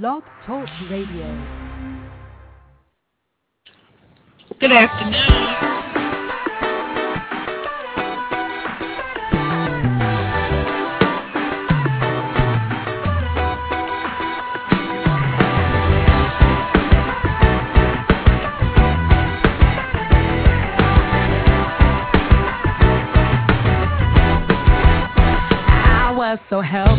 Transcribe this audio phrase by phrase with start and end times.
[0.00, 1.28] Blog Talk Radio.
[4.58, 5.52] Good afternoon.
[26.48, 26.91] so hell-bent.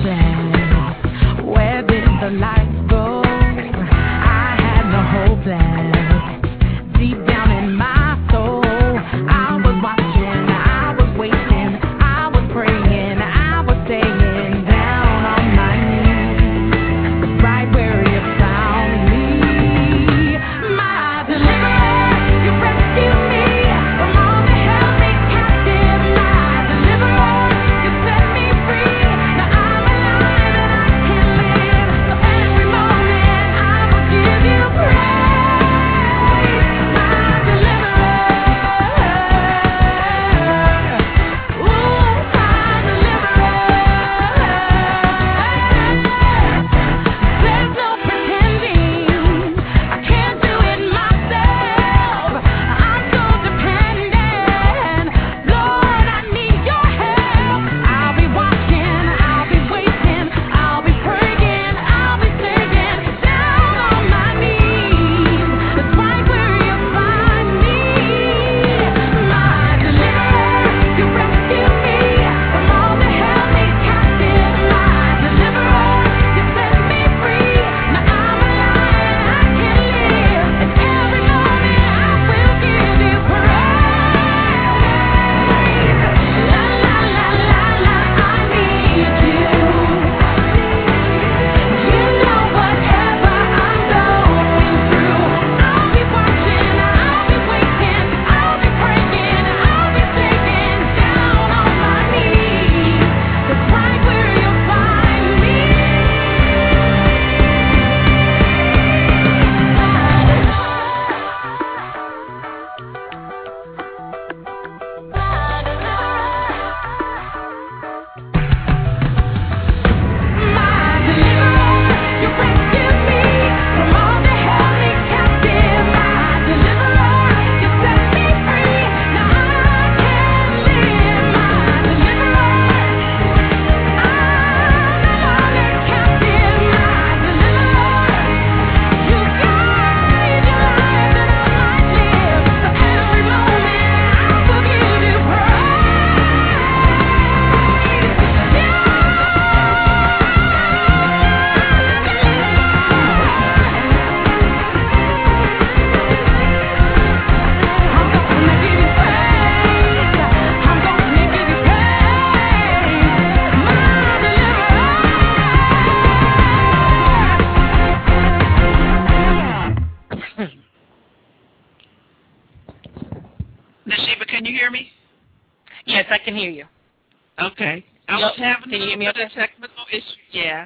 [178.74, 179.54] Can you hear me little bit okay?
[179.54, 180.18] technical issue.
[180.34, 180.66] Yeah.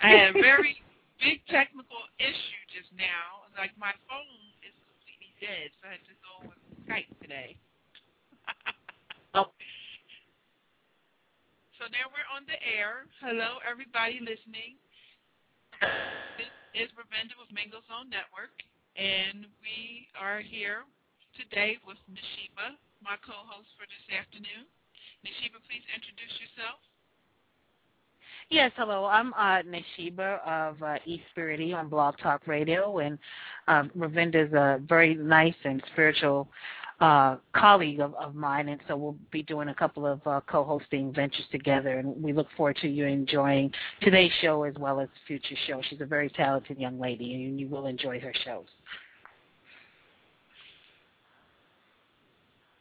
[0.00, 0.80] I had a very
[1.20, 3.44] big technical issue just now.
[3.52, 6.56] Like my phone is completely dead, so I had to go with
[6.88, 7.60] Skype today.
[9.32, 9.48] Oh.
[11.80, 13.08] So now we're on the air.
[13.24, 14.76] Hello, everybody listening.
[16.36, 18.52] This is Ravinda with Mingo Zone Network,
[18.92, 20.84] and we are here
[21.32, 24.68] today with Nishiba, my co-host for this afternoon.
[25.24, 26.84] Nishiba, please introduce yourself.
[28.50, 29.06] Yes, hello.
[29.06, 33.18] I'm uh, Nishiba of uh, East Spirity on Blog Talk Radio, and
[33.68, 36.48] um, Ravinda is a very nice and spiritual
[37.00, 41.12] uh, colleague of, of mine, and so we'll be doing a couple of uh, co-hosting
[41.14, 43.72] ventures together, and we look forward to you enjoying
[44.02, 45.82] today's show as well as future shows.
[45.88, 48.66] She's a very talented young lady, and you will enjoy her shows.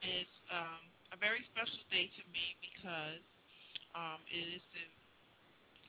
[0.02, 0.82] It's um,
[1.14, 3.22] a very special day to me because
[3.96, 5.01] um, it is the,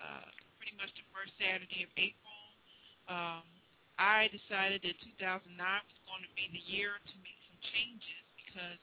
[0.03, 0.27] uh,
[0.59, 2.39] pretty much the first Saturday of April.
[3.07, 3.47] Um,
[4.03, 8.81] I decided that 2009 was going to be the year to make some changes because,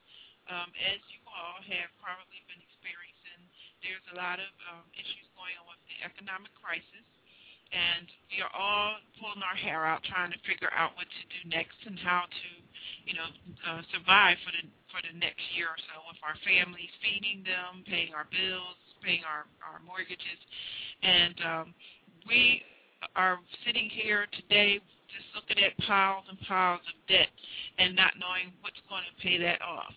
[0.47, 3.41] um, as you all have probably been experiencing,
[3.83, 7.05] there's a lot of um, issues going on with the economic crisis.
[7.69, 11.39] And we are all pulling our hair out trying to figure out what to do
[11.53, 12.49] next and how to,
[13.05, 13.29] you know,
[13.61, 17.85] uh, survive for the for the next year or so with our families, feeding them,
[17.85, 20.39] paying our bills, paying our our mortgages,
[21.03, 21.73] and um,
[22.27, 22.61] we
[23.15, 24.79] are sitting here today
[25.09, 27.31] just looking at piles and piles of debt
[27.81, 29.93] and not knowing what's going to pay that off.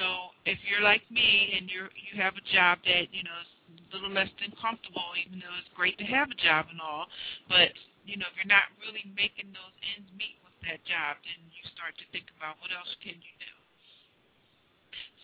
[0.00, 3.50] So if you're like me and you're you have a job that you know is
[3.52, 7.08] a little less than comfortable, even though it's great to have a job and all,
[7.48, 7.72] but
[8.04, 11.62] you know if you're not really making those ends meet with that job, then you
[11.72, 13.54] start to think about what else can you do.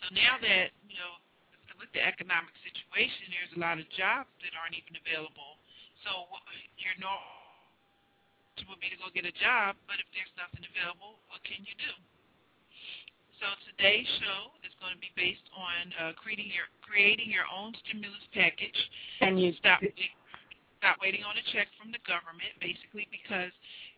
[0.00, 1.20] So now that you know
[1.82, 5.58] with the economic situation, there's a lot of jobs that aren't even available.
[6.06, 6.30] So
[6.78, 7.18] you're not
[8.70, 11.74] would be to go get a job, but if there's nothing available, what can you
[11.82, 11.92] do?
[13.42, 17.74] So today's show is going to be based on uh, creating your creating your own
[17.82, 18.78] stimulus package.
[19.18, 19.82] And you stop
[20.78, 23.50] stop waiting on a check from the government, basically because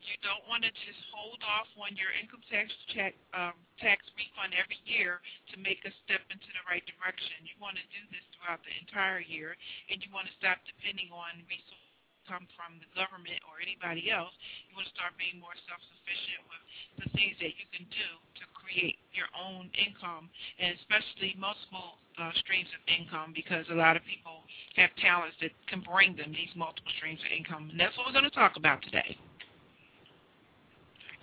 [0.06, 4.52] you don't want to just hold off on your income tax check um, tax refund
[4.54, 5.20] every year
[5.52, 7.44] to make a step into the right direction.
[7.44, 9.56] You want to do this throughout the entire year,
[9.88, 11.84] and you want to stop depending on resources
[12.24, 14.32] come from the government or anybody else.
[14.68, 16.62] You want to start being more self-sufficient with
[17.04, 18.08] the things that you can do
[18.40, 23.96] to create your own income, and especially multiple uh, streams of income, because a lot
[23.96, 24.40] of people
[24.80, 28.16] have talents that can bring them these multiple streams of income, and that's what we're
[28.16, 29.20] going to talk about today.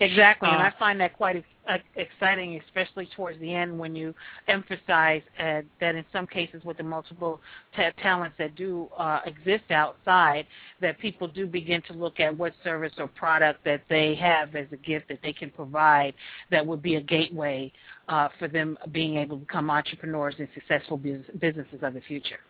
[0.00, 4.14] Exactly, uh, and I find that quite uh, exciting, especially towards the end when you
[4.48, 7.40] emphasize uh, that in some cases with the multiple
[7.76, 10.46] ta- talents that do uh, exist outside,
[10.80, 14.66] that people do begin to look at what service or product that they have as
[14.72, 16.14] a gift that they can provide
[16.50, 17.70] that would be a gateway
[18.08, 22.40] uh, for them being able to become entrepreneurs and successful business- businesses of the future.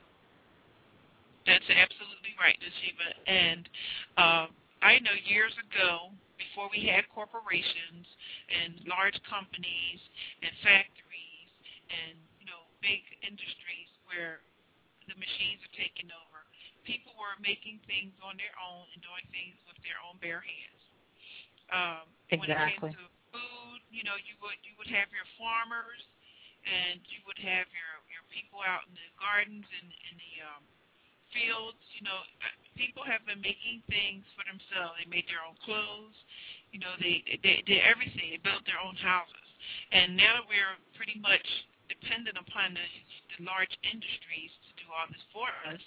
[1.47, 3.31] That's absolutely right, Nishiba.
[3.31, 3.69] And
[4.17, 4.47] uh,
[4.81, 6.11] I know years ago
[6.49, 8.06] before we had corporations
[8.50, 10.00] and large companies
[10.43, 11.50] and factories
[11.89, 14.43] and you know big industries where
[15.06, 16.47] the machines are taking over,
[16.87, 20.83] people were making things on their own and doing things with their own bare hands.
[21.73, 22.39] Um, exactly.
[22.39, 26.03] When it came to food, you know, you would you would have your farmers
[26.62, 30.62] and you would have your your people out in the gardens and in the um,
[31.32, 31.81] fields.
[31.99, 34.96] You know, uh, people have been making things for themselves.
[35.00, 36.17] They made their own clothes.
[36.73, 38.32] You know, they they did everything.
[38.32, 39.49] They built their own houses.
[39.93, 41.44] And now we're pretty much
[41.87, 42.87] dependent upon the,
[43.37, 45.82] the large industries to do all this for us.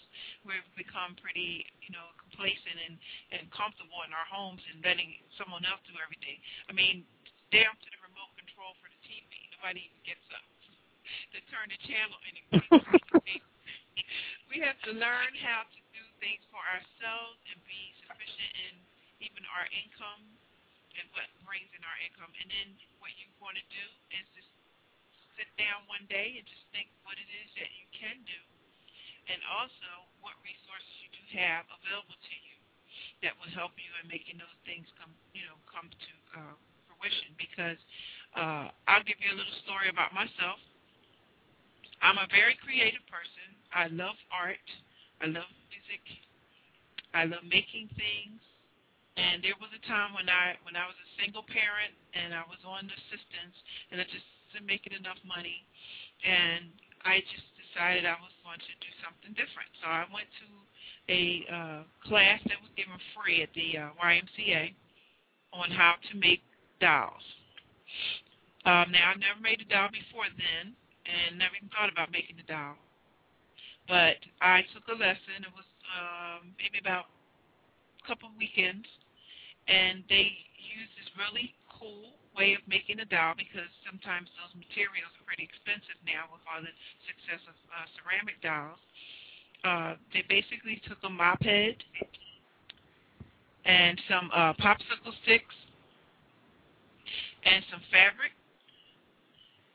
[0.46, 2.96] We've become pretty, you know, complacent and
[3.34, 6.38] and comfortable in our homes and letting someone else do everything.
[6.70, 7.02] I mean,
[7.50, 9.32] down to the remote control for the TV.
[9.58, 10.46] Nobody even gets up
[11.34, 12.82] to turn the channel anymore.
[14.56, 18.74] we have to learn how to do things for ourselves and be sufficient in
[19.20, 20.24] even our income
[20.96, 22.32] and what brings in our income.
[22.40, 22.72] And then
[23.04, 23.86] what you want to do
[24.16, 24.48] is just
[25.36, 28.40] sit down one day and just think what it is that you can do,
[29.28, 32.56] and also what resources you do have available to you
[33.28, 36.56] that will help you in making those things come, you know, come to uh,
[36.88, 37.36] fruition.
[37.36, 37.80] Because
[38.40, 40.64] uh, I'll give you a little story about myself.
[42.02, 43.48] I'm a very creative person.
[43.72, 44.68] I love art.
[45.22, 46.04] I love music.
[47.16, 48.40] I love making things.
[49.16, 52.44] And there was a time when I when I was a single parent and I
[52.52, 53.56] was on assistance
[53.92, 55.64] and I just wasn't making enough money,
[56.24, 56.68] and
[57.08, 59.72] I just decided I was going to do something different.
[59.80, 60.48] So I went to
[61.08, 64.76] a uh, class that was given free at the uh, YMCA
[65.54, 66.42] on how to make
[66.80, 67.24] dolls.
[68.66, 70.74] Um, now I never made a doll before then,
[71.06, 72.76] and never even thought about making a doll.
[73.88, 75.46] But I took a lesson.
[75.46, 77.06] It was um, maybe about
[78.02, 78.90] a couple weekends,
[79.70, 85.14] and they used this really cool way of making a doll because sometimes those materials
[85.16, 86.74] are pretty expensive now with all the
[87.08, 88.82] success of uh, ceramic dolls.
[89.64, 91.78] Uh, they basically took a mop head
[93.66, 95.56] and some uh, popsicle sticks
[97.46, 98.34] and some fabric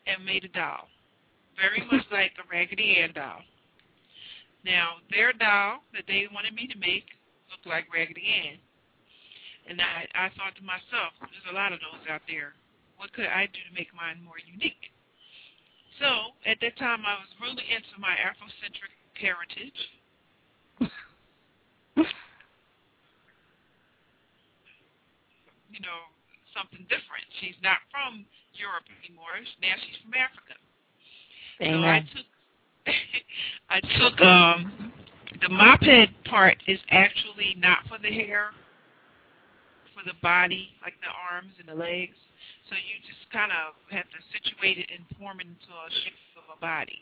[0.07, 0.87] and made a doll.
[1.61, 3.45] Very much like a Raggedy Ann doll.
[4.65, 7.05] Now, their doll that they wanted me to make
[7.53, 8.57] looked like Raggedy Ann.
[9.69, 12.57] And I, I thought to myself, there's a lot of those out there.
[12.97, 14.89] What could I do to make mine more unique?
[16.01, 19.77] So, at that time, I was really into my Afrocentric heritage.
[25.71, 26.09] you know,
[26.57, 27.25] something different.
[27.41, 28.25] She's not from
[28.57, 29.39] Europe anymore.
[29.63, 30.57] Now she's from Africa.
[31.61, 32.09] Amen.
[32.13, 32.27] So I took
[33.71, 34.93] I took um
[35.41, 38.53] the mop head part is actually not for the hair,
[39.97, 42.17] for the body, like the arms and the legs.
[42.69, 46.21] So you just kind of have to situate it and form it into a shape
[46.37, 47.01] of a body.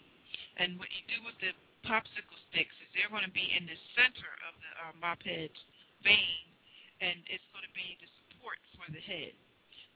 [0.59, 1.51] And what you do with the
[1.83, 5.59] popsicle sticks is they're going to be in the center of the uh, mop head's
[6.03, 6.47] vein,
[7.03, 9.35] and it's going to be the support for the head.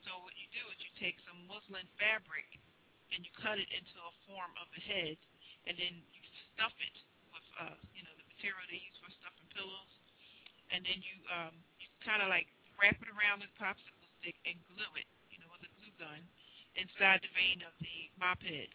[0.06, 2.46] So what you do is you take some muslin fabric
[3.12, 5.16] and you cut it into a form of a head,
[5.68, 6.20] and then you
[6.56, 6.96] stuff it
[7.32, 9.92] with, uh, you know, the material they use for stuffing pillows,
[10.72, 12.48] and then you um, you kind of like
[12.80, 16.20] wrap it around the popsicle stick and glue it, you know, with a glue gun
[16.78, 18.70] inside the vein of the mop head.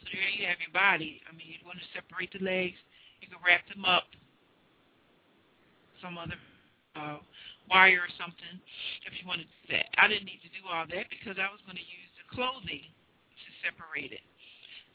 [0.00, 1.24] So there you have your body.
[1.26, 2.78] I mean, you want to separate the legs,
[3.18, 4.06] you can wrap them up
[6.04, 6.36] some other
[6.94, 7.18] uh,
[7.68, 8.56] wire or something
[9.08, 9.88] if you want to do that.
[9.98, 12.86] I didn't need to do all that because I was going to use the clothing
[13.66, 14.22] to separate it.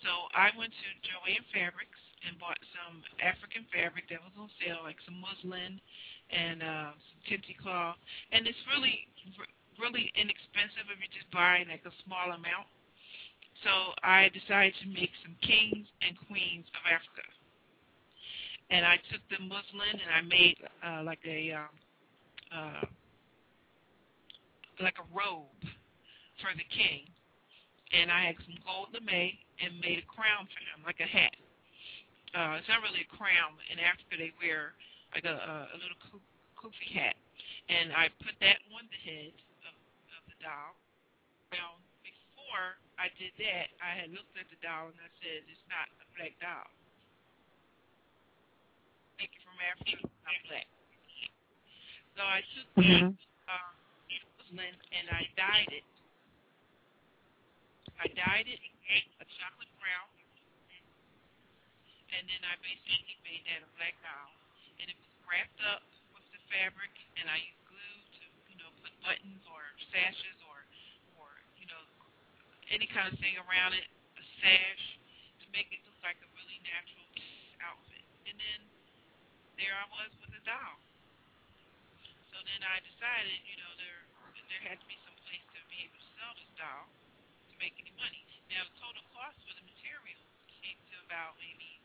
[0.01, 4.81] So I went to Jo-Ann Fabrics and bought some African fabric that was on sale,
[4.85, 5.77] like some muslin
[6.31, 7.99] and uh, some kente cloth.
[8.31, 9.05] And it's really,
[9.77, 12.69] really inexpensive if you're just buying like a small amount.
[13.61, 17.25] So I decided to make some kings and queens of Africa.
[18.73, 21.73] And I took the muslin and I made uh, like a um,
[22.49, 22.85] uh,
[24.81, 25.61] like a robe
[26.41, 27.05] for the king.
[27.91, 31.35] And I had some gold lame and made a crown for him, like a hat.
[32.31, 33.59] Uh, it's not really a crown.
[33.67, 34.71] In Africa, they wear
[35.11, 35.99] like a, a, a little
[36.55, 37.19] kufi hat.
[37.67, 39.35] And I put that on the head
[39.67, 39.75] of,
[40.15, 40.71] of the doll.
[41.51, 45.67] Now, before I did that, I had looked at the doll and I said, it's
[45.67, 46.71] not a black doll.
[49.19, 50.67] Thank you from Africa, not black.
[52.15, 53.11] So I took mm-hmm.
[53.11, 53.73] um,
[54.51, 55.85] and I dyed it.
[58.01, 58.57] I dyed it
[59.21, 60.09] a chocolate brown,
[62.09, 64.33] and then I basically made that a black doll,
[64.81, 65.85] and it was wrapped up
[66.17, 66.89] with the fabric,
[67.21, 69.61] and I used glue to, you know, put buttons or
[69.93, 70.65] sashes or,
[71.21, 71.29] or
[71.61, 71.77] you know,
[72.73, 73.85] any kind of thing around it,
[74.17, 74.85] a sash,
[75.37, 77.05] to make it look like a really natural
[77.69, 78.01] outfit.
[78.25, 78.59] And then
[79.61, 80.81] there I was with a doll.
[82.33, 84.01] So then I decided, you know, there
[84.49, 86.89] there had to be some place to be able to sell this doll
[87.61, 88.25] make any money.
[88.49, 90.17] Now, total cost for the material
[90.49, 91.77] came to about maybe,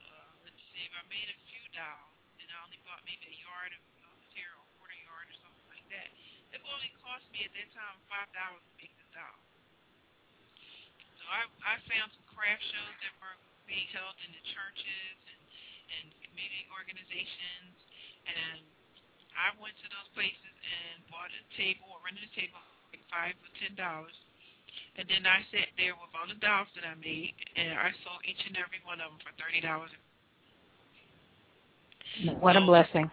[0.00, 3.36] uh, let's see, if I made a few dolls, and I only bought maybe a
[3.36, 6.08] yard of uh, material, a quarter yard or something like that,
[6.56, 9.38] it only cost me at that time five dollars to make the doll.
[11.20, 13.36] So I I found some craft shows that were
[13.68, 15.42] being held in the churches and
[16.00, 17.76] and community organizations,
[18.24, 18.64] and
[19.36, 22.56] I went to those places and bought a table or rented a table
[22.92, 24.16] like five or ten dollars
[25.00, 28.20] and then I sat there with all the dolls that I made, and I sold
[28.28, 29.92] each and every one of them for thirty dollars.
[32.44, 33.08] What so, a blessing!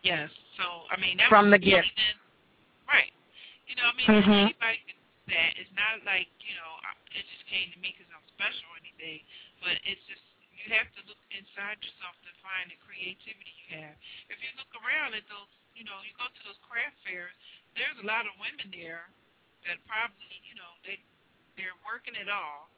[0.00, 0.32] Yes.
[0.56, 2.16] So I mean, that from was the gift, then,
[2.88, 3.12] right?
[3.68, 4.44] You know, I mean, mm-hmm.
[4.48, 5.50] anybody can do that.
[5.60, 6.72] It's not like you know,
[7.12, 9.20] it just came to me because I'm special or anything,
[9.60, 10.24] but it's just
[10.56, 13.96] you have to look inside yourself to find the creativity you have.
[14.32, 17.36] If you look around at those, you know, you go to those craft fairs,
[17.76, 19.12] there's a lot of women there
[19.66, 21.00] that probably, you know, they
[21.58, 22.70] they're working it all.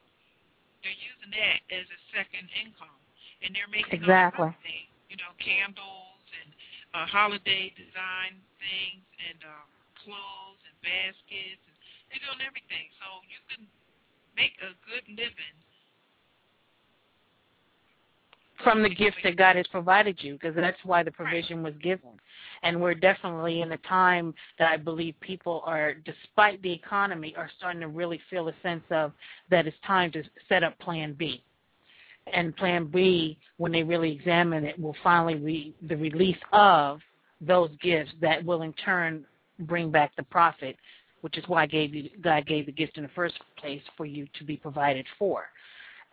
[0.81, 2.97] They're using that as a second income,
[3.45, 4.49] and they're making exactly.
[4.49, 6.49] all things, you know, candles and
[6.97, 9.69] uh, holiday design things and um,
[10.01, 11.61] clothes and baskets.
[11.69, 11.77] And
[12.09, 13.69] they're doing everything, so you can
[14.33, 15.57] make a good living
[18.65, 22.11] from the gift that God has provided you, because that's why the provision was given.
[22.63, 27.51] And we're definitely in a time that I believe people are, despite the economy, are
[27.59, 29.13] starting to really feel a sense of
[29.51, 31.43] that it's time to set up Plan B.
[32.33, 37.01] And Plan B, when they really examine it, will finally be the release of
[37.41, 39.25] those gifts that will in turn
[39.61, 40.77] bring back the profit,
[41.23, 44.27] which is why gave you, God gave the gift in the first place for you
[44.39, 45.45] to be provided for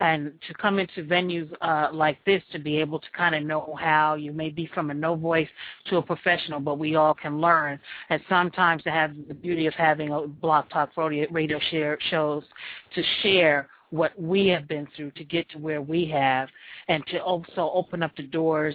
[0.00, 3.76] and to come into venues uh, like this to be able to kind of know
[3.80, 5.48] how you may be from a no voice
[5.86, 7.80] to a professional, but we all can learn.
[8.10, 12.44] And sometimes to have the beauty of having a Blog Talk Radio share shows
[12.94, 16.48] to share what we have been through to get to where we have,
[16.88, 18.74] and to also open up the doors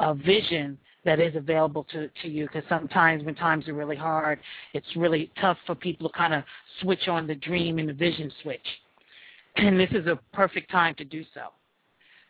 [0.00, 4.38] of vision that is available to, to you because sometimes when times are really hard,
[4.74, 6.42] it's really tough for people to kind of
[6.82, 8.66] switch on the dream and the vision switch
[9.58, 11.48] and this is a perfect time to do so.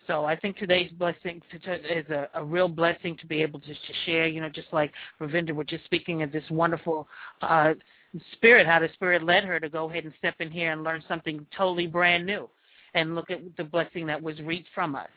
[0.06, 3.92] So I think today's blessing is a, a real blessing to be able to, to
[4.06, 4.26] share.
[4.26, 7.06] You know, just like Ravinda was just speaking of this wonderful
[7.42, 7.74] uh,
[8.32, 11.04] spirit, how the spirit led her to go ahead and step in here and learn
[11.06, 12.48] something totally brand new,
[12.94, 15.08] and look at the blessing that was reaped from us.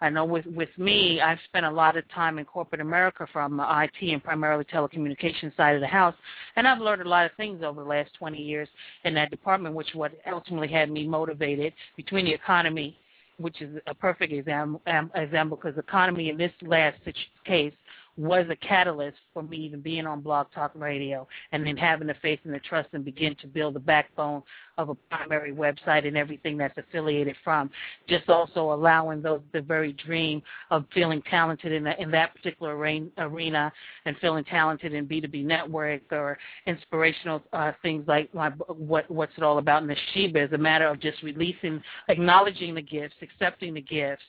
[0.00, 3.56] I know with with me, I've spent a lot of time in corporate America from
[3.56, 6.14] the IT and primarily telecommunications side of the house,
[6.56, 8.68] and I've learned a lot of things over the last 20 years
[9.04, 12.98] in that department, which what ultimately had me motivated between the economy,
[13.38, 14.82] which is a perfect example,
[15.14, 16.98] example because economy in this last
[17.44, 17.72] case
[18.16, 22.14] was a catalyst for me even being on Blog Talk Radio and then having the
[22.22, 24.42] faith and the trust and begin to build the backbone
[24.78, 27.70] of a primary website and everything that's affiliated from.
[28.08, 33.72] Just also allowing those the very dream of feeling talented in, in that particular arena
[34.06, 39.42] and feeling talented in B2B network or inspirational uh, things like my, what what's it
[39.42, 43.74] all about in the Sheba is a matter of just releasing, acknowledging the gifts, accepting
[43.74, 44.24] the gifts,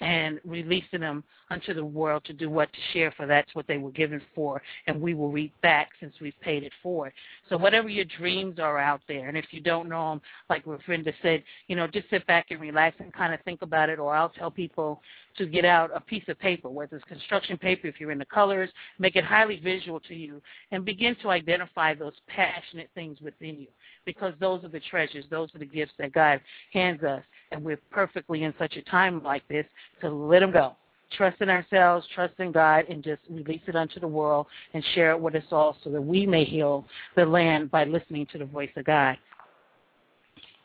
[0.00, 3.78] and releasing them unto the world to do what to share for that's what they
[3.78, 7.12] were given for and we will reap back since we've paid it forward
[7.48, 11.12] so whatever your dreams are out there and if you don't know them like Ravinda
[11.22, 14.14] said you know just sit back and relax and kind of think about it or
[14.14, 15.02] I'll tell people
[15.36, 18.24] to get out a piece of paper whether it's construction paper if you're in the
[18.24, 20.40] colors make it highly visual to you
[20.70, 23.68] and begin to identify those passionate things within you
[24.04, 26.40] because those are the treasures those are the gifts that God
[26.72, 29.66] hands us and we're perfectly in such a time like this
[30.00, 30.76] to let them go.
[31.16, 35.10] Trust in ourselves, trust in God, and just release it unto the world and share
[35.10, 36.86] it with us all so that we may heal
[37.16, 39.18] the land by listening to the voice of God.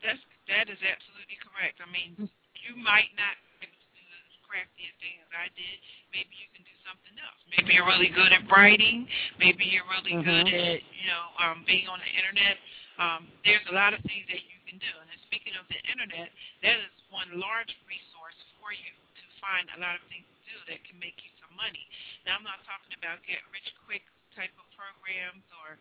[0.06, 0.22] That's,
[0.54, 1.82] that is absolutely correct.
[1.82, 2.30] I mean,
[2.62, 5.78] you might not be able to do as crafty a thing as I did.
[6.14, 7.40] Maybe you can do something else.
[7.58, 9.10] Maybe you're really good at writing.
[9.42, 10.30] Maybe you're really mm-hmm.
[10.30, 12.62] good at, you know, um, being on the internet.
[13.02, 14.94] Um, there's a lot of things that you can do.
[14.94, 16.30] And speaking of the internet,
[16.62, 20.25] that is one large resource for you to find a lot of things
[20.67, 21.86] that can make you some money.
[22.25, 25.77] Now, I'm not talking about get rich quick type of programs or,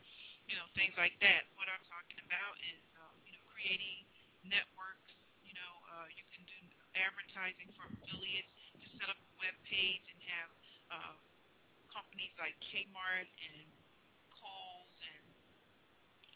[0.47, 1.49] you know, things like that.
[1.57, 4.05] What I'm talking about is, um, you know, creating
[4.47, 5.13] networks.
[5.43, 6.59] You know, uh, you can do
[6.95, 8.51] advertising for affiliates.
[8.79, 10.51] Just set up a web page and have
[10.93, 11.15] uh,
[11.91, 13.69] companies like Kmart and
[14.37, 15.27] Kohl's and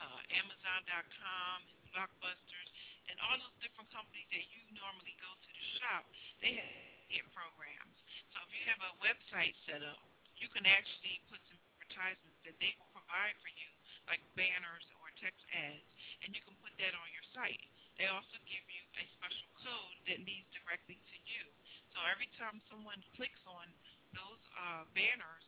[0.03, 2.71] uh, Amazon.com and Blockbusters
[3.09, 6.05] and all those different companies that you normally go to the shop,
[6.45, 7.97] they have programs.
[8.39, 9.99] So if you have a website set up,
[10.39, 13.67] you can actually put some advertisements that they will provide for you,
[14.07, 15.83] like banners or text ads,
[16.23, 17.59] and you can put that on your site.
[17.99, 21.51] They also give you a special code that leads directly to you.
[21.91, 23.67] So every time someone clicks on
[24.15, 25.47] those uh, banners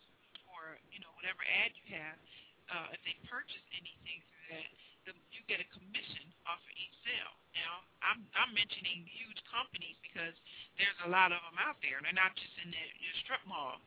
[0.51, 2.19] or you know whatever ad you have,
[2.75, 4.71] uh, if they purchase anything through that,
[5.05, 7.35] the, you get a commission off of each sale.
[7.57, 10.35] Now, I'm I'm mentioning huge companies because
[10.79, 11.99] there's a lot of them out there.
[12.01, 13.81] They're not just in the your strip mall;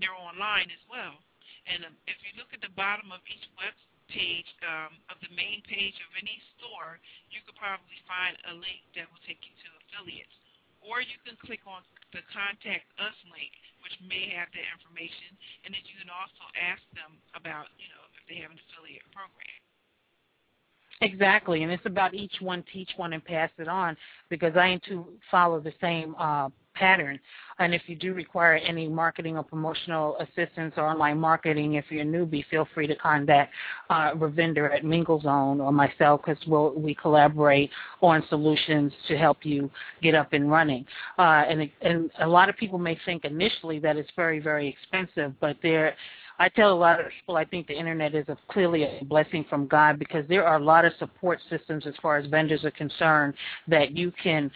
[0.00, 1.20] they're online as well.
[1.68, 3.76] And um, if you look at the bottom of each web
[4.10, 6.98] page um, of the main page of any store,
[7.30, 10.34] you could probably find a link that will take you to affiliates.
[10.82, 13.52] Or you can click on the contact us link,
[13.86, 18.04] which may have that information, and then you can also ask them about, you know,
[18.16, 19.60] if they have an affiliate program.
[21.02, 23.96] Exactly, and it's about each one teach one and pass it on
[24.28, 27.18] because I aim to follow the same uh, pattern.
[27.58, 32.02] And if you do require any marketing or promotional assistance or online marketing, if you're
[32.02, 33.52] a newbie, feel free to contact
[33.88, 37.70] uh, Ravinder at Mingle Zone or myself because we'll, we collaborate
[38.02, 39.70] on solutions to help you
[40.02, 40.84] get up and running.
[41.18, 45.32] Uh, and, and a lot of people may think initially that it's very, very expensive,
[45.40, 45.94] but there
[46.40, 49.44] I tell a lot of people I think the internet is a, clearly a blessing
[49.50, 52.70] from God because there are a lot of support systems as far as vendors are
[52.70, 53.34] concerned
[53.68, 54.50] that you can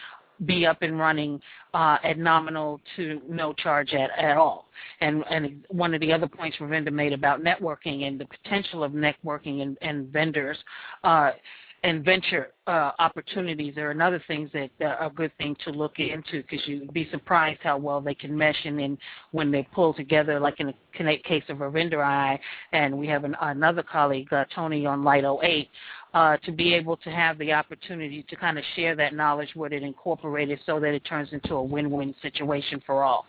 [0.45, 1.39] be up and running
[1.75, 4.67] uh, at nominal to no charge at, at all.
[4.99, 8.91] And, and one of the other points Ravinda made about networking and the potential of
[8.91, 10.57] networking and, and vendors
[11.03, 11.31] uh,
[11.85, 16.41] and venture uh, opportunities are another things that are a good thing to look into
[16.41, 18.97] because you'd be surprised how well they can mesh and then
[19.31, 22.39] when they pull together, like in the case of Ravinder I,
[22.71, 25.69] and we have an, another colleague, uh, Tony on Light 08,
[26.15, 29.71] uh, to be able to have the opportunity to kind of share that knowledge with
[29.71, 33.27] it, incorporate it so that it turns into a win-win situation for all.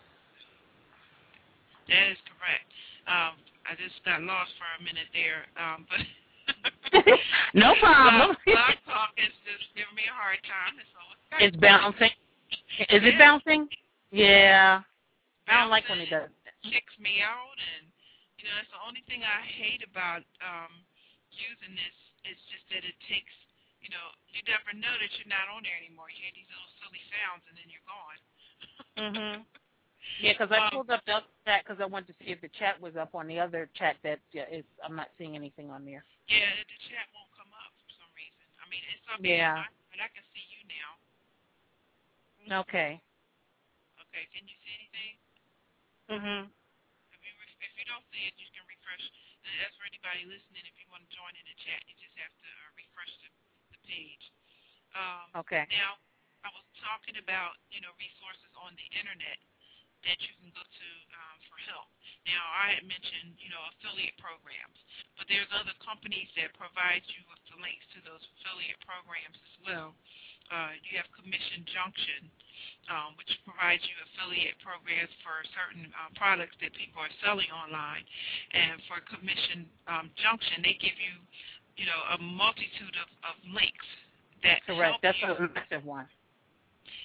[1.89, 2.65] That is correct.
[3.07, 3.37] Um,
[3.69, 5.99] I just got lost for a minute there, um, but
[7.53, 8.35] no problem.
[8.45, 10.75] Blog Talk is just giving me a hard time.
[10.79, 10.99] So
[11.43, 12.13] it's bouncing.
[12.89, 13.67] Is it bouncing?
[14.11, 14.81] Yeah.
[15.47, 16.31] I don't like when it does.
[16.63, 17.87] Kicks me out, and
[18.39, 20.71] you know that's the only thing I hate about um
[21.31, 21.95] using this.
[22.27, 23.31] It's just that it takes.
[23.79, 26.11] You know, you never know that you're not on there anymore.
[26.11, 28.19] You hear these little silly sounds, and then you're gone.
[28.99, 29.37] mhm.
[30.21, 32.49] Yeah, because I um, pulled up the chat because I wanted to see if the
[32.57, 35.85] chat was up on the other chat that yeah, is, I'm not seeing anything on
[35.85, 36.01] there.
[36.25, 38.45] Yeah, the chat won't come up for some reason.
[38.57, 39.61] I mean, it's up yeah.
[39.61, 40.91] here, but I can see you now.
[42.65, 42.97] Okay.
[44.07, 45.13] Okay, can you see anything?
[46.09, 46.49] Mhm.
[47.13, 49.05] If you if you don't see it, you can refresh.
[49.45, 52.15] And as for anybody listening, if you want to join in the chat, you just
[52.17, 53.29] have to uh, refresh the,
[53.75, 54.25] the page.
[54.95, 55.67] Um, okay.
[55.69, 55.99] Now,
[56.41, 59.37] I was talking about you know resources on the internet
[60.07, 61.91] that you can go to um, for help.
[62.27, 64.75] Now, I had mentioned, you know, affiliate programs,
[65.15, 69.55] but there's other companies that provide you with the links to those affiliate programs as
[69.63, 69.95] well.
[70.47, 72.27] Uh, you have Commission Junction,
[72.87, 78.03] um, which provides you affiliate programs for certain uh, products that people are selling online.
[78.55, 81.19] And for Commission um, Junction, they give you,
[81.75, 83.87] you know, a multitude of, of links
[84.43, 85.03] that correct.
[85.03, 85.31] That's you.
[85.31, 86.07] a massive one.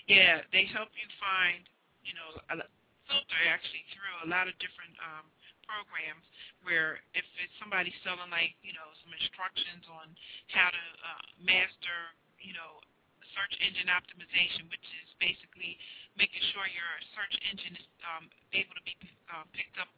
[0.07, 1.63] Yeah, they help you find,
[2.07, 2.67] you know, a
[3.13, 5.29] filter actually through a lot of different um,
[5.69, 6.25] programs
[6.65, 10.09] where if it's somebody selling like, you know, some instructions on
[10.57, 11.99] how to uh, master,
[12.41, 12.81] you know,
[13.37, 15.77] search engine optimization, which is basically
[16.17, 18.97] making sure your search engine is um, able to be
[19.33, 19.89] uh, picked up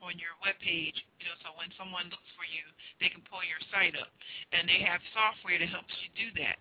[0.00, 2.64] on your web page, you know, so when someone looks for you,
[3.04, 4.08] they can pull your site up.
[4.56, 6.56] And they have software that helps you do that.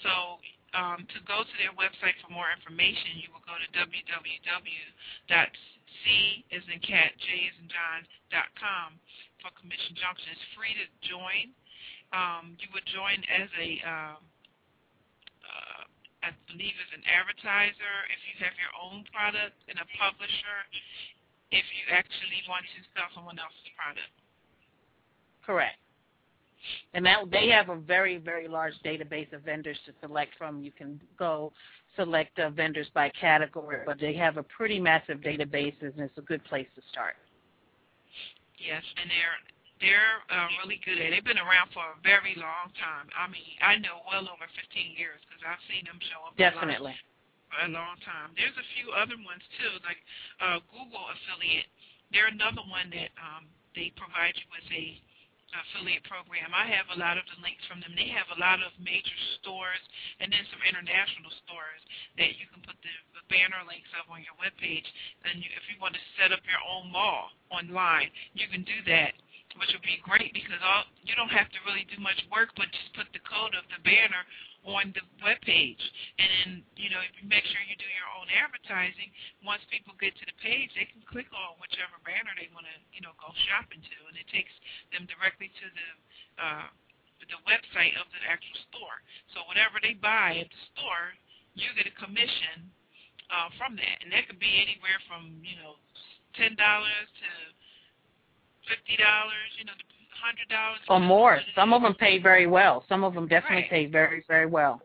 [0.00, 0.40] So
[0.72, 4.06] um, to go to their website for more information, you will go to www.c
[6.48, 8.00] as in cat, j as in john,
[8.32, 8.96] dot com
[9.44, 10.32] for Commission Junction.
[10.32, 11.52] It's free to join.
[12.16, 14.20] Um, you would join as a um,
[15.44, 15.84] uh,
[16.22, 20.58] I believe as an advertiser, if you have your own product, and a publisher,
[21.50, 24.14] if you actually want to sell someone else's product.
[25.42, 25.76] Correct.
[26.94, 30.62] And that they have a very, very large database of vendors to select from.
[30.62, 31.52] You can go
[31.96, 36.22] select uh, vendors by category, but they have a pretty massive database, and it's a
[36.22, 37.14] good place to start.
[38.58, 39.38] Yes, and they're
[39.82, 41.10] they're uh, really good at it.
[41.10, 43.10] They've been around for a very long time.
[43.18, 46.38] I mean, I know well over 15 years because I've seen them show up.
[46.38, 46.94] Definitely.
[47.50, 48.30] For a long time.
[48.38, 49.98] There's a few other ones too, like
[50.38, 51.66] uh, Google affiliate.
[52.14, 55.02] They're another one that um, they provide you with a
[55.52, 56.50] affiliate program.
[56.56, 57.92] I have a lot of the links from them.
[57.94, 59.82] They have a lot of major stores
[60.18, 61.82] and then some international stores
[62.16, 64.88] that you can put the, the banner links up on your webpage.
[65.28, 68.80] And you, if you want to set up your own mall online, you can do
[68.88, 69.12] that
[69.60, 72.72] which would be great because all you don't have to really do much work, but
[72.72, 74.24] just put the code of the banner
[74.62, 75.82] on the web page,
[76.18, 79.10] and then you know you make sure you do your own advertising.
[79.42, 82.76] Once people get to the page, they can click on whichever banner they want to
[82.94, 84.54] you know go shopping to, and it takes
[84.94, 85.88] them directly to the
[86.38, 86.66] uh,
[87.26, 88.98] the website of the actual store.
[89.34, 91.14] So whatever they buy at the store,
[91.54, 92.66] you get a commission
[93.30, 95.78] uh, from that, and that could be anywhere from you know
[96.38, 97.30] ten dollars to
[98.66, 99.74] fifty dollars, you know,
[100.20, 100.80] hundred dollars.
[100.88, 101.40] Or more.
[101.54, 102.84] Some of them pay very well.
[102.88, 103.70] Some of them definitely right.
[103.70, 104.80] pay very, very well.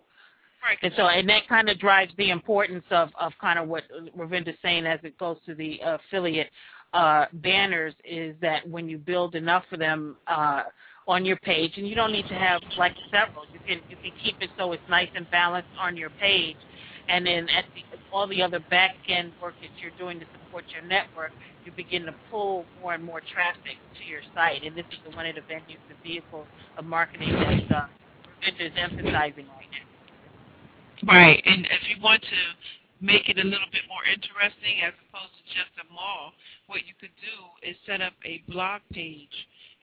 [0.63, 0.77] Right.
[0.81, 3.83] And so, and that kind of drives the importance of of kind of what
[4.17, 6.49] Ravinda's saying as it goes to the affiliate
[6.93, 10.63] uh, banners is that when you build enough of them uh,
[11.07, 13.45] on your page, and you don't need to have like several.
[13.53, 16.57] You can you can keep it so it's nice and balanced on your page,
[17.07, 20.65] and then at the, all the other back end work that you're doing to support
[20.73, 21.31] your network,
[21.65, 24.63] you begin to pull more and more traffic to your site.
[24.63, 27.87] And this is one of the venues, the vehicles of marketing that uh,
[28.59, 31.13] is emphasizing right now.
[31.13, 32.41] Right, and if you want to
[33.05, 36.33] make it a little bit more interesting as opposed to just a mall,
[36.65, 37.37] what you could do
[37.69, 39.33] is set up a blog page.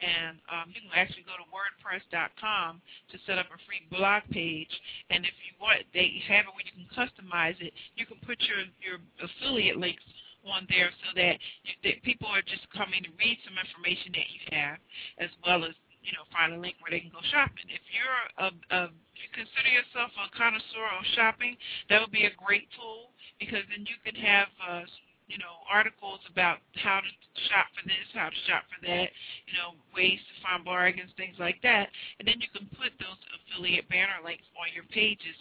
[0.03, 4.71] And um, you can actually go to WordPress.com to set up a free blog page.
[5.11, 7.73] And if you want, they have it where you can customize it.
[7.97, 10.05] You can put your, your affiliate links
[10.45, 14.29] on there so that, you, that people are just coming to read some information that
[14.29, 14.79] you have,
[15.19, 15.73] as well as
[16.05, 17.65] you know find a link where they can go shopping.
[17.73, 21.57] If you're a, a if you consider yourself a connoisseur of shopping,
[21.89, 24.85] that would be a great tool because then you can have uh,
[25.27, 27.11] you know articles about how to
[27.49, 29.09] shop for this, how to shop for that,
[29.49, 33.21] you know ways to find bargains, things like that, and then you can put those
[33.37, 35.37] affiliate banner links on your pages,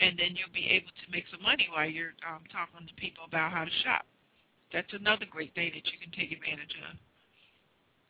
[0.00, 3.24] and then you'll be able to make some money while you're um, talking to people
[3.26, 4.04] about how to shop.
[4.72, 6.96] That's another great thing that you can take advantage of.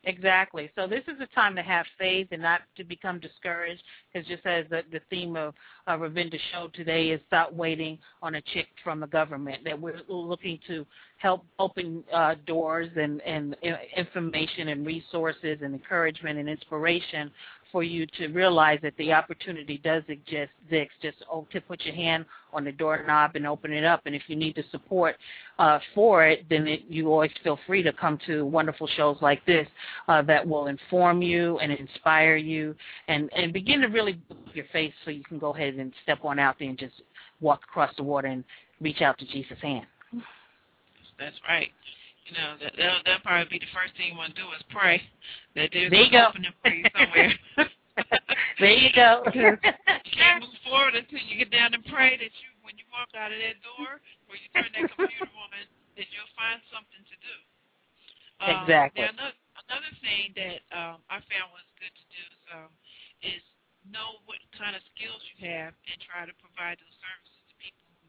[0.05, 0.71] Exactly.
[0.75, 3.83] So this is a time to have faith and not to become discouraged.
[4.13, 5.53] Because just as the, the theme of
[5.87, 9.63] uh, Ravinda's show today is stop waiting on a check from the government.
[9.65, 10.85] That we're looking to
[11.17, 13.57] help open uh, doors and, and
[13.97, 17.29] information and resources and encouragement and inspiration
[17.71, 20.51] for you to realize that the opportunity does exist.
[21.01, 24.01] Just oh, to put your hand on the doorknob and open it up.
[24.05, 25.15] And if you need the support
[25.59, 29.45] uh, for it, then it, you always feel free to come to wonderful shows like
[29.45, 29.67] this
[30.07, 32.75] uh, that will inform you and inspire you
[33.07, 36.19] and, and begin to really build your faith so you can go ahead and step
[36.23, 36.95] on out there and just
[37.41, 38.43] walk across the water and
[38.81, 39.85] reach out to Jesus' hand.
[41.19, 41.69] That's right.
[42.25, 44.61] You know, that, that'll, that'll probably be the first thing you want to do is
[44.69, 45.01] pray
[45.55, 46.29] that there's there you go.
[46.29, 47.33] opening for you somewhere.
[48.61, 49.25] there you go.
[49.33, 53.09] you can't move forward until you get down and pray that you, when you walk
[53.17, 53.97] out of that door,
[54.29, 55.49] or you turn that computer on,
[55.97, 57.35] then you'll find something to do.
[58.39, 59.03] Um, exactly.
[59.03, 62.71] Now, another, another thing that um, I found was good to do is, um,
[63.25, 63.43] is
[63.87, 67.33] know what kind of skills you have and try to provide those services to people
[67.33, 67.38] who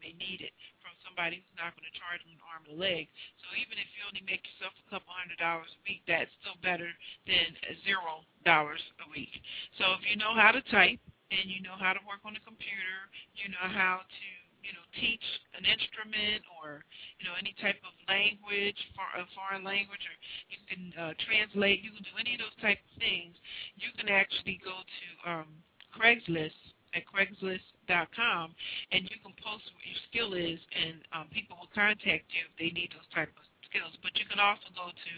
[0.01, 2.77] may need it from somebody who's not going to charge them an arm and a
[2.77, 3.07] leg.
[3.41, 6.57] So even if you only make yourself a couple hundred dollars a week, that's still
[6.59, 6.89] better
[7.29, 7.53] than
[7.85, 9.31] zero dollars a week.
[9.77, 12.43] So if you know how to type and you know how to work on a
[12.43, 14.27] computer, you know how to
[14.61, 15.25] you know, teach
[15.57, 16.85] an instrument or,
[17.17, 18.77] you know, any type of language,
[19.17, 20.15] a foreign language, or
[20.53, 23.33] you can uh, translate, you can do any of those type of things,
[23.75, 25.49] you can actually go to um,
[25.91, 26.57] Craigslist
[26.93, 28.55] at Craigslist.com
[28.91, 32.53] and you can post what your skill is and um, people will contact you if
[32.59, 33.95] they need those type of skills.
[34.03, 35.13] But you can also go to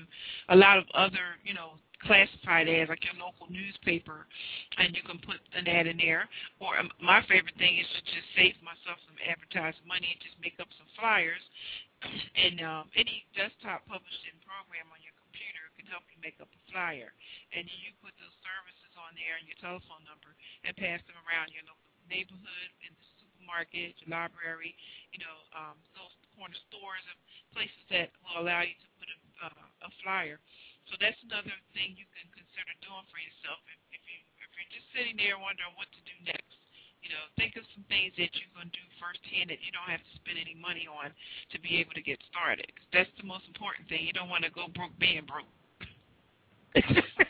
[0.53, 4.29] a lot of other, you know, classified ads like your local newspaper,
[4.77, 6.29] and you can put an ad in there.
[6.61, 10.37] Or um, my favorite thing is to just save myself some advertising money and just
[10.37, 11.41] make up some flyers.
[12.35, 16.61] And um, any desktop publishing program on your computer can help you make up a
[16.67, 17.15] flyer.
[17.55, 21.53] And you put those services on there and your telephone number and pass them around
[21.53, 24.73] your local neighborhood, in the supermarket, your library,
[25.13, 27.17] you know, um, those corner stores and
[27.53, 29.17] places that will allow you to put a,
[29.49, 30.41] uh, a flyer
[30.91, 33.59] so that's another thing you can consider doing for yourself.
[33.71, 36.59] If, if you if you're just sitting there wondering what to do next,
[36.99, 40.03] you know, think of some things that you can do firsthand that you don't have
[40.03, 41.11] to spend any money on
[41.55, 42.67] to be able to get started.
[42.75, 44.03] Cause that's the most important thing.
[44.03, 45.49] You don't want to go broke being broke.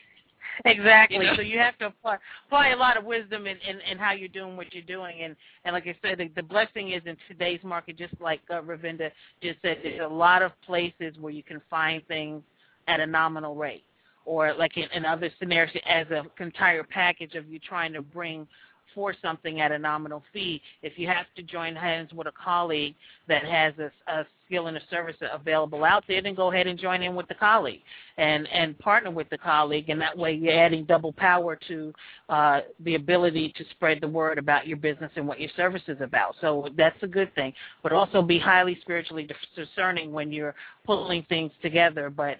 [0.65, 1.17] exactly.
[1.17, 1.35] You know?
[1.35, 4.27] So you have to apply, apply a lot of wisdom in, in, in how you're
[4.27, 5.21] doing what you're doing.
[5.21, 8.61] And, and like I said, the, the blessing is in today's market, just like uh,
[8.61, 12.41] Ravinda just said, there's a lot of places where you can find things
[12.87, 13.83] at a nominal rate
[14.25, 18.47] or like in, in other scenarios as an entire package of you trying to bring
[18.93, 20.61] for something at a nominal fee.
[20.81, 22.95] If you have to join hands with a colleague
[23.27, 26.79] that has a, a skill and a service available out there, then go ahead and
[26.79, 27.81] join in with the colleague
[28.17, 31.93] and and partner with the colleague, and that way you're adding double power to
[32.29, 35.99] uh, the ability to spread the word about your business and what your service is
[36.01, 36.35] about.
[36.41, 37.53] So that's a good thing.
[37.81, 42.09] But also be highly spiritually discerning when you're pulling things together.
[42.09, 42.37] But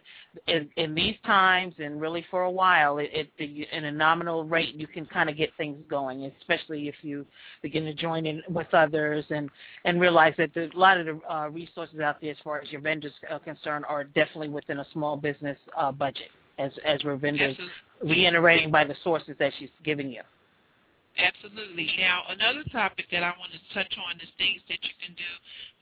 [0.47, 3.29] in, in these times, and really for a while, it, it
[3.71, 7.25] in a nominal rate, you can kind of get things going, especially if you
[7.61, 9.49] begin to join in with others and
[9.85, 12.81] and realize that a lot of the uh, resources out there as far as your
[12.81, 16.29] vendors are concerned are definitely within a small business uh, budget,
[16.59, 17.55] as as Ravinda
[18.03, 20.21] reiterating by the sources that she's giving you.
[21.13, 21.93] Absolutely.
[22.01, 25.31] Now, another topic that I want to touch on is things that you can do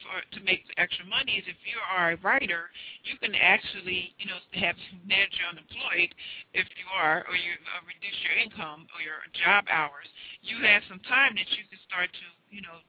[0.04, 2.68] for to make extra money is if you are a writer,
[3.08, 4.76] you can actually, you know, have
[5.08, 6.12] manage your unemployed
[6.52, 10.08] if you are, or you uh, reduce your income or your job hours.
[10.44, 12.84] You have some time that you can start to, you know,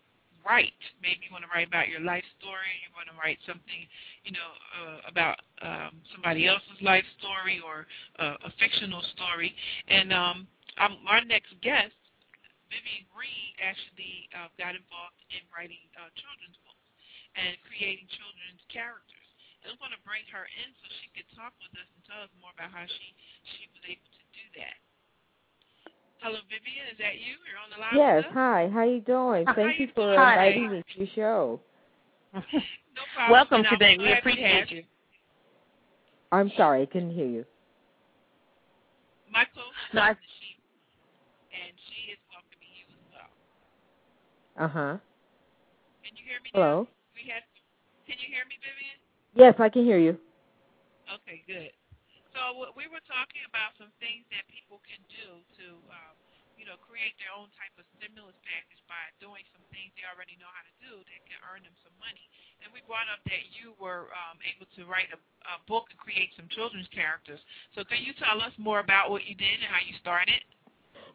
[0.47, 0.77] write.
[1.03, 2.73] Maybe you want to write about your life story.
[2.85, 3.83] You want to write something,
[4.27, 7.87] you know, uh, about um, somebody else's life story or
[8.19, 9.55] uh, a fictional story.
[9.89, 10.47] And um,
[10.79, 11.95] I'm, our next guest,
[12.71, 16.87] Vivian Green, actually uh, got involved in writing uh, children's books
[17.37, 19.29] and creating children's characters.
[19.63, 22.21] And I'm going to bring her in so she could talk with us and tell
[22.27, 23.07] us more about how she
[23.47, 24.77] she was able to do that.
[26.23, 26.87] Hello, Vivian.
[26.87, 27.35] Is that you?
[27.43, 27.99] You're on the line.
[27.99, 28.23] Yes.
[28.31, 28.71] Hi.
[28.73, 29.43] How are you doing?
[29.59, 31.61] Thank you for inviting me to your show.
[32.35, 32.41] no
[33.11, 33.33] problem.
[33.33, 33.99] Welcome today.
[33.99, 34.85] We appreciate you.
[36.31, 37.45] I'm sorry, I couldn't hear you.
[39.35, 40.15] Michael, no, I...
[40.15, 40.55] she,
[41.51, 43.33] and she is welcoming you as well.
[44.63, 44.95] Uh huh.
[46.07, 46.55] Can you hear me?
[46.55, 46.87] Hello.
[46.87, 47.19] Now?
[47.19, 47.43] We had.
[48.07, 48.97] Can you hear me, Vivian?
[49.35, 50.15] Yes, I can hear you.
[51.11, 51.75] Okay, good.
[52.31, 55.42] So we were talking about some things that people can do to, you
[56.73, 60.49] know, create their own type of stimulus package by doing some things they already know
[60.49, 62.25] how to do that can earn them some money.
[62.65, 65.21] And we brought up that you were um, able to write a,
[65.53, 67.45] a book and create some children's characters.
[67.77, 70.41] So can you tell us more about what you did and how you started?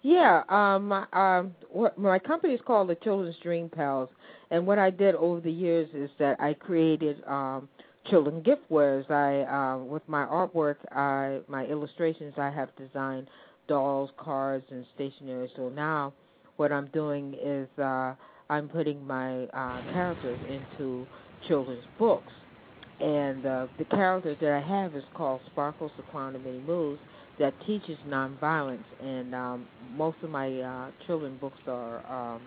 [0.06, 1.58] Yeah, um, my, um,
[1.98, 4.10] my company is called the Children's Dream Pals,
[4.52, 7.67] and what I did over the years is that I created um,
[8.10, 9.10] children giftwares.
[9.10, 13.28] I uh, with my artwork, I my illustrations, I have designed
[13.67, 15.49] dolls, cards, and stationery.
[15.56, 16.13] So now,
[16.58, 18.15] what I'm doing is uh,
[18.49, 21.08] I'm putting my uh, characters into
[21.47, 22.34] children's books,
[22.99, 27.01] and uh, the character that I have is called Sparkles, the Clown of Many Moods,
[27.39, 32.41] that teaches nonviolence, and um, most of my uh, children books are um,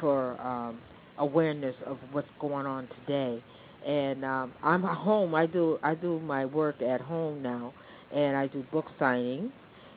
[0.00, 0.80] for um,
[1.18, 3.40] awareness of what's going on today.
[3.86, 5.34] And um, I'm at home.
[5.34, 7.74] I do I do my work at home now,
[8.12, 9.52] and I do book signing,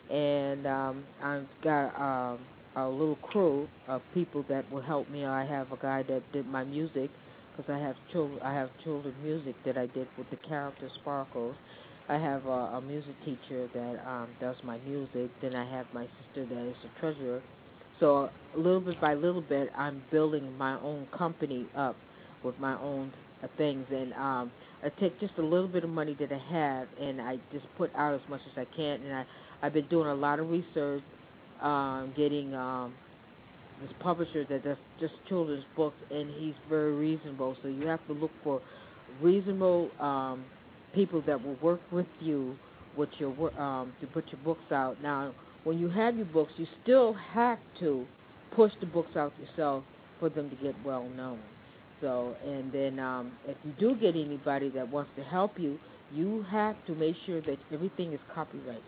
[0.09, 2.39] and um, I've got um,
[2.75, 5.25] a little crew of people that will help me.
[5.25, 7.09] I have a guy that did my music,
[7.55, 8.39] because I have children.
[8.43, 11.55] I have children music that I did with the character Sparkles.
[12.09, 15.29] I have a, a music teacher that um, does my music.
[15.41, 17.41] Then I have my sister that is the treasurer.
[17.99, 21.95] So a little bit by little bit, I'm building my own company up
[22.43, 23.11] with my own
[23.43, 24.51] uh, things, and um,
[24.83, 27.93] I take just a little bit of money that I have, and I just put
[27.95, 29.01] out as much as I can.
[29.01, 29.25] And I
[29.61, 31.01] I've been doing a lot of research,
[31.61, 32.93] um, getting um,
[33.81, 37.55] this publisher that does just children's books, and he's very reasonable.
[37.61, 38.61] So you have to look for
[39.21, 40.45] reasonable um,
[40.93, 42.55] people that will work with you
[42.95, 45.01] with your um, to put your books out.
[45.01, 48.05] Now, when you have your books, you still have to
[48.55, 49.83] push the books out yourself
[50.19, 51.39] for them to get well known.
[51.99, 55.79] So, and then um, if you do get anybody that wants to help you,
[56.13, 58.83] you have to make sure that everything is copyrighted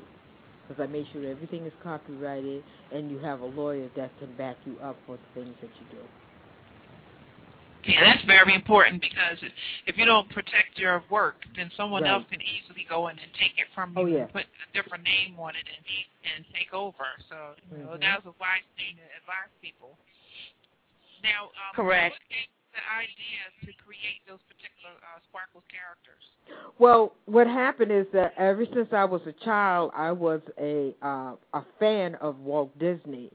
[0.69, 4.55] because I make sure everything is copyrighted and you have a lawyer that can back
[4.65, 6.03] you up for the things that you do.
[7.85, 9.39] Yeah, that's very important because
[9.87, 12.11] if you don't protect your work, then someone right.
[12.11, 14.27] else can easily go in and take it from you oh, yeah.
[14.27, 15.81] and put a different name on it and
[16.35, 17.07] and take over.
[17.31, 18.03] So you mm-hmm.
[18.03, 19.95] that's a wise thing to advise people.
[21.23, 22.19] Now, um, correct.
[22.19, 26.23] What the idea to create those particular uh, Sparkles characters?
[26.79, 31.35] Well, what happened is that ever since I was a child, I was a uh,
[31.53, 33.31] a fan of Walt Disney,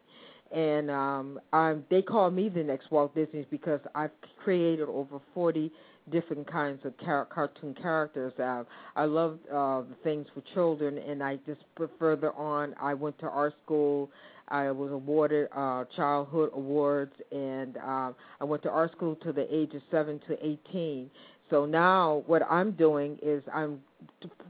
[0.55, 4.11] and um, I'm, they call me the next Walt Disney because I've
[4.43, 5.71] created over forty
[6.11, 8.33] different kinds of car- cartoon characters.
[8.39, 8.65] Uh,
[8.97, 12.75] I love uh, things for children, and I just put further on.
[12.81, 14.11] I went to art school.
[14.49, 19.47] I was awarded uh, childhood awards, and uh, I went to art school to the
[19.55, 21.11] age of seven to eighteen.
[21.51, 23.81] So now what I'm doing is I'm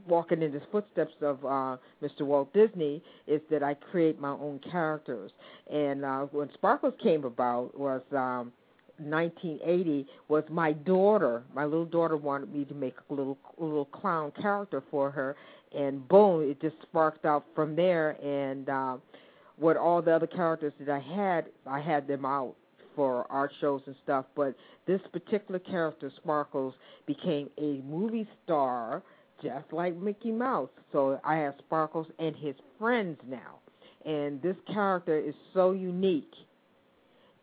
[0.07, 2.21] walking in the footsteps of uh, Mr.
[2.21, 5.31] Walt Disney is that I create my own characters.
[5.71, 8.51] And uh, when Sparkles came about was um,
[8.97, 11.43] 1980 was my daughter.
[11.53, 15.35] My little daughter wanted me to make a little little clown character for her,
[15.77, 18.11] and boom, it just sparked out from there.
[18.23, 18.97] And uh,
[19.57, 22.55] what all the other characters that I had, I had them out
[22.95, 24.55] for art shows and stuff, but
[24.87, 26.73] this particular character, Sparkles,
[27.05, 29.03] became a movie star
[29.43, 30.69] just like Mickey Mouse.
[30.91, 33.59] So I have Sparkles and his friends now.
[34.05, 36.31] And this character is so unique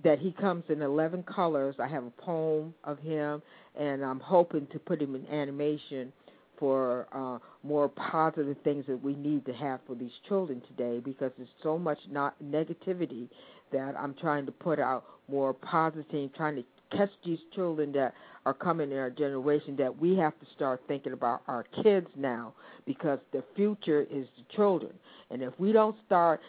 [0.04, 1.76] that he comes in 11 colors.
[1.78, 3.42] I have a poem of him,
[3.78, 6.12] and I'm hoping to put him in animation
[6.58, 11.32] for uh, more positive things that we need to have for these children today because
[11.36, 13.28] there's so much not negativity
[13.72, 16.64] that I'm trying to put out more positive, trying to
[16.96, 21.12] catch these children that are coming in our generation that we have to start thinking
[21.12, 22.52] about our kids now
[22.86, 24.92] because the future is the children.
[25.30, 26.40] And if we don't start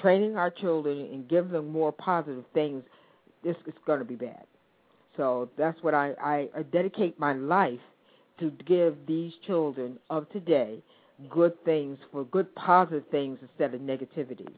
[0.00, 2.84] training our children and give them more positive things,
[3.42, 4.44] this is going to be bad.
[5.16, 7.80] So that's what I, I, I dedicate my life
[8.42, 10.82] to give these children of today
[11.30, 14.48] good things for good positive things instead of negativity.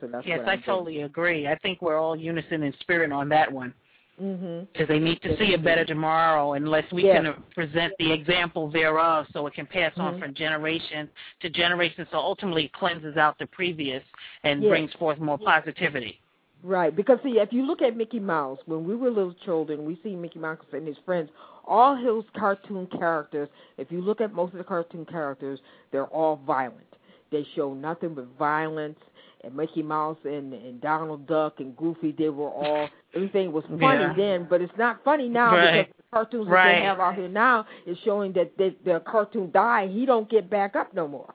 [0.00, 1.48] So that's yes, I totally agree.
[1.48, 3.74] I think we're all unison in spirit on that one.
[4.20, 4.66] Mm-hmm.
[4.72, 7.24] Because they need to see a better tomorrow, unless we yes.
[7.24, 10.22] can present the example thereof, so it can pass on mm-hmm.
[10.22, 11.08] from generation
[11.40, 12.06] to generation.
[12.12, 14.02] So ultimately, cleanses out the previous
[14.44, 14.68] and yes.
[14.68, 16.20] brings forth more positivity.
[16.64, 19.98] Right, because see, if you look at Mickey Mouse, when we were little children, we
[20.04, 21.28] see Mickey Mouse and his friends.
[21.66, 23.48] All his cartoon characters,
[23.78, 25.58] if you look at most of the cartoon characters,
[25.90, 26.86] they're all violent.
[27.32, 28.98] They show nothing but violence.
[29.44, 33.80] And Mickey Mouse and, and Donald Duck and Goofy, they were all everything was funny
[33.80, 34.14] yeah.
[34.16, 35.88] then, but it's not funny now right.
[35.88, 36.74] because the cartoons right.
[36.74, 39.90] that they have out here now is showing that they, the cartoon died.
[39.90, 41.34] He don't get back up no more.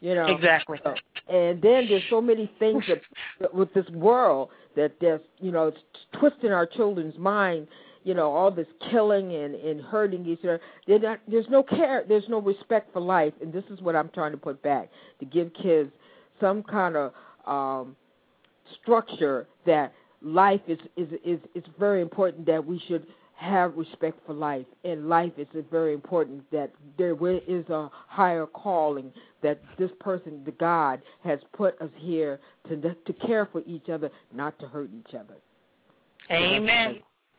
[0.00, 0.78] You know exactly.
[0.84, 0.94] So,
[1.28, 2.84] and then there's so many things
[3.40, 5.78] that with this world that there's you know it's
[6.18, 7.66] twisting our children's mind
[8.04, 10.60] you know all this killing and and hurting each other.
[10.86, 14.32] Not, there's no care there's no respect for life and this is what i'm trying
[14.32, 15.90] to put back to give kids
[16.40, 17.12] some kind of
[17.46, 17.96] um
[18.82, 23.06] structure that life is is is is very important that we should
[23.38, 24.66] have respect for life.
[24.84, 27.16] and life, is very important that there
[27.46, 29.12] is a higher calling
[29.42, 34.10] that this person, the God, has put us here to to care for each other,
[34.34, 35.36] not to hurt each other.
[36.30, 36.98] Amen.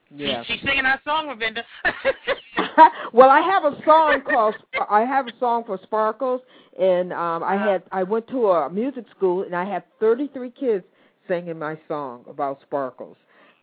[0.09, 0.43] Yeah.
[0.43, 1.63] She's singing our song, Ravinda.
[3.13, 4.55] well, I have a song called
[4.89, 6.41] I have a song for Sparkles,
[6.79, 10.85] and um I had I went to a music school and I had 33 kids
[11.27, 13.17] singing my song about Sparkles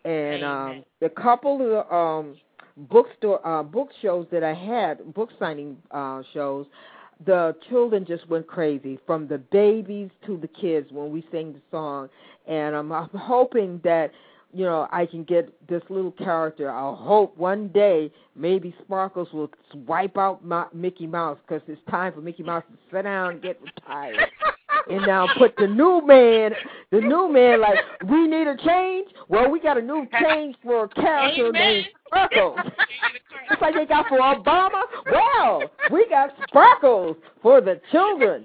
[0.07, 2.36] and um the couple of um
[2.90, 6.66] bookstore uh book shows that I had, book signing uh shows,
[7.24, 11.61] the children just went crazy from the babies to the kids when we sing the
[11.70, 12.09] song
[12.46, 14.12] and I'm, I'm hoping that
[14.57, 16.70] you know, I can get this little character.
[16.70, 19.50] I hope one day maybe Sparkles will
[19.86, 23.42] wipe out my, Mickey Mouse because it's time for Mickey Mouse to sit down and
[23.42, 24.16] get retired.
[24.89, 26.53] and now put the new man,
[26.91, 27.78] the new man, like
[28.09, 29.09] we need a change.
[29.28, 31.53] Well, we got a new change for a character Amen.
[31.62, 32.59] named Sparkles.
[33.49, 34.82] Just like they got for Obama.
[35.11, 35.62] Well,
[35.93, 38.45] we got Sparkles for the children.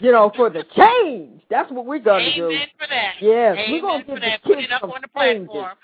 [0.00, 1.42] You know, for the change.
[1.50, 2.46] That's what we're gonna do.
[2.46, 3.14] Amen for that.
[3.20, 4.42] Yes, Amen we're gonna give the that.
[4.44, 5.48] Kids it up some on the changes.
[5.50, 5.76] platform.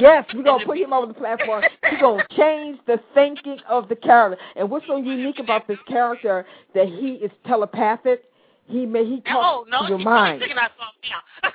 [0.00, 1.62] Yes, we're gonna put him on the platform.
[1.84, 4.42] We're gonna change the thinking of the character.
[4.56, 6.44] And what's so unique about this character
[6.74, 8.24] that he is telepathic?
[8.66, 10.40] He may he Oh talks no, to your he's mind.
[10.40, 11.10] thinking about something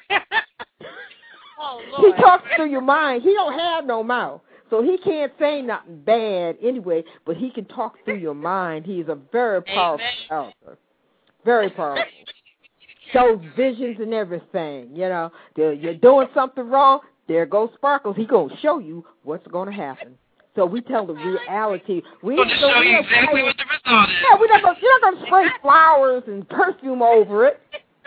[0.09, 0.41] now.
[1.59, 3.23] oh He talks through your mind.
[3.23, 4.41] He don't have no mouth.
[4.69, 8.85] So he can't say nothing bad anyway, but he can talk through your mind.
[8.85, 10.53] He is a very powerful Amen.
[10.63, 10.77] character.
[11.45, 12.03] Very powerful.
[13.13, 14.89] Shows visions and everything.
[14.93, 16.99] You know, you're doing something wrong.
[17.29, 18.17] There goes Sparkles.
[18.17, 20.17] He gonna show you what's gonna happen.
[20.57, 22.01] So we tell the reality.
[22.23, 24.15] We going to so show you exactly what the result is.
[24.23, 27.61] Yeah, we're not gonna, you're not gonna spray flowers and perfume over it.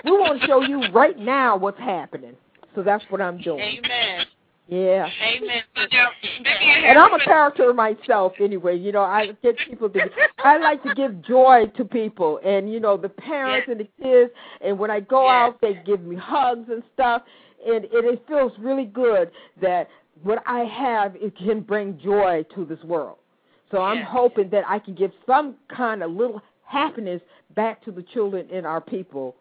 [0.05, 2.34] We want to show you right now what's happening.
[2.74, 3.61] So that's what I'm doing.
[3.61, 4.26] Amen.
[4.66, 5.09] Yeah.
[5.22, 5.62] Amen.
[5.76, 8.76] So now, maybe I And I'm a character myself anyway.
[8.76, 10.01] You know, I get people to
[10.38, 14.32] I like to give joy to people and you know, the parents and the kids
[14.61, 15.32] and when I go Yes.
[15.32, 17.22] out they give me hugs and stuff
[17.66, 19.30] and it, it feels really good
[19.61, 19.88] that
[20.22, 23.16] what I have it can bring joy to this world.
[23.70, 27.20] So I'm hoping that I can give some kind of little happiness
[27.54, 29.36] back to the children in our people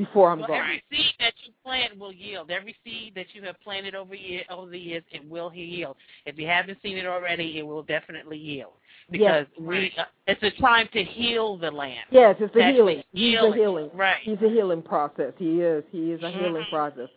[0.00, 0.60] before I'm Well, gone.
[0.60, 2.50] every seed that you plant will yield.
[2.50, 5.96] Every seed that you have planted over year over the years, it will yield.
[6.24, 8.72] If you haven't seen it already, it will definitely yield
[9.10, 9.60] because Yes.
[9.60, 9.92] we.
[9.98, 12.06] Uh, it's a time to heal the land.
[12.10, 13.02] Yes, it's a Actually, healing.
[13.12, 13.58] He's a healing.
[13.58, 13.90] healing.
[13.94, 14.16] Right.
[14.22, 15.34] He's a healing process.
[15.36, 15.84] He is.
[15.90, 16.70] He is a healing Mhm.
[16.70, 17.08] process.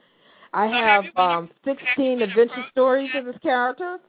[0.51, 3.99] I So have have um 16 adventure stories of this character,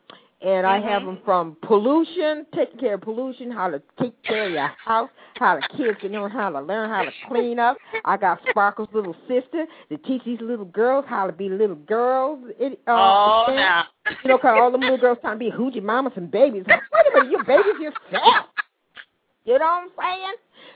[0.45, 1.07] and I have Mhm.
[1.07, 5.57] them from pollution, taking care of pollution, how to take care of your house, how
[5.57, 7.79] the kids can know how to learn how to clean up.
[8.05, 12.41] I got Sparkle's little sister to teach these little girls how to be little girls.
[12.59, 13.87] It, uh, oh, now.
[14.23, 16.65] You know, 'cause all them little girls trying to be hoochie mamas and babies.
[16.67, 18.47] Wait a minute, you're babies yourself.
[19.47, 20.35] You know what I'm saying?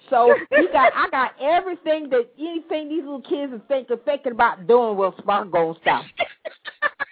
[0.09, 4.67] So you got, I got everything that anything these little kids are thinking, thinking about
[4.67, 4.97] doing.
[4.97, 6.05] Well, Spark gonna stop.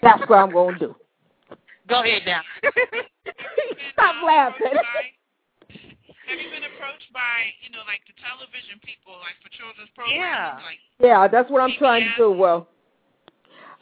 [0.00, 0.96] That's what I'm gonna do.
[1.88, 2.42] Go ahead now.
[3.92, 4.66] Stop laughing.
[6.26, 10.18] Have you been approached by, you know, like the television people, like for children's programs?
[10.18, 10.54] Yeah.
[10.54, 12.30] Like, Yeah, that's what I'm trying to do.
[12.32, 12.66] Well,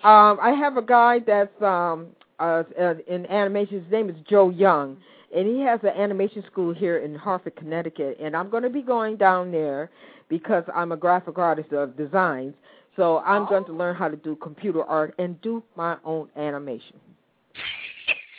[0.05, 3.82] um, I have a guy that's um uh uh, in animation.
[3.82, 4.98] His name is Joe Young,
[5.34, 8.18] and he has an animation school here in Hartford, Connecticut.
[8.20, 9.90] And I'm going to be going down there
[10.28, 12.55] because I'm a graphic artist of designs.
[12.96, 17.00] So I'm going to learn how to do computer art and do my own animation.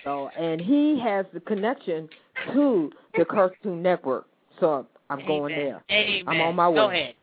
[0.06, 2.08] So, and he has the connection
[2.54, 4.28] to the Cartoon Network.
[4.60, 5.84] So I'm going there.
[5.92, 6.24] Amen.
[6.28, 6.76] I'm on my way.
[6.76, 7.16] Go ahead.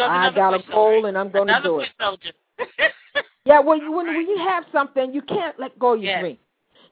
[0.00, 1.90] I got a goal and I'm going to do it.
[2.00, 2.32] soldier.
[3.46, 6.20] Yeah, well, you, when when you have something, you can't let go of your Yes.
[6.20, 6.38] dream.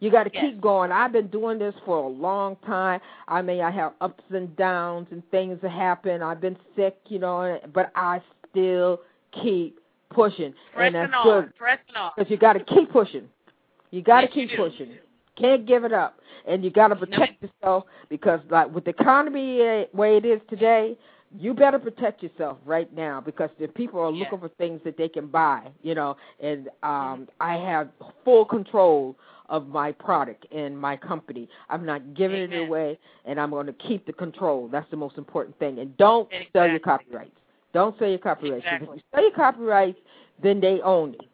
[0.01, 0.43] You got to Yes.
[0.43, 0.91] keep going.
[0.91, 3.03] I've been doing this for a long time.
[3.29, 6.23] I mean, I have ups and downs and things that happen.
[6.23, 9.03] I've been sick, you know, but I still
[9.33, 11.25] keep pushing, Pressing and that's on.
[11.43, 12.13] good Pressing on.
[12.17, 13.29] because you got to keep pushing.
[13.91, 14.93] You got to Yes, keep pushing.
[15.37, 19.61] Can't give it up, and you got to protect yourself because, like, with the economy
[19.61, 20.97] uh, way it is today,
[21.39, 25.09] you better protect yourself right now because the people are looking for things that they
[25.09, 26.17] can buy, you know.
[26.41, 27.89] And um, I have
[28.25, 29.17] full control
[29.49, 31.49] of my product and my company.
[31.69, 34.69] I'm not giving it away, and I'm going to keep the control.
[34.69, 35.79] That's the most important thing.
[35.81, 37.37] And don't sell your copyrights.
[37.75, 38.65] Don't sell your copyrights.
[38.65, 38.89] Exactly.
[38.89, 39.99] If you sell your copyrights,
[40.43, 41.29] then they own it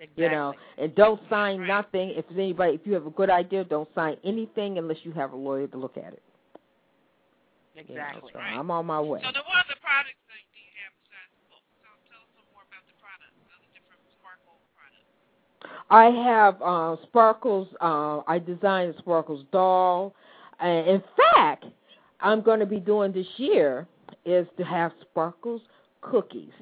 [0.00, 0.24] Exactly.
[0.24, 3.88] you know and don't sign nothing if anybody if you have a good idea don't
[3.94, 6.22] sign anything unless you have a lawyer to look at it
[7.76, 8.00] you know.
[8.02, 8.30] Exactly.
[8.32, 11.30] so i'm on my way so the what other products that do you have besides
[11.48, 11.62] books?
[11.80, 15.06] Tell, tell us some more about the products, other different Sparkle products.
[15.90, 20.12] i have uh sparkles uh i designed a sparkles doll
[20.60, 21.64] and in fact
[22.20, 23.86] i'm going to be doing this year
[24.24, 25.62] is to have sparkles
[26.00, 26.52] cookies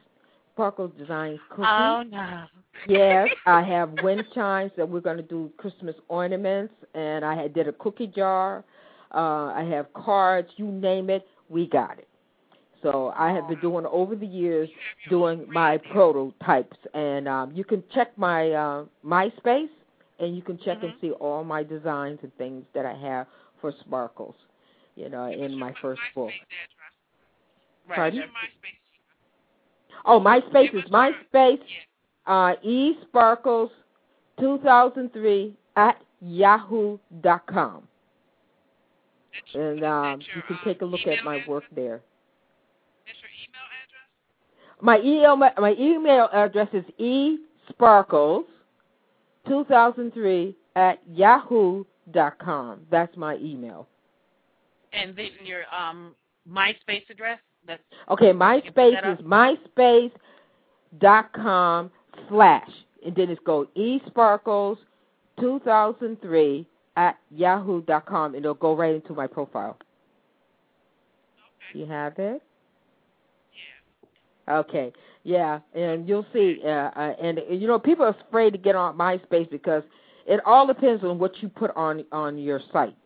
[0.54, 2.44] sparkles designs cookies Oh no.
[2.88, 7.54] Yes, I have wind chimes that we're going to do Christmas ornaments, and I had
[7.54, 8.64] did a cookie jar.
[9.14, 12.08] Uh, I have cards, you name it, we got it.
[12.82, 14.68] So I have been doing over the years
[15.08, 19.68] doing my prototypes, and um, you can check my uh, MySpace,
[20.18, 23.28] and you can check and see all my designs and things that I have
[23.60, 24.34] for Sparkles.
[24.96, 26.30] You know, in my first book.
[27.88, 27.96] Right.
[27.96, 28.24] Pardon?
[30.04, 31.60] Oh, MySpace is MySpace.
[32.26, 33.70] Uh, e Sparkles
[34.38, 37.82] 2003 at yahoo.com.
[39.54, 42.02] And um, you can take a look at my work there.
[43.06, 44.06] That's your email address?
[44.80, 48.44] My email my email address is e sparkles
[49.48, 52.80] 2003 at yahoo.com.
[52.90, 53.88] That's my email.
[54.92, 56.14] And then your um
[56.48, 57.38] MySpace address?
[57.66, 61.90] That's Okay, MySpace is myspace.com
[62.28, 62.70] slash,
[63.04, 64.76] and then it's go eSparkles
[65.40, 69.78] 2003 at yahoo.com, and it'll go right into my profile.
[71.70, 71.78] Okay.
[71.78, 72.42] You have it?
[74.46, 74.58] Yeah.
[74.58, 74.92] Okay,
[75.24, 76.60] yeah, and you'll see.
[76.64, 79.82] Uh, uh, and you know, people are afraid to get on MySpace because
[80.26, 82.96] it all depends on what you put on on your site.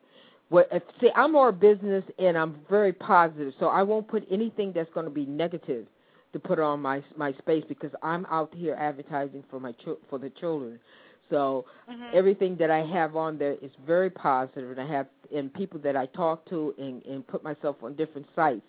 [0.49, 4.73] What if, see, I'm more business and I'm very positive, so I won't put anything
[4.73, 5.87] that's going to be negative
[6.33, 10.19] to put on my my space because I'm out here advertising for my ch- for
[10.19, 10.79] the children.
[11.31, 12.15] So Mhm.
[12.15, 15.97] everything that I have on there is very positive, and I have and people that
[15.97, 18.67] I talk to and and put myself on different sites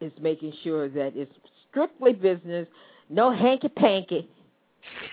[0.00, 1.32] is making sure that it's
[1.70, 2.66] strictly business,
[3.08, 4.28] no hanky panky.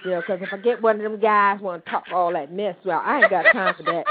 [0.04, 2.52] You know, because if I get one of them guys want to talk all that
[2.52, 4.06] mess, well, I ain't got time for that.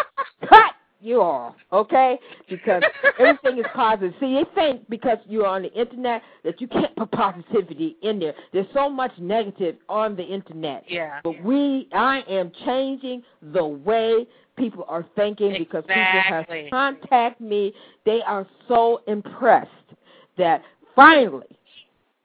[1.00, 2.18] You all, okay?
[2.48, 2.82] Because
[3.20, 4.14] everything is positive.
[4.18, 8.34] See, they think because you're on the internet that you can't put positivity in there.
[8.52, 10.84] There's so much negative on the internet.
[10.88, 11.20] Yeah.
[11.22, 14.26] But we, I am changing the way
[14.56, 17.72] people are thinking because people have contacted me.
[18.04, 19.70] They are so impressed
[20.36, 20.62] that
[20.96, 21.46] finally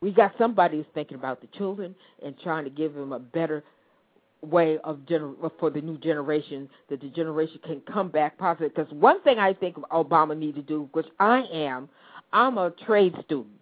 [0.01, 1.95] we got somebody who's thinking about the children
[2.25, 3.63] and trying to give them a better
[4.43, 8.73] way of gener- for the new generation that the generation can come back positive.
[8.75, 11.89] Because one thing I think Obama need to do, which I am,
[12.31, 13.55] I'm a trade student,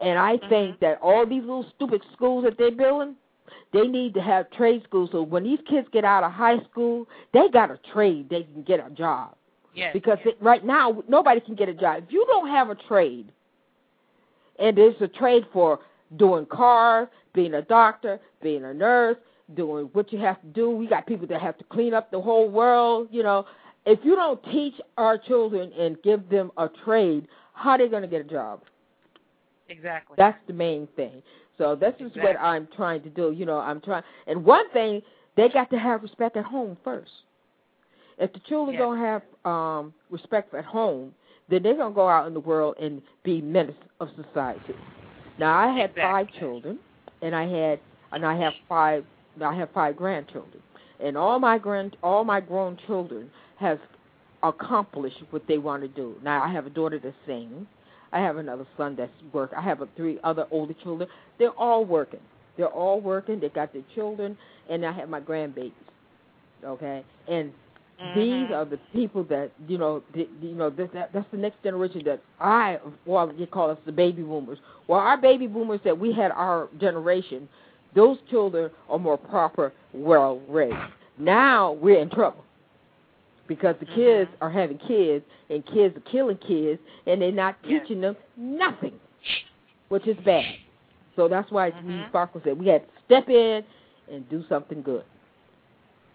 [0.00, 0.48] and I mm-hmm.
[0.48, 3.16] think that all these little stupid schools that they're building,
[3.72, 5.10] they need to have trade schools.
[5.12, 8.28] So when these kids get out of high school, they got a trade.
[8.30, 9.36] They can get a job
[9.74, 9.92] Yes.
[9.92, 13.30] because it, right now nobody can get a job if you don't have a trade
[14.58, 15.78] and there's a trade for
[16.16, 19.16] doing cars being a doctor being a nurse
[19.54, 22.20] doing what you have to do we got people that have to clean up the
[22.20, 23.44] whole world you know
[23.86, 28.02] if you don't teach our children and give them a trade how are they going
[28.02, 28.60] to get a job
[29.68, 30.14] exactly.
[30.18, 31.22] that's the main thing.
[31.58, 33.32] So this is what I'm trying to do.
[33.32, 34.02] You know, I'm trying.
[34.26, 35.02] And one thing,
[35.36, 37.10] they got to have respect at home first.
[38.18, 38.80] If the children Yes.
[38.80, 41.14] don't have um respect at home,
[41.48, 44.74] then they're gonna go out in the world and be menace of society.
[45.38, 46.78] Now I had five children,
[47.20, 47.80] and I had
[48.12, 49.04] and I have five.
[49.42, 50.62] I have five grandchildren,
[51.02, 53.78] and all my grand all my grown children have
[54.42, 56.14] accomplished what they want to do.
[56.22, 57.66] Now I have a daughter that sings.
[58.12, 59.52] I have another son that's work.
[59.56, 61.08] I have a, three other older children.
[61.38, 62.20] They're all working.
[62.56, 63.40] They're all working.
[63.40, 64.36] They got their children,
[64.68, 65.72] and I have my grandbabies.
[66.64, 67.52] Okay, and
[68.14, 68.52] these Mhm.
[68.52, 70.02] are the people that you know.
[70.14, 73.78] The, you know that, that that's the next generation that I well you call us
[73.86, 74.58] the baby boomers.
[74.88, 77.48] Well, our baby boomers that we had our generation,
[77.94, 80.76] those children are more proper, well raised.
[81.18, 82.44] Now we're in trouble
[83.46, 88.00] because the kids are having kids and kids are killing kids and they're not teaching
[88.00, 88.92] them nothing,
[89.88, 90.44] which is bad.
[91.16, 92.08] So that's why we Mhm.
[92.08, 93.64] Sparkle said we had to step in
[94.10, 95.04] and do something good.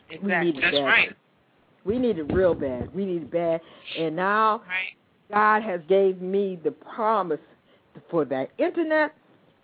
[0.09, 0.30] Exactly.
[0.30, 0.86] We need it That's bad.
[0.86, 1.13] right.
[1.84, 2.93] We need it real bad.
[2.95, 3.61] We need it bad.
[3.97, 4.95] And now Right.
[5.32, 7.39] God has gave me the promise
[8.09, 9.13] for that internet.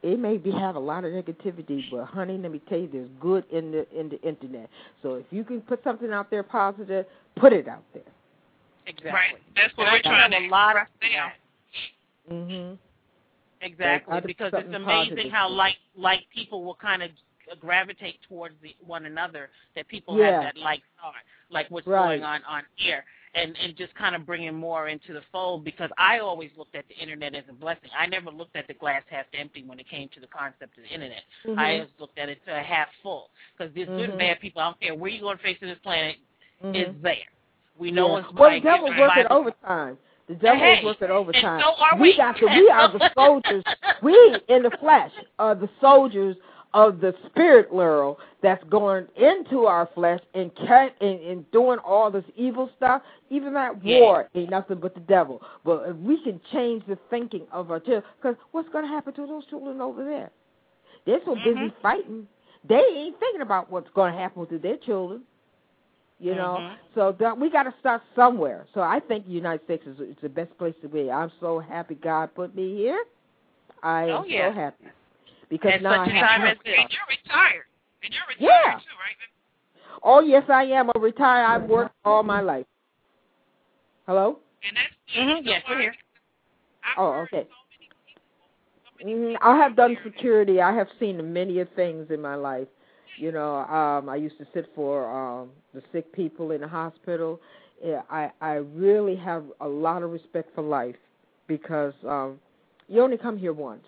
[0.04, 3.10] It may be have a lot of negativity, but honey, let me tell you, there's
[3.20, 4.68] good in the in the internet.
[5.04, 8.04] So if you can put something out there positive, put it out there.
[8.88, 9.12] Exactly.
[9.12, 9.36] Right.
[9.56, 11.30] That's what And we're trying to have a lot of express yeah,
[12.28, 12.38] there.
[12.38, 12.78] Mhm.
[13.62, 17.12] exactly because it's amazing how like like people will kind of
[17.60, 20.32] gravitate towards the, one another that people Yeah.
[20.32, 21.14] have that like are
[21.52, 22.20] like what's Right.
[22.20, 25.90] going on on here and and just kind of bringing more into the fold because
[25.98, 27.90] I always looked at the internet as a blessing.
[27.98, 30.84] I never looked at the glass half empty when it came to the concept of
[30.84, 31.24] the internet.
[31.46, 31.74] I Mhm.
[31.76, 34.10] always looked at it to a half full because there's good Mhm.
[34.12, 34.62] and bad people.
[34.62, 36.18] I don't care where you're going to face in this planet
[36.64, 36.76] Mhm.
[36.76, 37.16] is there.
[37.78, 38.24] We know Yeah.
[38.26, 39.98] it's well, like the devil's it's working Bible- overtime.
[40.28, 41.46] The devil Hey, is working overtime.
[41.56, 42.18] and so are we we.
[42.18, 42.46] got to.
[42.46, 43.64] We are the soldiers.
[44.02, 46.36] we in the flesh are the soldiers
[46.74, 52.10] of the spirit world that's going into our flesh and cut and, and doing all
[52.10, 53.02] this evil stuff.
[53.30, 54.00] Even that Yeah.
[54.00, 55.42] war ain't nothing but the devil.
[55.66, 59.14] But if we can change the thinking of our children, because what's going to happen
[59.16, 60.32] to those children over there?
[61.06, 61.74] They're so busy Mhm.
[61.82, 62.28] fighting,
[62.64, 65.24] they ain't thinking about what's going to happen to their children.
[66.20, 66.78] You know, Mhm.
[66.94, 68.68] so that we got to start somewhere.
[68.76, 71.10] So I think the United States is, is the best place to be.
[71.10, 73.04] I'm so happy God put me here.
[73.82, 74.50] I am Oh, yeah.
[74.50, 74.86] so happy
[75.52, 76.76] because At now such I a have time as this.
[76.80, 77.66] And you're retired.
[78.02, 78.80] And you're retired Yeah.
[78.80, 80.02] too, right?
[80.02, 81.46] Oh yes, I am a retired.
[81.46, 82.66] I've worked all my life.
[84.08, 84.40] Hello.
[84.66, 85.96] And that's Mhm, yes, we're here.
[86.84, 87.44] I've Oh, okay.
[87.44, 87.98] So people,
[89.02, 90.62] so Mm, I have done security.
[90.62, 92.68] I have seen many of things in my life.
[93.18, 97.40] You know, um, I used to sit for um, the sick people in the hospital.
[97.84, 100.96] Yeah, I I really have a lot of respect for life
[101.48, 102.40] because um,
[102.88, 103.86] you only come here once,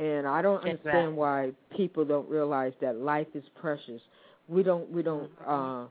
[0.00, 4.00] and I don't understand why people don't realize that life is precious.
[4.48, 5.86] We don't we don't uh,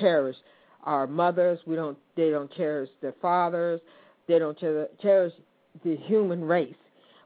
[0.00, 0.36] cherish
[0.84, 1.58] our mothers.
[1.66, 3.80] We don't they don't cherish their fathers.
[4.26, 5.34] They don't cher- cherish
[5.84, 6.74] the human race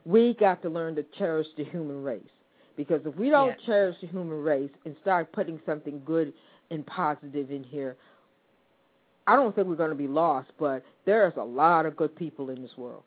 [0.05, 2.22] we got to learn to cherish the human race
[2.76, 3.61] because if we don't Yes.
[3.64, 6.35] cherish the human race and start putting something good
[6.70, 7.97] and positive in here
[9.26, 12.51] i don't think we're going to be lost but there's a lot of good people
[12.51, 13.03] in this world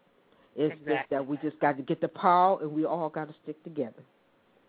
[0.58, 3.36] it's just that we just got to get the power and we all got to
[3.44, 4.04] stick together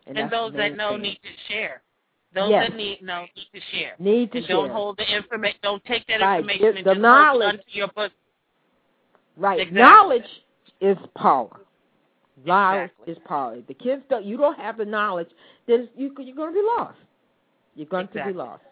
[0.07, 1.03] And, the those that know thing.
[1.03, 1.83] need to share.
[2.35, 2.69] Those Yes.
[2.71, 3.95] that need know need to share.
[3.99, 5.59] need to and don't hold the information.
[5.63, 6.39] Don't take that Right.
[6.41, 7.43] information Get and the just knowledge.
[7.43, 8.13] hold it onto your book.
[9.37, 9.61] Right.
[9.61, 9.81] Exactly.
[9.83, 10.45] Knowledge
[10.81, 11.61] is power.
[12.45, 13.13] Knowledge Exactly.
[13.13, 13.55] is power.
[13.57, 15.31] If the kids don't, you don't have the knowledge,
[15.67, 16.99] then you, you're going to be lost.
[17.75, 18.63] You're going to be lost.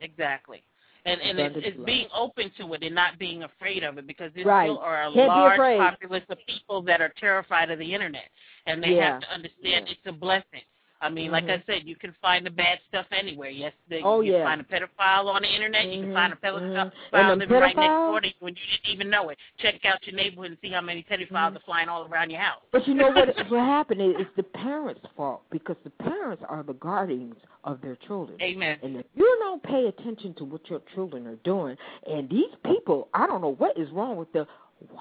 [0.00, 0.62] Exactly.
[1.08, 4.30] And and it's, it's being open to it and not being afraid of it because
[4.34, 4.66] there Right.
[4.66, 8.28] still are a Can't large populace of people that are terrified of the internet
[8.66, 9.12] and they Yeah.
[9.12, 9.92] have to understand Yeah.
[9.92, 10.62] it's a blessing.
[11.00, 11.66] I mean, like I Mhm.
[11.66, 13.50] said, you can find the bad stuff anywhere.
[13.50, 14.38] Yes, the, Oh, you yeah.
[14.38, 15.86] can find a pedophile on the internet.
[15.86, 16.92] You can find a pedophile mhm.
[17.12, 19.38] And living right next door to you and you didn't even know it.
[19.58, 21.56] Check out your neighborhood and see how many pedophiles Mhm.
[21.56, 22.62] are flying all around your house.
[22.72, 23.28] But you know what?
[23.50, 27.36] what happened is it's the parents' fault because the parents are the guardians
[27.72, 28.40] of their children.
[28.40, 28.78] Amen.
[28.82, 33.08] And if you don't pay attention to what your children are doing, and these people,
[33.14, 34.46] I don't know what is wrong with them.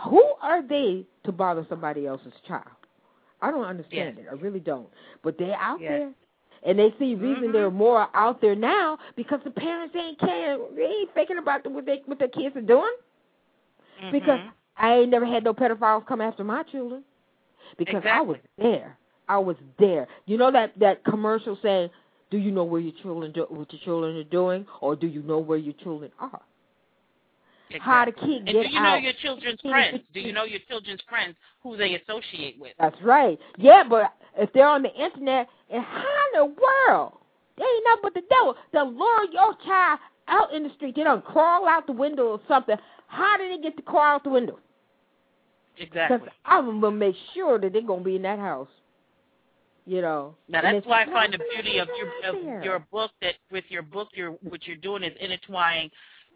[0.09, 2.65] Who are they to bother somebody else's child?
[3.41, 4.26] I don't understand it.
[4.30, 4.88] I really don't.
[5.24, 5.91] But they're out Yes.
[5.91, 6.13] there.
[6.63, 7.53] And they see reason Mhm.
[7.53, 10.76] they're more out there now because the parents ain't caring.
[10.76, 12.95] They ain't thinking about what they what their kids are doing.
[14.11, 14.51] Because Mhm.
[14.78, 17.03] I ain't never had no pedophiles come after my children.
[17.78, 18.97] Because I was there.
[19.30, 20.07] I was there.
[20.26, 21.91] You know that that commercial saying,
[22.30, 25.22] "Do you know where your children do, what your children are doing, or do you
[25.24, 26.42] know where your children are?"
[27.80, 28.28] How the Exactly.
[28.28, 29.02] kid And get do you know out?
[29.02, 30.00] your children's friends?
[30.14, 32.74] Do you know your children's friends who they associate with?
[32.80, 33.38] That's right.
[33.58, 37.14] Yeah, but if they're on the internet, and how in the world?
[37.58, 38.56] They ain't nothing but the devil.
[38.72, 40.96] They'll lure your child out in the street.
[40.96, 42.78] They don't crawl out the window or something.
[43.08, 44.60] How did they get to crawl out the window?
[45.78, 46.18] Exactly.
[46.18, 48.70] Because I'm gonna make sure that they're gonna be in that house.
[49.88, 50.36] You know.
[50.50, 53.82] Now that's why I find the beauty of your of your book that with your
[53.84, 55.90] book you're what you're doing is intertwining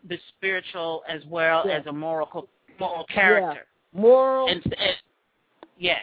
[0.07, 1.73] the spiritual as well Yeah.
[1.79, 2.47] as a moral
[2.79, 3.65] moral character.
[3.93, 4.47] moral.
[4.47, 4.95] And, and
[5.77, 5.99] yes,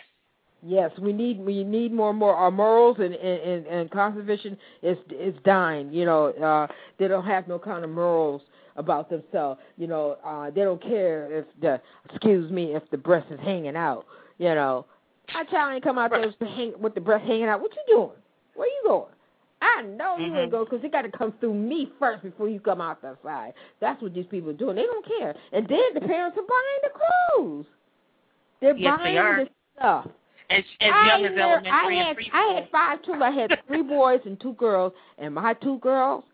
[0.62, 2.34] Yes, we need we need more and more.
[2.34, 5.92] Our morals and and, and, and conservation is is dying.
[5.92, 6.66] You know, uh,
[6.98, 8.42] they don't have no kind of morals
[8.74, 9.60] about themselves.
[9.76, 11.80] You know, uh, they don't care if the
[12.10, 14.04] excuse me if the breast is hanging out.
[14.38, 14.86] You know,
[15.34, 17.60] my child ain't come out there with the, hang, with the breast hanging out.
[17.60, 18.16] What you doing?
[18.54, 19.12] Where you going?
[19.60, 20.42] I know you Mhm.
[20.42, 23.16] ain't go because it got to come through me first before you come out the
[23.24, 23.54] side.
[23.80, 24.76] That's what these people are doing.
[24.76, 25.34] They don't care.
[25.52, 27.66] And then the parents are buying the clothes.
[28.60, 29.44] They're Yes, they buying are.
[29.44, 30.06] the stuff.
[30.50, 32.16] as as I young as elementary I had.
[32.32, 33.22] I had five children.
[33.22, 36.24] I had three boys and two girls, and my two girls,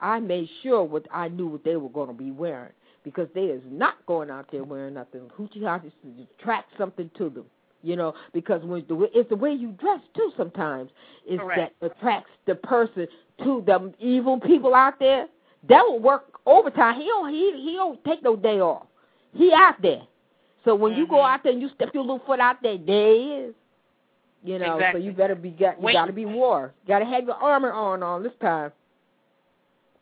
[0.00, 2.72] I made sure what I knew what they were going to be wearing
[3.04, 7.30] because they is not going out there wearing nothing hoochie hotchie to attract something to
[7.30, 7.44] them.
[7.82, 10.32] You know, because when the way, it's the way you dress too.
[10.36, 10.90] Sometimes
[11.28, 11.74] is Correct.
[11.80, 13.06] that attracts the person
[13.44, 15.26] to the evil people out there.
[15.68, 17.00] That will work overtime.
[17.00, 18.86] He don't he he don't take no day off.
[19.34, 20.02] He out there.
[20.64, 21.34] So when you go Mhm.
[21.34, 23.54] out there and you step your little foot out there, there he is.
[24.42, 25.00] You know, Exactly.
[25.00, 25.92] so you better be got you Wait.
[25.94, 26.72] got to be war.
[26.86, 28.72] Got to have your armor on on this time.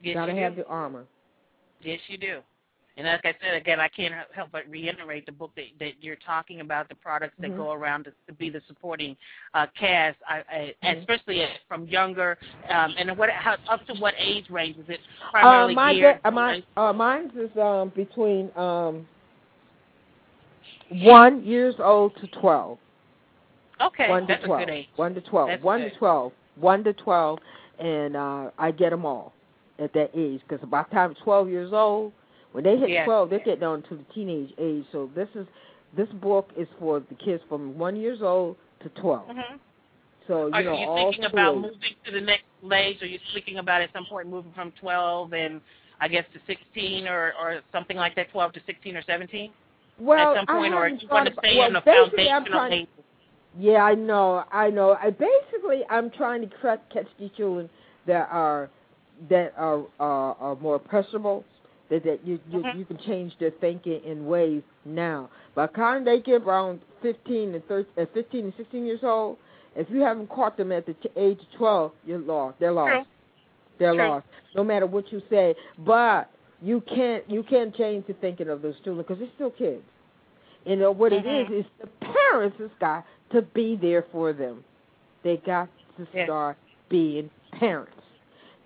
[0.00, 0.58] yes, got to you have do.
[0.58, 1.06] your armor.
[1.82, 2.40] Yes, you do.
[2.98, 6.16] And like I said again, I can't help but reiterate the book that that you're
[6.16, 7.56] talking about, the products that Mhm.
[7.56, 9.16] go around to, to be the supporting
[9.54, 10.98] uh, cast, I, I, Mhm.
[10.98, 12.36] especially from younger
[12.68, 16.20] um, and what how, up to what age range is it Uh, primarily my geared?
[16.24, 19.06] uh, mine uh, mine's is um between um
[20.90, 22.78] one years old to twelve.
[23.80, 24.62] okay, one that's to twelve.
[24.62, 24.88] a good age.
[24.96, 25.48] One to twelve.
[25.50, 25.92] That's one good.
[25.92, 26.32] to twelve.
[26.56, 27.38] One to twelve,
[27.78, 29.32] and uh I get them all
[29.78, 32.12] at that age because by the time twelve years old,
[32.52, 33.04] when they hit Yes.
[33.04, 34.84] twelve, they get down to the teenage age.
[34.92, 35.46] So this is
[35.96, 39.56] this book is for the kids from one years old to 12 hmm
[40.26, 43.02] So you Are know you thinking the about moving to the next stage?
[43.02, 45.60] Are you thinking about at some point moving from 12 and
[46.00, 49.50] I guess to 16 or or something like that, 12 to 16 or 17?
[50.00, 52.86] well, at some point, I or you want to stay the well, basically, I'm foundational?
[53.58, 54.96] Yeah, I know, I know.
[55.02, 57.68] I basically I'm trying to catch catch the children
[58.06, 58.70] that are
[59.30, 61.44] that are are, are more impressionable,
[61.90, 62.76] that that you you, Mhm.
[62.78, 65.28] you can change their thinking in ways now.
[65.54, 69.38] By the time they get around 15 and 13, uh, 15 and 16 years old,
[69.76, 72.58] if you haven't caught them at the t- age of 12, you're lost.
[72.58, 72.92] They're lost.
[72.92, 73.04] True.
[73.78, 74.08] They're True.
[74.08, 74.26] lost.
[74.54, 76.28] No matter what you say, but
[76.60, 79.82] you can't you can't change the thinking of those children because they're still kids.
[80.64, 81.50] You know what it Mhm.
[81.50, 84.64] is is the parents has got to be there for them.
[85.22, 86.24] They got to Yeah.
[86.24, 86.56] start
[86.88, 87.92] being parents.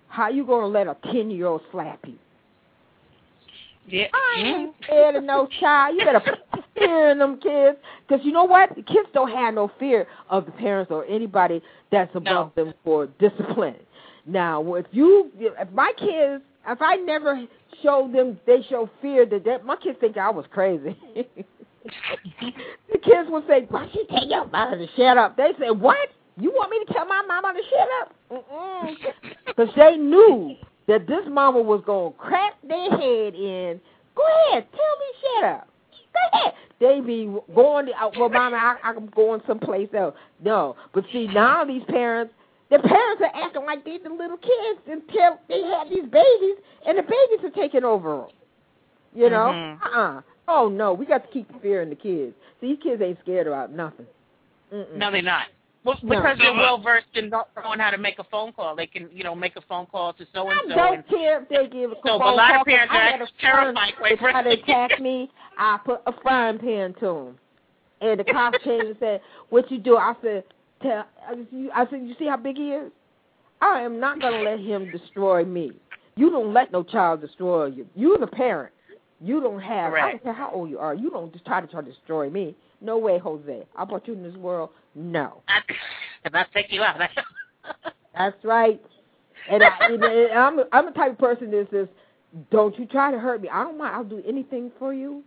[0.07, 2.17] How you gonna let a ten year old slap you?
[3.87, 4.05] Yeah.
[4.13, 4.83] I ain't mm-hmm.
[4.83, 5.95] scared of no child.
[5.97, 7.77] You better put fear in them kids,
[8.07, 8.69] because you know what?
[8.75, 11.61] The kids don't have no fear of the parents or anybody
[11.91, 13.75] that's above them for discipline.
[14.25, 17.41] Now, if you, if my kids, if I never
[17.81, 20.95] show them, they show fear that, that my kids think I was crazy.
[21.15, 26.09] the kids will say, "Why she tell your mother to shut up?" They say, "What?
[26.37, 30.55] You want me to tell my mama to shut up?" Because they knew
[30.87, 33.79] that this mama was gonna crack their head in.
[34.15, 35.67] Go ahead, tell me shut up.
[36.13, 36.53] Go ahead.
[36.79, 40.15] They be going To, Well, mama, I, I'm going someplace else.
[40.43, 42.33] No, but see now these parents,
[42.69, 46.97] the parents are acting like they're the little kids until they have these babies, and
[46.97, 48.25] the babies are taking over.
[49.15, 49.51] You know?
[49.53, 49.79] Mhm.
[49.81, 50.21] Uh-uh.
[50.47, 52.33] Oh no, we got to keep the fear in the kids.
[52.61, 54.07] These kids ain't scared about nothing.
[54.73, 54.95] Mm-mm.
[54.95, 55.47] No, they're not.
[55.83, 56.15] Well, No.
[56.15, 58.75] because they're well versed in knowing how to make a phone call.
[58.75, 60.73] They can, you know, make a phone call to so and so.
[60.73, 62.97] I don't care if they give a So, phone but a lot of parents I
[62.97, 65.29] are a terrified, friend quite that try to attack me.
[65.57, 67.39] I put a frying pan to him,
[68.01, 70.45] and the cop came and said, "What you do?" I said,
[70.81, 72.91] "Tell." I said, you, I said, "You see how big he is?
[73.61, 75.71] I am not gonna let him destroy me.
[76.15, 77.87] You don't let no child destroy you.
[77.95, 78.73] You're the parent.
[79.19, 79.93] You don't have.
[79.93, 80.93] I don't care how old you are.
[80.93, 82.55] You don't just try to try to destroy me.
[82.83, 83.65] No way, Jose.
[83.75, 84.69] I brought you in this world.
[84.95, 85.41] No."
[86.25, 86.99] If I take you out,
[88.15, 88.81] That's right.
[89.49, 90.03] And, I, and
[90.33, 91.87] I'm I'm the type of person that says,
[92.51, 93.49] "Don't you try to hurt me.
[93.49, 93.95] I don't mind.
[93.95, 95.23] I'll do anything for you,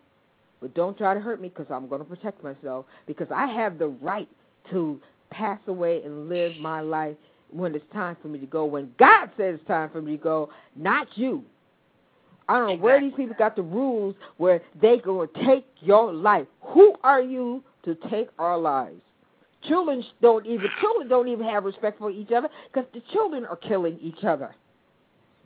[0.61, 3.79] but don't try to hurt me because I'm going to protect myself because I have
[3.79, 4.29] the right
[4.71, 5.01] to
[5.31, 7.17] pass away and live my life
[7.51, 8.65] when it's time for me to go.
[8.65, 11.45] When God says it's time for me to go, not you.
[12.49, 16.47] I don't know where these people got the rules where they go take your life.
[16.61, 19.01] Who are you to take our lives?
[19.63, 23.57] Children don't even children don't even have respect for each other because the children are
[23.57, 24.55] killing each other.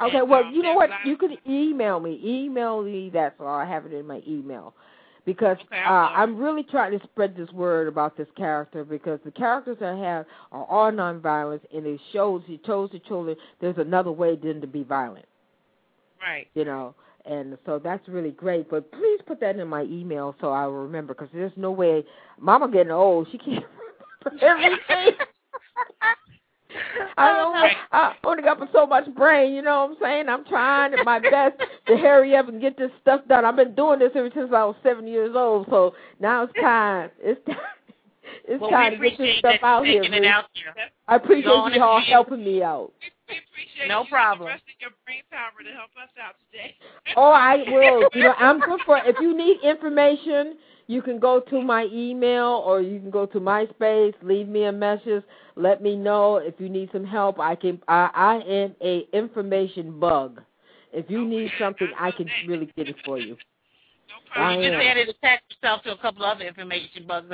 [0.00, 0.90] Okay, And, well, um, you know what?
[1.04, 2.20] You could email me.
[2.22, 3.10] Email me.
[3.10, 3.48] That's all.
[3.48, 4.74] I have it in my email.
[5.26, 6.14] Because Okay, uh.
[6.14, 10.26] I'm really trying to spread this word about this character because the characters I have
[10.52, 14.68] are all nonviolent, and it shows he shows the children there's another way than to
[14.68, 15.26] be violent.
[16.22, 16.46] Right.
[16.54, 16.94] You know,
[17.28, 18.70] and so that's really great.
[18.70, 22.04] But please put that in my email so I will remember because there's no way.
[22.40, 23.28] Mama getting old.
[23.30, 23.64] She can't
[24.24, 24.46] remember
[24.90, 25.18] everything.
[27.16, 30.28] I only, I only got so much brain, you know what I'm saying?
[30.28, 31.56] I'm trying my best
[31.86, 33.44] to hurry up and get this stuff done.
[33.44, 37.10] I've been doing this ever since I was seven years old, so now it's time.
[37.20, 37.56] It's time.
[38.46, 40.02] It's well, time to get this stuff out here.
[40.02, 40.74] it out there.
[41.06, 42.92] I appreciate you all helping me out.
[43.28, 44.48] We, we appreciate No you problem.
[44.48, 46.74] the your brain power to help us out today.
[47.16, 48.08] Oh, I will.
[48.14, 48.98] You know, I'm good for.
[48.98, 50.56] If you need information,
[50.86, 54.14] you can go to my email or you can go to MySpace.
[54.22, 55.22] Leave me a message.
[55.56, 57.38] Let me know if you need some help.
[57.38, 57.80] I can.
[57.88, 60.40] I, I am a information bug.
[60.92, 63.36] If you need something, I can really get it for you.
[64.36, 64.80] No I You just am.
[64.80, 67.30] added attach yourself to a couple other information bugs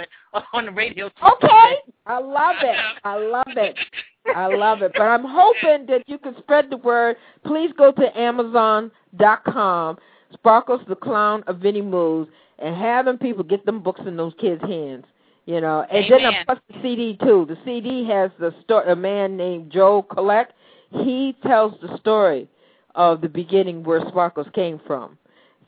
[0.53, 1.07] on the radio.
[1.07, 1.77] Okay,
[2.07, 2.77] I love it.
[3.05, 3.77] I love it.
[4.35, 4.93] I love it.
[4.95, 7.17] But I'm hoping that you can spread the word.
[7.47, 9.99] Please go to Amazon.com,
[10.33, 14.33] Sparkles the Clown of Vinny Moves, and have them people get them books in those
[14.41, 15.05] kids' hands.
[15.47, 16.35] You know, and then Amen.
[16.41, 17.47] I plus the CD too.
[17.47, 18.91] The CD has the story.
[18.91, 20.55] A man named Joe Collect.
[20.91, 22.49] He tells the story
[22.95, 25.19] of the beginning where Sparkles came from.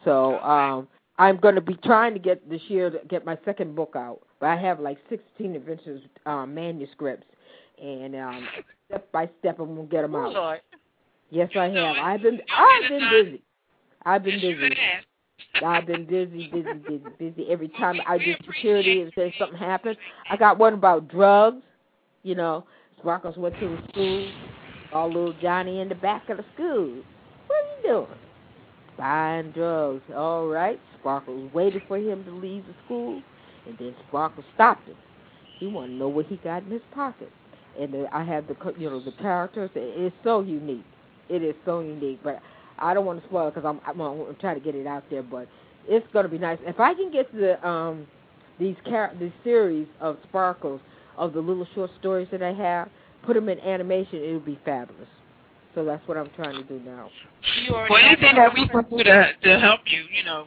[0.05, 0.89] So um,
[1.19, 4.21] I'm going to be trying to get this year to get my second book out.
[4.41, 7.27] But I have like 16 adventures um, manuscripts,
[7.83, 8.49] and um,
[8.89, 10.33] step by step I'm going to get them Oh, out.
[10.33, 10.61] Lord.
[11.31, 11.97] Yes, I have.
[12.01, 13.43] I've been I've been busy.
[14.05, 14.77] I've been busy.
[15.65, 17.47] I've been busy, busy, busy, busy.
[17.51, 19.97] Every time I do security and say something happened,
[20.31, 21.63] I got one about drugs.
[22.23, 22.65] You know,
[22.99, 24.33] Sparkles went to the school.
[24.93, 27.03] saw little Johnny in the back of the school.
[27.47, 28.19] What are you doing?
[28.97, 30.03] Buying drugs.
[30.15, 30.81] All right.
[31.01, 33.23] Sparkles waited for him to leave the school,
[33.67, 34.97] and then Sparkles stopped him.
[35.59, 37.31] He wanted to know what he got in his pocket.
[37.81, 39.71] And uh, I have the co- you know the characters.
[39.75, 40.85] It- It's so unique.
[41.29, 42.21] It is so unique.
[42.23, 42.41] But
[42.79, 45.05] I don't want to spoil it because I'm, I'm I'm trying to get it out
[45.11, 45.23] there.
[45.23, 45.49] But
[45.89, 48.07] it's going to be nice if I can get the um
[48.59, 50.81] these char- these series of sparkles
[51.17, 52.89] of the little short stories that I have,
[53.25, 54.23] put them in animation.
[54.23, 55.09] It would be fabulous.
[55.75, 57.11] So that's what I'm trying to do now.
[57.65, 60.47] You Well, anything that we can do to, to help you, you know,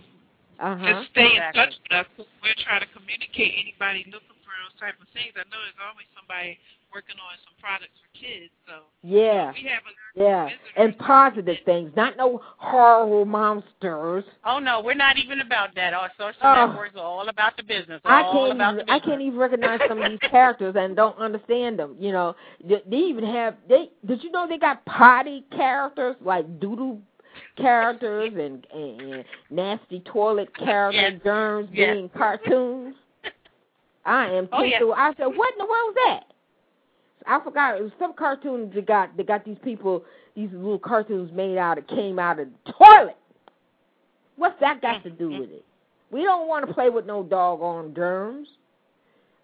[0.59, 0.85] Uh huh.
[0.99, 2.07] just stay in touch with us.
[2.41, 5.33] We're trying to communicate anybody looking for those type of things.
[5.37, 6.57] I know there's always somebody
[6.93, 8.51] working on some products for kids.
[8.67, 9.51] So Yeah.
[9.53, 10.49] we have a Yeah.
[10.75, 14.25] And positive things, not no horrible monsters.
[14.43, 15.93] Oh no, we're not even about that.
[15.93, 16.67] Our social Oh.
[16.67, 18.01] networks are all about the business.
[18.05, 21.17] I can't about even, the I can't even recognize some of these characters and don't
[21.17, 21.95] understand them.
[21.99, 23.91] You know, they, they even have they.
[24.05, 27.01] Did you know they got potty characters like doodle
[27.55, 31.21] characters and, and, and nasty toilet characters, Yes.
[31.23, 31.95] germs Yes.
[31.95, 32.95] being cartoons?
[34.05, 34.79] I am Oh, yeah.
[34.95, 36.28] I said, what in the world is that?
[37.29, 40.03] I forgot it was some cartoons that got they got these people
[40.35, 43.17] these little cartoons made out of came out of the toilet.
[44.35, 45.65] What's that got to do with it?
[46.11, 48.47] We don't want to play with no doggone germs,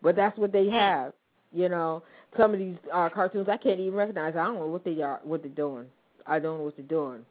[0.01, 1.13] but that's what they have.
[1.53, 2.01] You know,
[2.38, 4.36] some of these uh, cartoons I can't even recognize.
[4.36, 5.86] I don't know what they are, what they're doing.
[6.25, 7.23] I don't know what they're doing.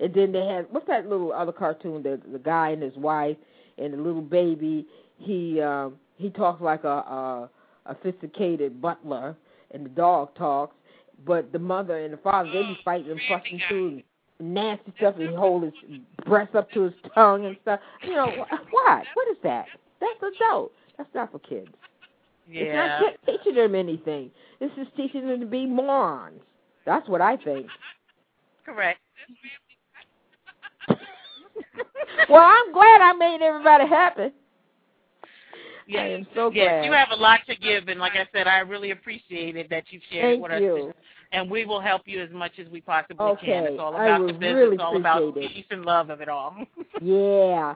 [0.00, 2.02] And then they had what's that little other cartoon?
[2.02, 3.36] The the guy and his wife
[3.78, 4.86] and the little baby.
[5.18, 7.50] He um, he talks like a, a
[7.86, 9.36] a sophisticated butler,
[9.72, 10.76] and the dog talks.
[11.24, 14.02] But the mother and the father they be fighting and fucking and
[14.54, 15.14] nasty stuff.
[15.18, 15.72] And he hold his
[16.26, 17.80] breast up to his tongue and stuff.
[18.02, 19.04] You know wh- what?
[19.14, 19.66] What is that?
[20.00, 20.72] That's adult.
[20.98, 21.68] That's not for kids.
[22.48, 24.30] It's not te- teaching them anything.
[24.60, 26.42] This is teaching them to be morons.
[26.84, 27.66] That's what I think.
[28.66, 28.98] Correct.
[32.28, 34.32] well, I'm glad I made everybody happy.
[35.92, 36.00] Yes.
[36.02, 36.84] I am so yes, glad.
[36.86, 39.84] you have a lot to give, and like I said, I really appreciate it that
[39.90, 40.60] you've shared it Thank with us.
[40.60, 40.92] you.
[41.32, 43.64] And we will help you as much as we possibly can.
[43.64, 44.54] Okay, It's all about the business.
[44.54, 45.50] really it's all about it.
[45.50, 46.56] peace and love of it all.
[47.00, 47.74] Yeah.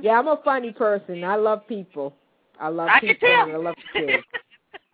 [0.00, 1.24] Yeah, I'm a funny person.
[1.24, 2.14] I love people.
[2.60, 4.22] I love I can people I love kids.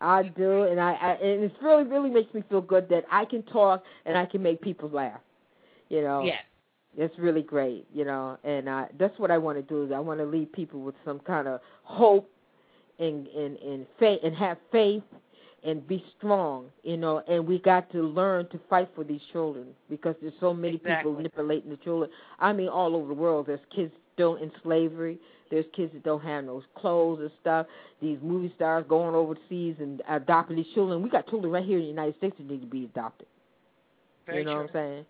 [0.01, 3.25] I do, and I, I and it's really really makes me feel good that I
[3.25, 5.21] can talk and I can make people laugh.
[5.89, 6.39] You know, yes.
[6.97, 7.87] It's really great.
[7.93, 9.85] You know, and I, that's what I want to do.
[9.85, 12.31] Is I want to leave people with some kind of hope
[12.99, 15.03] and and and faith and have faith
[15.65, 16.67] and be strong.
[16.83, 20.55] You know, and we got to learn to fight for these children because there's so
[20.55, 22.11] many people manipulating the children.
[22.39, 25.19] I mean, all over the world, there's kids still in slavery.
[25.51, 27.67] There's kids that don't have no clothes and stuff.
[28.01, 31.03] These movie stars going overseas and adopting these children.
[31.03, 33.29] We got children right here in the United States that need to be adopted.
[34.27, 34.61] Very you know true.
[34.63, 35.07] what I'm saying?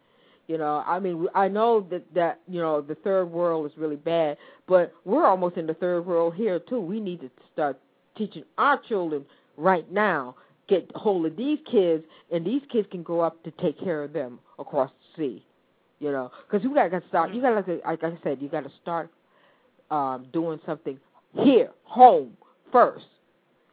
[0.47, 3.97] You know, I mean, I know that that you know the third world is really
[3.97, 4.36] bad,
[4.68, 6.80] but we're almost in the third world here too.
[6.80, 7.78] We need to start
[8.16, 9.24] teaching our children
[9.57, 10.36] right now.
[10.68, 14.12] Get hold of these kids, and these kids can grow up to take care of
[14.12, 15.47] them across the sea.
[15.99, 17.32] You know, because you got to start.
[17.32, 19.11] You got to, like I said, you got to start
[19.90, 20.99] um, doing something
[21.42, 22.36] here, home
[22.70, 23.07] first.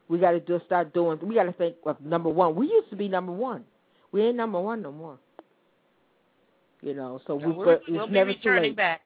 [0.08, 1.20] We got to just start doing.
[1.22, 2.56] We got to think of number one.
[2.56, 3.66] We used to be number one.
[4.12, 5.18] We ain't number one no more.
[6.82, 8.76] You know, so So we, we're, we'll it's be never too late.
[8.76, 9.02] back.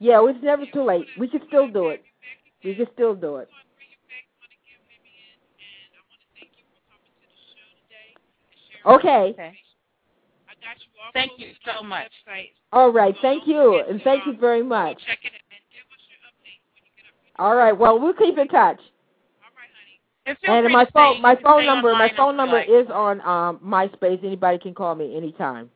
[0.00, 1.06] Yeah, it's never too late.
[1.18, 2.02] We can still do it.
[2.64, 3.48] We can still do it.
[8.84, 9.30] Okay.
[9.34, 9.52] Okay.
[10.48, 12.10] I got you all Thank you so much.
[12.72, 13.14] All right.
[13.22, 14.98] Thank you, and thank you very much.
[15.06, 17.44] Check it and give us your update when you get up.
[17.44, 17.76] All right.
[17.76, 18.80] Well, we'll keep in touch.
[19.38, 20.00] All right, honey.
[20.26, 23.60] And, feel And free my phone, my phone number, my phone number is on um
[23.64, 24.24] MySpace.
[24.24, 25.70] Anybody can call me anytime.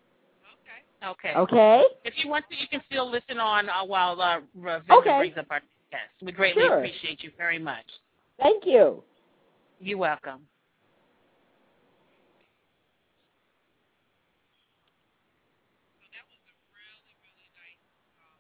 [1.07, 1.33] Okay.
[1.37, 1.85] Okay.
[2.05, 4.41] If you want to, you can still listen on uh, while uh,
[4.91, 5.19] Okay.
[5.19, 6.03] brings up our guest.
[6.23, 6.79] We greatly Sure.
[6.79, 7.85] appreciate you very much.
[8.41, 9.03] Thank you.
[9.79, 10.41] You're welcome.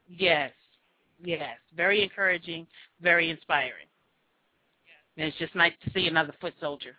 [0.08, 0.52] Yes,
[1.22, 2.66] yes, very encouraging,
[3.00, 3.86] very inspiring.
[5.16, 6.96] And it's just nice to see another foot soldier.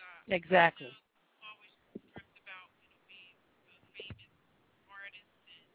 [0.00, 0.90] Uh, Exactly.
[0.90, 1.74] I'm always
[2.12, 3.36] dreamt about, you know, being
[3.68, 4.32] a famous
[4.88, 5.66] artist and,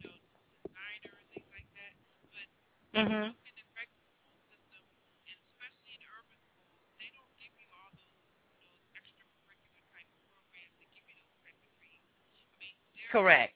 [0.00, 0.16] you know,
[0.64, 1.94] designer and things like that.
[2.32, 2.48] But
[2.94, 3.34] Mhm.
[3.44, 4.82] in the regular school system,
[5.28, 8.14] and especially in the urban schools, they don't give you all those
[8.60, 12.08] those extracurricular type of programs that give you those type of dreams.
[12.48, 13.54] I mean, there Correct.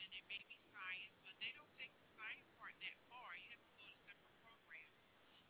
[0.00, 3.30] and it may be science, but they don't take the science part that far.
[3.36, 4.96] You have to go to separate programs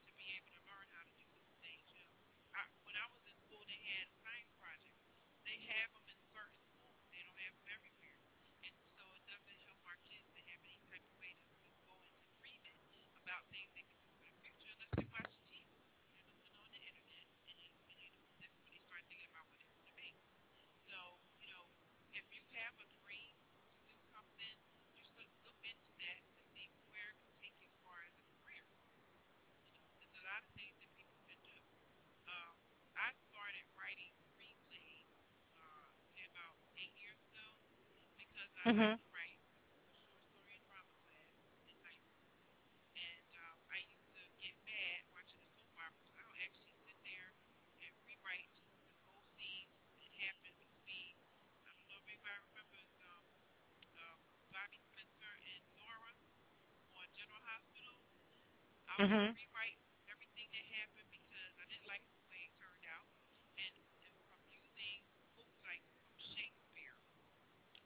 [0.06, 1.84] to be able to learn how to do those things.
[1.94, 2.16] You know,
[2.56, 5.00] I, when I was in school, they had science projects.
[5.46, 6.98] They have them in certain schools.
[7.12, 8.18] They don't have them everywhere,
[8.66, 11.70] and so it doesn't help our kids to have any type of way to, to
[11.86, 12.78] go into dreaming
[13.20, 15.54] about things they can do for the future unless they watch TV,
[16.16, 19.02] you know, and on the internet, and, and, and you know, that's when they start
[19.08, 20.10] thinking about what they want to be.
[20.88, 20.98] So,
[21.40, 21.64] you know,
[22.14, 23.34] if you have a dream
[23.76, 24.56] to do something,
[24.96, 28.12] just look, look into that to see where it can take you as far as
[28.16, 28.64] a career.
[29.64, 31.58] You know, there's a lot of things that people can do.
[32.30, 32.56] Um,
[32.96, 35.10] I started writing screenplays
[35.58, 37.46] uh, say about eight years ago
[38.66, 38.90] because I Mhm.
[38.90, 39.38] like to write
[39.94, 41.30] short story and drama class
[41.70, 42.34] in high school.
[42.98, 46.12] And um, I used to get mad watching the soap operas.
[46.18, 47.30] I would actually sit there
[47.82, 48.50] and rewrite
[48.98, 49.70] the whole scene
[50.02, 51.14] that happened with speed.
[51.66, 53.24] I don't know if anybody remembers um,
[53.96, 54.18] um,
[54.50, 56.12] Bobby Spencer and Nora
[56.98, 57.96] on General Hospital.
[58.90, 59.34] I would Mhm.
[59.34, 59.78] rewrite
[60.10, 63.06] everything that happened because I didn't like the way it turned out.
[63.58, 65.02] And, and from using
[65.36, 66.98] books like from Shakespeare,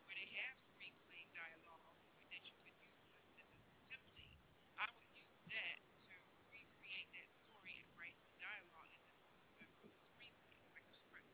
[0.05, 1.97] where they have screenplay dialogue
[2.31, 3.03] that you could use
[3.39, 3.59] as a
[3.91, 4.39] template,
[4.79, 5.79] I would use that
[6.09, 6.15] to
[6.51, 11.31] recreate that story and write the dialogue as a, a screenplay, like a script.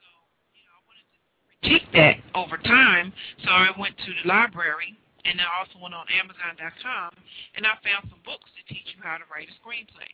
[0.00, 0.08] So,
[0.54, 3.12] you know, I wanted to critique that over time,
[3.44, 4.96] so I went to the library
[5.28, 7.12] and I also went on Amazon.com
[7.52, 10.08] and I found some books to teach you how to write a screenplay.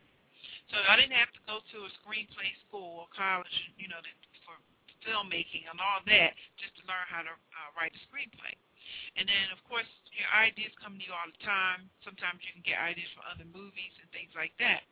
[0.75, 4.03] So I didn't have to go to a screenplay school or college, you know,
[4.43, 4.59] for
[5.07, 8.59] filmmaking and all that just to learn how to uh, write a screenplay.
[9.15, 11.87] And then, of course, your ideas come to you all the time.
[12.03, 14.83] Sometimes you can get ideas from other movies and things like that.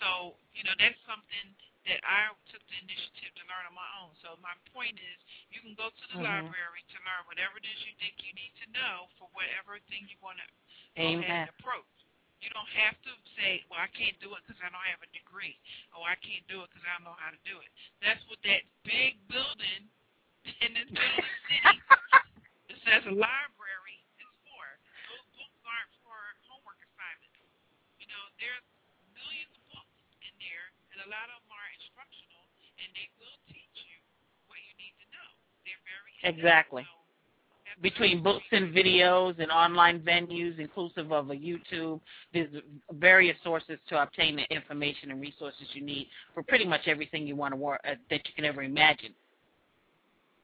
[0.00, 1.46] So, you know, that's something
[1.88, 4.12] that I took the initiative to learn on my own.
[4.20, 5.18] So my point is,
[5.48, 6.28] you can go to the Mhm.
[6.28, 10.06] library to learn whatever it is you think you need to know for whatever thing
[10.08, 10.46] you want to
[10.96, 11.86] go ahead and approach.
[12.40, 15.10] You don't have to say, well, I can't do it because I don't have a
[15.12, 15.60] degree,
[15.92, 17.70] or I can't do it because I don't know how to do it.
[18.00, 19.88] That's what that big building
[20.64, 21.80] in this middle of the city
[22.68, 24.64] that says a library is for.
[25.12, 26.16] Those books aren't for
[26.48, 27.36] homework assignments.
[28.00, 28.64] You know, there's
[29.12, 29.92] millions of books
[30.24, 30.66] in there,
[30.96, 31.49] and a lot of them
[32.00, 32.44] instructional,
[32.80, 33.96] and they will teach you
[34.48, 35.28] what you need to know.
[35.68, 36.12] They're very.
[36.24, 36.84] Exactly.
[37.80, 42.00] Between books and videos and online venues, inclusive of a YouTube,
[42.34, 42.52] there's
[42.92, 46.04] various sources to obtain the information and resources you need
[46.36, 49.16] for pretty much everything you want to work uh, that you can ever imagine.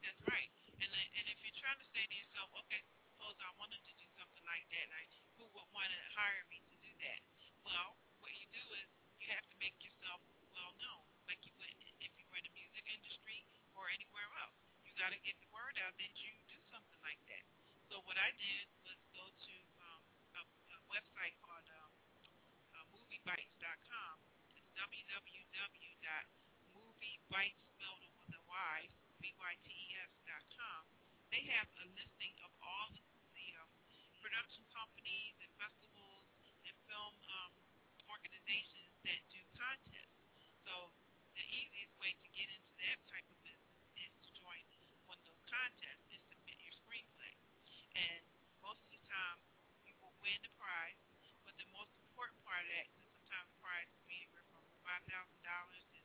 [0.00, 0.48] That's right.
[0.80, 2.80] And then- and if you're trying to say to yourself, okay,
[3.12, 5.04] suppose I wanted to do something like that, and I,
[5.36, 7.20] who would want to hire me to do that?
[7.68, 8.88] Well, what you do is
[9.20, 10.24] you have to make yourself
[10.56, 11.68] well known, like you would
[12.00, 13.44] if you were in the music industry
[13.76, 14.56] or anywhere else.
[14.88, 17.46] You got to get the word out that you do something like that.
[17.86, 20.02] So what I did was go to um,
[20.34, 21.94] a, a website called um,
[22.74, 24.14] uh, MovieBytes.com.
[24.58, 28.90] It's www.moviebytes spelled with a Y,
[29.22, 30.42] B-Y-T-E-S dot.
[31.30, 32.98] They have a listing of all the,
[33.30, 33.70] the um,
[34.18, 36.26] production companies and festivals
[36.66, 37.54] and film um,
[38.10, 40.18] organizations that do contests.
[40.66, 40.90] So
[41.38, 44.66] the easiest way to get into that type of business is to join
[45.56, 47.32] contests and submit your screenplay.
[47.96, 48.20] And
[48.60, 49.40] most of the time,
[49.88, 51.00] you will win the prize.
[51.48, 55.00] But the most important part of that, sometimes the prize can be anywhere from five
[55.08, 56.00] thousand dollars to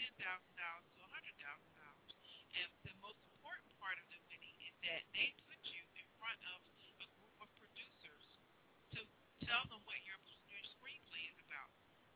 [0.00, 2.08] ten thousand dollars to a hundred thousand dollars.
[2.56, 6.40] And the most important part of the winning is that they put you in front
[6.56, 6.60] of
[7.04, 8.24] a group of producers
[8.96, 9.00] to
[9.44, 10.16] tell them what your
[10.48, 11.68] your screenplay is about,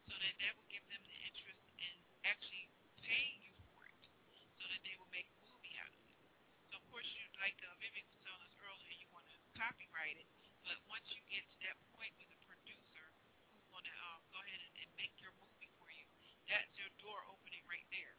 [0.09, 2.65] so that that will give them the interest in actually
[3.05, 3.38] paying
[7.43, 10.29] like the Olympics was telling us earlier, you want to copyright it.
[10.67, 13.07] But once you get to that point with a producer
[13.51, 16.05] who's going to um, go ahead and, and make your movie for you,
[16.51, 18.15] that's your door opening right there.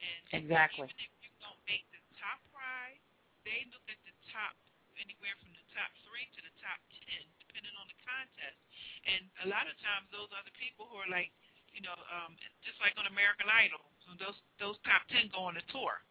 [0.00, 0.88] And exactly.
[0.88, 3.02] even if you don't make the top prize,
[3.44, 4.54] they look at the top
[5.00, 8.60] anywhere from the top three to the top ten, depending on the contest.
[9.08, 11.32] And a lot of times, those other people who are like,
[11.72, 15.56] you know, um, just like on American Idol, so those those top ten go on
[15.56, 16.04] a tour.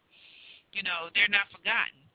[0.74, 2.09] You know, they're not forgotten.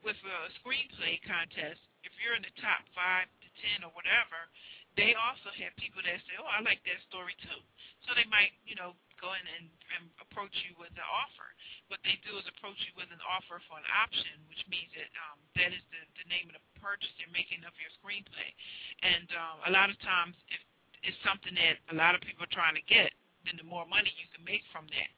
[0.00, 4.48] With a screenplay contest, if you're in the top five to ten or whatever,
[4.96, 7.60] they also have people that say, "Oh, I like that story too."
[8.08, 11.52] So they might, you know, go in and, and approach you with an offer.
[11.92, 15.10] What they do is approach you with an offer for an option, which means that
[15.28, 18.50] um, that is the, the name of the purchase they're making of your screenplay.
[19.04, 20.60] And um, a lot of times, if
[21.04, 23.12] it's something that a lot of people are trying to get,
[23.44, 25.10] then the more money you can make from that.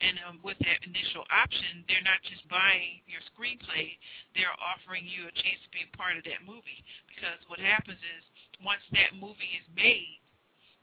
[0.00, 3.96] And um, with that initial option, they're not just buying your screenplay,
[4.34, 6.80] they're offering you a chance to be a part of that movie.
[7.10, 8.22] Because what happens is,
[8.60, 10.20] once that movie is made,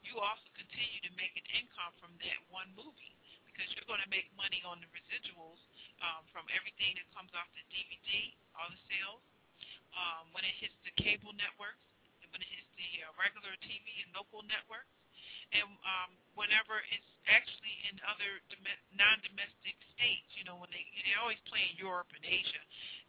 [0.02, 3.14] you also continue to make an income from that one movie
[3.46, 5.58] because you're going to make money on the residuals
[5.98, 9.22] um, from everything that comes off the DVD, all the sales.
[9.98, 11.82] Um, when it hits the cable networks,
[12.30, 14.92] when it hits the uh, regular TV and local networks,
[15.52, 21.16] and um, whenever it's actually in other dom- non-domestic states, you know, when they they
[21.16, 22.62] always play in Europe and Asia,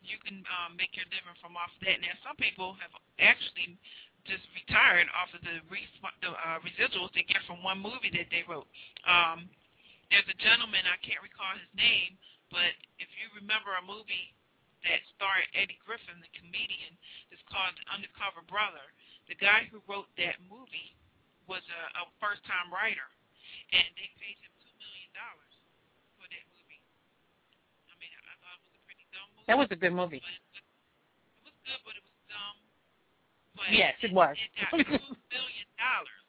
[0.03, 1.99] you can um, make your living from off that.
[1.99, 3.75] Now, some people have actually
[4.27, 5.87] just retired off of the, re-
[6.21, 8.67] the uh, residuals they get from one movie that they wrote.
[9.07, 9.47] Um,
[10.11, 12.17] there's a gentleman I can't recall his name,
[12.51, 14.33] but if you remember a movie
[14.87, 16.95] that starred Eddie Griffin, the comedian,
[17.31, 18.83] it's called Undercover Brother.
[19.27, 20.97] The guy who wrote that movie
[21.49, 23.09] was a, a first-time writer,
[23.73, 25.53] and they paid him two million dollars
[26.21, 26.81] for that movie.
[27.89, 29.47] I mean, I thought it was a pretty dumb movie.
[29.49, 30.21] That was a good movie.
[30.21, 30.61] But it,
[31.41, 32.57] it was good, but it was dumb.
[33.57, 34.37] But Yes, it was.
[34.37, 36.23] It got two million dollars.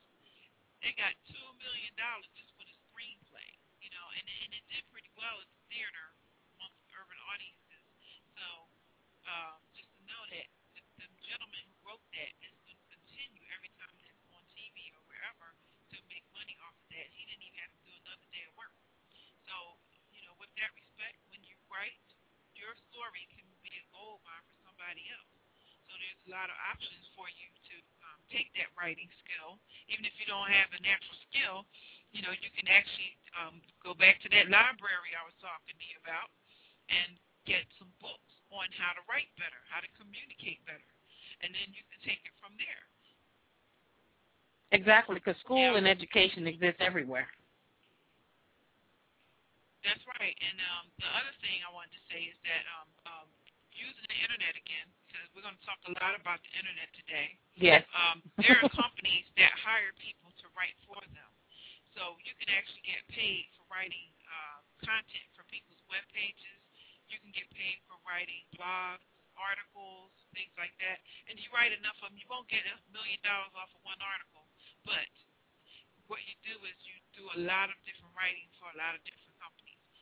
[0.81, 3.51] They got two million dollars just for the screenplay,
[3.85, 6.07] you know, and and it did pretty well at the theater
[6.57, 7.85] amongst urban audiences.
[8.41, 8.47] So,
[9.29, 13.45] um, just to know that the, the gentleman who wrote that is going to continue
[13.53, 15.53] every time it's on TV or wherever
[15.93, 17.07] to make money off of that.
[17.13, 18.73] He didn't even have to do another day of work.
[19.47, 19.55] So,
[20.17, 22.01] you know, with that respect, when you write,
[22.71, 25.35] your story can be a gold mine for somebody else.
[25.91, 29.59] So there's a lot of options for you to um, take that writing skill.
[29.91, 31.67] Even if you don't have the natural skill,
[32.15, 35.87] you know, you can actually um, go back to that library I was talking to
[35.91, 36.31] you about
[36.95, 40.91] and get some books on how to write better, how to communicate better.
[41.43, 42.87] And then you can take it from there.
[44.71, 45.75] Exactly, because school Yeah.
[45.75, 47.27] and education exists everywhere.
[49.85, 50.37] That's right.
[50.37, 53.27] And um, the other thing I wanted to say is that um, um,
[53.73, 57.37] using the internet again, because we're going to talk a lot about the internet today.
[57.57, 57.83] Yes.
[57.97, 61.31] Um, there are companies that hire people to write for them.
[61.97, 66.61] So you can actually get paid for writing uh, content for people's web pages.
[67.11, 69.03] You can get paid for writing blogs,
[69.35, 71.03] articles, things like that.
[71.27, 73.99] And you write enough of them, you won't get a million dollars off of one
[73.99, 74.47] article.
[74.87, 75.09] But
[76.07, 79.03] what you do is you do a lot of different writing for a lot of
[79.03, 79.30] different.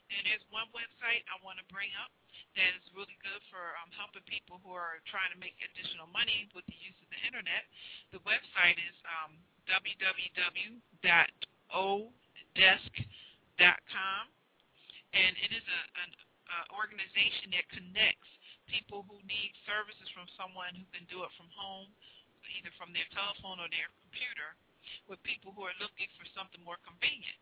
[0.09, 2.11] And there's one website I want to bring up
[2.57, 6.49] that is really good for um, helping people who are trying to make additional money
[6.57, 7.69] with the use of the internet.
[8.11, 9.37] The website is um,
[9.69, 10.73] www.odesk.com,
[15.13, 16.11] and it is a, an
[16.49, 18.27] uh, organization that connects
[18.67, 21.89] people who need services from someone who can do it from home,
[22.59, 24.57] either from their telephone or their computer,
[25.07, 27.39] with people who are looking for something more convenient.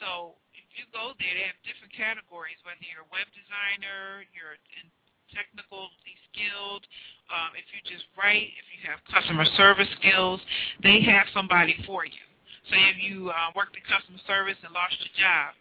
[0.00, 4.56] So if you go there, they have different categories, whether you're a web designer, you're
[4.80, 4.88] in
[5.30, 6.82] technically skilled,
[7.30, 10.42] um, if you just write, if you have customer service skills,
[10.82, 12.26] they have somebody for you.
[12.66, 15.54] So if you uh, worked in customer service and lost your job,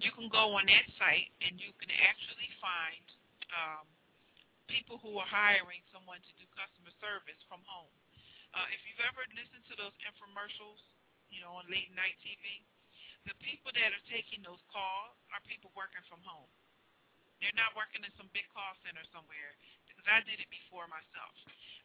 [0.00, 3.04] you can go on that site and you can actually find
[3.52, 3.84] um,
[4.68, 7.92] people who are hiring someone to do customer service from home.
[8.52, 10.80] Uh, if you've ever listened to those infomercials,
[11.32, 12.64] you know, on late night TV,
[13.26, 16.48] the people that are taking those calls are people working from home.
[17.42, 19.52] They're not working in some big call center somewhere
[19.84, 21.34] because I did it before myself.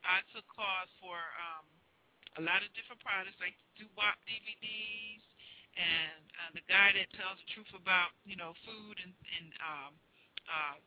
[0.08, 1.68] I took calls for um,
[2.40, 5.24] a lot of different products like Doo-Wop DVDs
[5.76, 9.92] and uh, the guy that tells the truth about you know food and and um,
[10.48, 10.78] uh,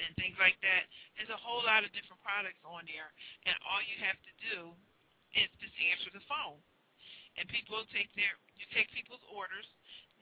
[0.00, 0.88] and things like that.
[1.16, 3.08] There's a whole lot of different products on there,
[3.48, 4.56] and all you have to do
[5.36, 6.60] is just answer the phone.
[7.34, 9.66] And people take their you take people's orders,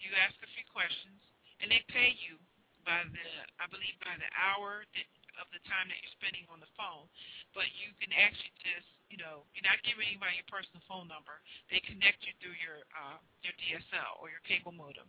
[0.02, 1.18] you ask a few questions,
[1.62, 2.36] and they pay you
[2.82, 3.26] by the
[3.62, 5.08] I believe by the hour that,
[5.38, 7.06] of the time that you're spending on the phone.
[7.54, 11.36] But you can actually just you know, you're not giving anybody your personal phone number.
[11.68, 15.04] They connect you through your uh, your DSL or your cable modem.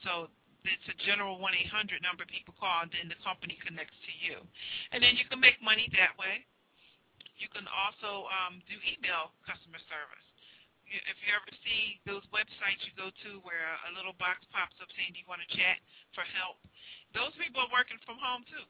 [0.00, 0.32] So
[0.64, 4.40] it's a general 1-800 number people call, and then the company connects to you.
[4.94, 6.48] And then you can make money that way.
[7.36, 10.31] You can also um, do email customer service.
[10.92, 14.92] If you ever see those websites you go to where a little box pops up
[14.92, 15.80] saying, do you want to chat
[16.12, 16.60] for help?
[17.16, 18.66] Those people are working from home, too.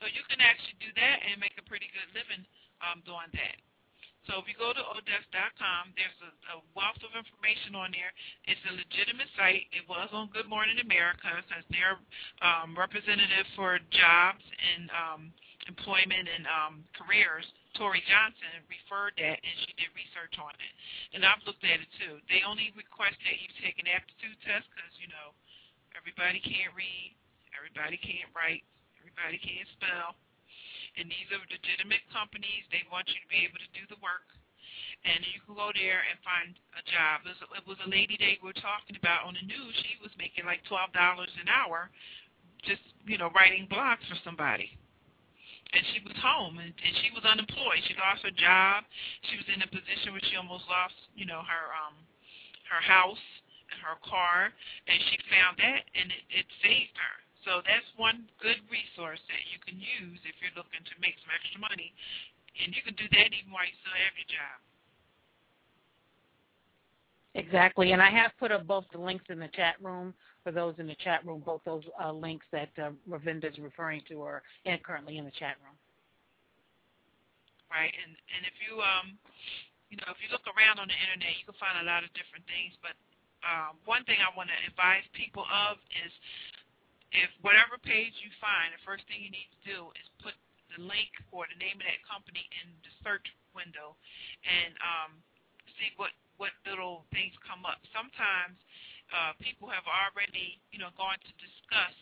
[0.00, 2.42] So you can actually do that and make a pretty good living
[2.82, 3.56] um, doing that.
[4.30, 8.14] So if you go to Odesk.com, there's a, a wealth of information on there.
[8.46, 9.66] It's a legitimate site.
[9.74, 11.98] It was on Good Morning America since they're
[12.38, 15.20] um, representative for jobs and um,
[15.66, 17.46] employment and um, careers.
[17.74, 20.72] Tory Johnson referred that, and she did research on it.
[21.16, 22.20] And I've looked at it too.
[22.28, 25.32] They only request that you take an aptitude test because you know
[25.96, 27.16] everybody can't read,
[27.56, 28.62] everybody can't write,
[29.00, 30.16] everybody can't spell
[30.96, 32.64] and these are legitimate companies.
[32.68, 34.28] They want you to be able to do the work,
[35.08, 37.24] and you can go there and find a job.
[37.24, 39.72] It was, it was a lady they were talking about on the news.
[39.80, 41.88] She was making like twelve dollars an hour,
[42.64, 44.76] just you know writing blogs for somebody.
[45.72, 47.80] And she was home, and, and she was unemployed.
[47.88, 48.84] She lost her job.
[49.32, 51.96] She was in a position where she almost lost, you know, her um,
[52.68, 53.24] her house
[53.72, 57.16] and her car, and she found that, and it, it saved her.
[57.48, 61.32] So that's one good resource that you can use if you're looking to make some
[61.34, 61.90] extra money.
[62.60, 64.56] And you can do that even while you still have your job.
[67.34, 67.92] Exactly.
[67.92, 70.86] And I have put up both the links in the chat room for those in
[70.86, 74.78] the chat room, both those uh, links that uh, Ravinda is referring to are in,
[74.82, 75.76] currently in the chat room.
[77.70, 77.94] Right.
[77.94, 79.16] And, and if you, um,
[79.88, 82.12] you know, if you look around on the internet, you can find a lot of
[82.12, 82.76] different things.
[82.84, 82.98] But
[83.46, 86.12] um, one thing I want to advise people of is
[87.12, 90.36] if whatever page you find, the first thing you need to do is put
[90.72, 93.92] the link or the name of that company in the search window
[94.44, 95.12] and um,
[95.76, 97.78] see what what little things come up.
[97.92, 98.56] Sometimes
[99.12, 101.96] uh, people have already, you know, gone to discuss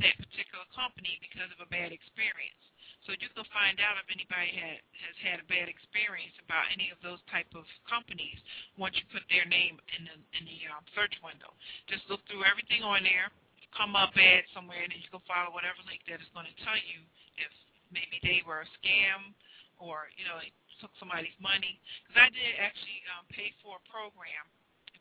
[0.00, 2.58] that particular company because of a bad experience.
[3.06, 6.94] So you can find out if anybody had, has had a bad experience about any
[6.94, 8.38] of those type of companies
[8.78, 11.50] once you put their name in the in the um, search window.
[11.90, 13.34] Just look through everything on there
[13.72, 16.56] come up at somewhere, and then you can follow whatever link that is going to
[16.60, 17.00] tell you
[17.40, 17.52] if
[17.88, 19.32] maybe they were a scam
[19.80, 20.38] or you know
[20.80, 21.80] took somebody's money.
[22.04, 24.44] Because I did actually um, pay for a program.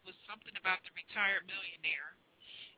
[0.01, 2.17] Was something about the retired millionaire,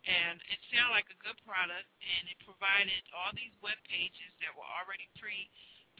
[0.03, 4.51] and it sounded like a good product, and it provided all these web pages that
[4.51, 5.47] were already pre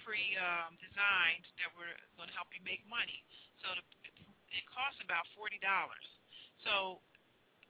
[0.04, 1.88] pre um, designed that were
[2.20, 3.24] going to help you make money.
[3.64, 4.16] So the, it,
[4.52, 6.08] it cost about forty dollars.
[6.68, 7.00] So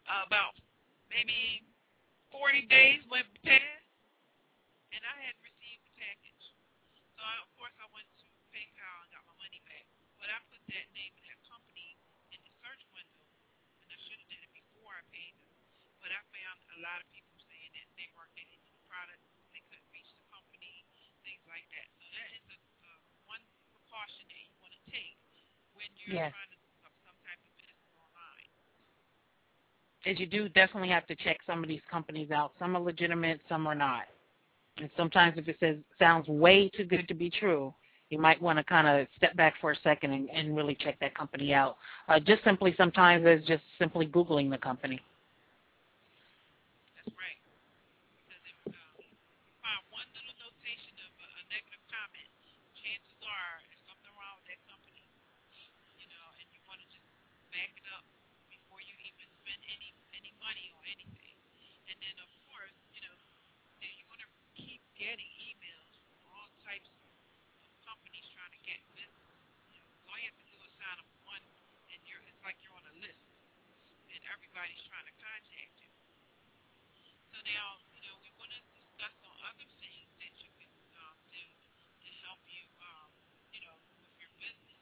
[0.10, 0.58] uh, about
[1.08, 1.64] maybe
[2.34, 3.86] 40 days went past,
[4.90, 6.46] and I had received the package.
[7.14, 9.86] So, I, of course, I went to PayPal and got my money back.
[10.18, 11.94] But I put that name of that company
[12.34, 13.26] in the search window,
[13.86, 15.54] and I should have did it before I paid them.
[16.02, 19.24] But I found a lot of people saying that they weren't getting the product,
[19.56, 20.84] they couldn't reach the company,
[21.24, 21.88] things like that.
[21.96, 25.16] So that is a, uh, one precaution that you want to take
[25.74, 26.36] when you're yes.
[26.36, 26.64] trying to
[30.06, 32.54] is you do definitely have to check some of these companies out.
[32.60, 34.04] Some are legitimate, some are not.
[34.78, 37.74] And sometimes if it says sounds way too good to be true,
[38.10, 41.00] you might want to kind of step back for a second and, and really check
[41.00, 41.78] that company out.
[42.10, 45.00] Uh, just simply sometimes as just simply Googling the company.
[74.54, 75.88] Everybody's trying to contact you.
[77.32, 80.68] So now, you know, we want to discuss on other things that you can
[81.00, 83.10] um, do to help you, um,
[83.50, 84.78] you know, with your business,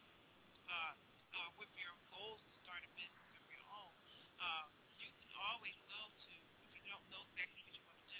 [0.67, 0.91] uh,
[1.37, 3.93] uh, with your goals to start a business of your own.
[4.41, 4.67] Uh,
[4.99, 6.33] you can always go to,
[6.67, 8.19] if you don't know exactly what you want to do,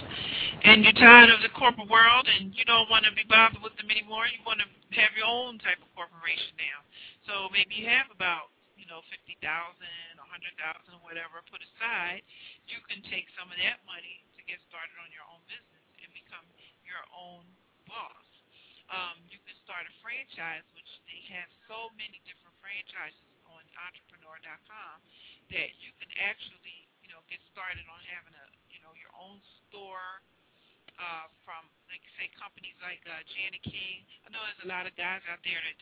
[0.64, 3.76] and you're tired of the corporate world, and you don't want to be bothered with
[3.76, 4.30] them anymore.
[4.30, 6.80] You want to have your own type of corporation now.
[7.28, 12.24] So maybe you have about, you know, fifty thousand, a hundred thousand, whatever put aside.
[12.72, 16.10] You can take some of that money to get started on your own business and
[16.16, 16.46] become
[16.88, 17.44] your own
[17.90, 18.28] boss.
[18.88, 23.20] Um, you can start a franchise, which they have so many different franchises
[23.52, 24.96] on entrepreneur.com
[25.52, 29.40] that you can actually, you know, get started on having a, you know, your own
[29.68, 30.22] store
[31.00, 34.04] uh, from, like, say, companies like uh, Jani-King.
[34.26, 35.78] I know there's a lot of guys out there that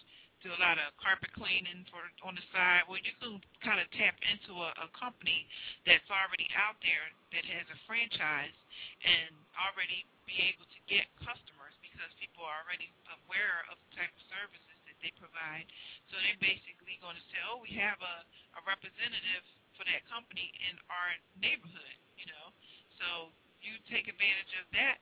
[0.45, 2.85] do a lot of carpet cleaning for on the side.
[2.85, 5.49] Well, you can kind of tap into a, a company
[5.89, 8.53] that's already out there that has a franchise
[9.01, 12.93] and already be able to get customers because people are already
[13.25, 14.74] aware of the type of services
[15.05, 15.69] they provide.
[16.09, 18.15] So they're basically going to say, oh, we have a,
[18.57, 19.45] a representative
[19.77, 22.49] for that company in our neighborhood, you know.
[22.97, 23.29] So
[23.61, 24.97] you take advantage of that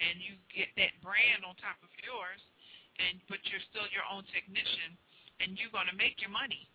[0.00, 2.40] and you get that brand on top of yours
[2.96, 4.96] and but you're still your own technician
[5.44, 6.66] and you're going to make your money.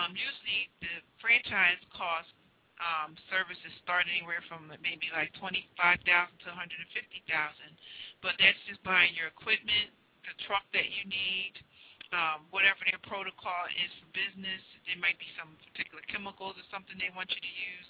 [0.00, 2.30] Um, usually the franchise cost
[2.78, 7.74] um, services start anywhere from maybe like twenty-five thousand to one hundred and fifty thousand,
[8.22, 9.90] but that's just buying your equipment,
[10.28, 11.56] the truck that you need,
[12.12, 14.62] um, whatever their protocol is for business.
[14.88, 17.88] There might be some particular chemicals or something they want you to use.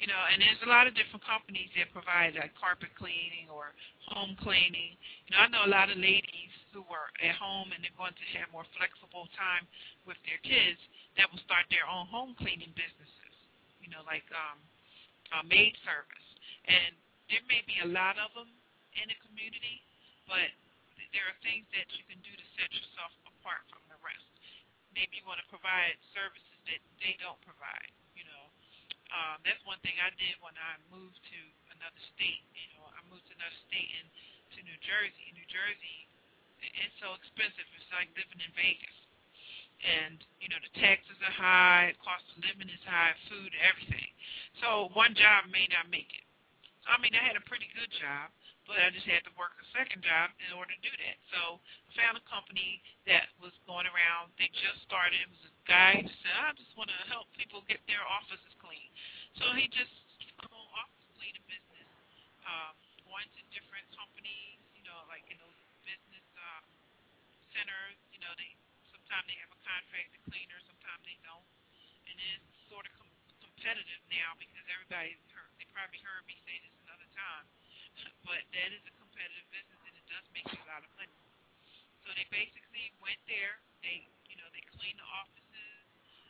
[0.00, 3.74] You know, and there's a lot of different companies that provide like carpet cleaning or
[4.06, 4.94] home cleaning.
[5.26, 8.14] You know, I know a lot of ladies who are at home and they're going
[8.14, 9.66] to have more flexible time
[10.06, 10.78] with their kids
[11.18, 13.34] that will start their own home cleaning businesses.
[13.82, 14.62] You know, like um,
[15.34, 16.28] uh, maid service.
[16.70, 16.94] And
[17.28, 18.48] there may be a lot of them
[18.96, 19.82] in the community,
[20.30, 20.48] but
[21.14, 24.28] there are things that you can do to set yourself apart from the rest.
[24.92, 27.92] Maybe you want to provide services that they don't provide.
[28.18, 28.44] You know,
[29.14, 31.40] um, that's one thing I did when I moved to
[31.76, 32.44] another state.
[32.52, 34.08] You know, I moved to another state and
[34.56, 35.26] to New Jersey.
[35.32, 35.98] New Jersey,
[36.60, 37.64] it's so expensive.
[37.78, 38.98] It's like living in Vegas.
[39.78, 44.10] And you know the taxes are high, cost of living is high, food, everything.
[44.58, 46.26] So one job may not make it.
[46.82, 48.34] So I mean, I had a pretty good job,
[48.68, 51.16] but I just had to work a second job in order to do that.
[51.32, 54.28] So I found a company that was going around.
[54.36, 55.16] They just started.
[55.16, 58.52] It was a guy who said, "I just want to help people get their offices
[58.60, 58.92] clean."
[59.40, 59.90] So he just
[60.44, 61.88] owned office cleaning business,
[62.44, 62.76] um,
[63.08, 65.58] going to different companies, you know, like in those
[65.88, 66.64] business um,
[67.56, 67.96] centers.
[68.12, 68.52] You know, they
[68.92, 71.48] sometimes they have a contracted cleaner, sometimes they don't,
[72.04, 76.60] and it's sort of com- competitive now because everybody heard, they probably heard me say
[76.60, 77.48] this another time,
[78.26, 81.14] but that is a competitive business and it does make you a lot of money.
[82.02, 85.84] So they basically went there, they you know they cleaned the offices,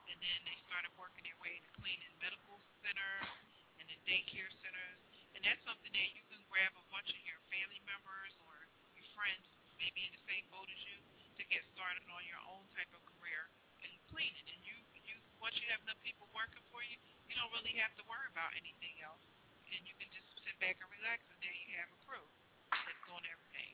[0.09, 3.31] and then they started working their way to cleaning medical centers
[3.79, 5.01] and then daycare centers.
[5.37, 8.67] And that's something that you can grab a bunch of your family members or
[8.99, 9.47] your friends
[9.79, 10.99] maybe in the same boat as you
[11.39, 13.47] to get started on your own type of career
[13.87, 14.47] and clean it.
[14.51, 14.75] And you,
[15.07, 16.99] you once you have enough people working for you,
[17.31, 19.23] you don't really have to worry about anything else.
[19.71, 22.25] And you can just sit back and relax, and there you have a crew
[22.73, 23.73] that's doing everything.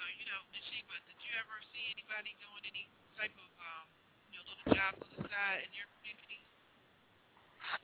[0.00, 2.88] So you know, Nishiba, did you ever see anybody doing any
[3.20, 3.84] type of um,
[4.32, 6.40] you know little jobs on the side in your community?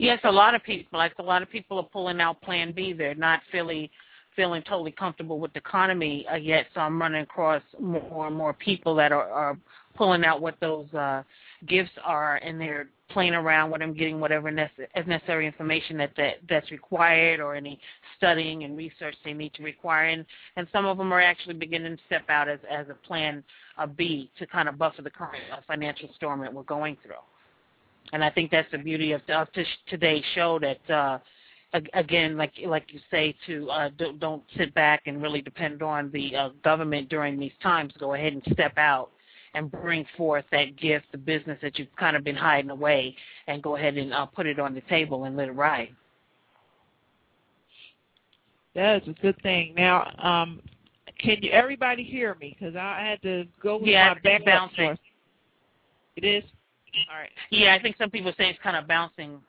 [0.01, 0.96] Yes, a lot of people.
[0.96, 2.96] Like a lot of people are pulling out Plan B.
[2.96, 3.92] They're not feeling
[4.34, 6.66] feeling totally comfortable with the economy uh, yet.
[6.72, 9.59] So I'm running across more and more people that are, are
[9.94, 11.22] pulling out what those uh,
[11.66, 16.35] gifts are, and they're playing around with them, getting whatever nece- necessary information that, that
[16.49, 17.78] that's required, or any
[18.16, 20.07] studying and research they need to require.
[20.07, 20.24] And,
[20.57, 23.45] and some of them are actually beginning to step out as as a plan
[23.78, 27.15] uh, B to kind of buffer the current uh, financial storm that we're going through.
[28.12, 29.49] And I think that's the beauty of, of
[29.89, 30.91] today's show that.
[30.91, 31.19] Uh,
[31.95, 36.09] again, like like you say, to uh, don't, don't sit back and really depend on
[36.12, 37.93] the uh, government during these times.
[37.99, 39.11] Go ahead and step out
[39.55, 43.16] and bring forth that gift, the business that you've kind of been hiding away,
[43.47, 45.94] and go ahead and uh, put it on the table and let it ride.
[48.74, 49.74] That is a good thing.
[49.76, 50.60] Now, um,
[51.18, 52.56] can you everybody hear me?
[52.59, 54.98] Because I had to go with yeah, my back bouncing.
[56.16, 56.44] It is.
[57.10, 57.31] All right.
[57.51, 59.40] Yeah, I think some people say it's kind of bouncing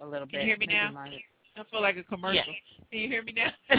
[0.00, 0.40] a little Can bit.
[0.40, 0.90] Can you hear me Maybe now?
[0.92, 1.20] mine-
[1.54, 2.36] I feel like a commercial.
[2.36, 2.44] Yeah.
[2.90, 3.50] Can you hear me now?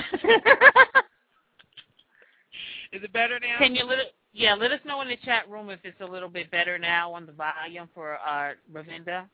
[2.93, 3.57] is it better now?
[3.57, 4.05] Can you little?
[4.33, 7.13] Yeah, let us know in the chat room if it's a little bit better now
[7.13, 9.25] on the volume for uh, Ravinda.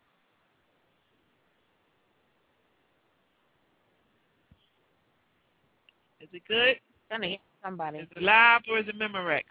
[6.20, 6.76] Is it good?
[7.10, 8.00] Gonna hear somebody.
[8.00, 9.44] Is it live or is it Memorex?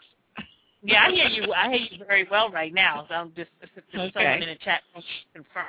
[0.83, 1.51] yeah, I hear you.
[1.55, 3.07] I hear you very well right now.
[3.09, 4.11] So I'm just, just okay.
[4.13, 5.03] someone in the chat room
[5.33, 5.65] confirm.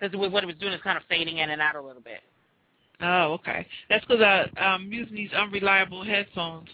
[0.00, 2.20] Because what it was doing is kind of fading in and out a little bit.
[3.02, 3.66] Oh, okay.
[3.88, 6.68] That's because I'm using these unreliable headphones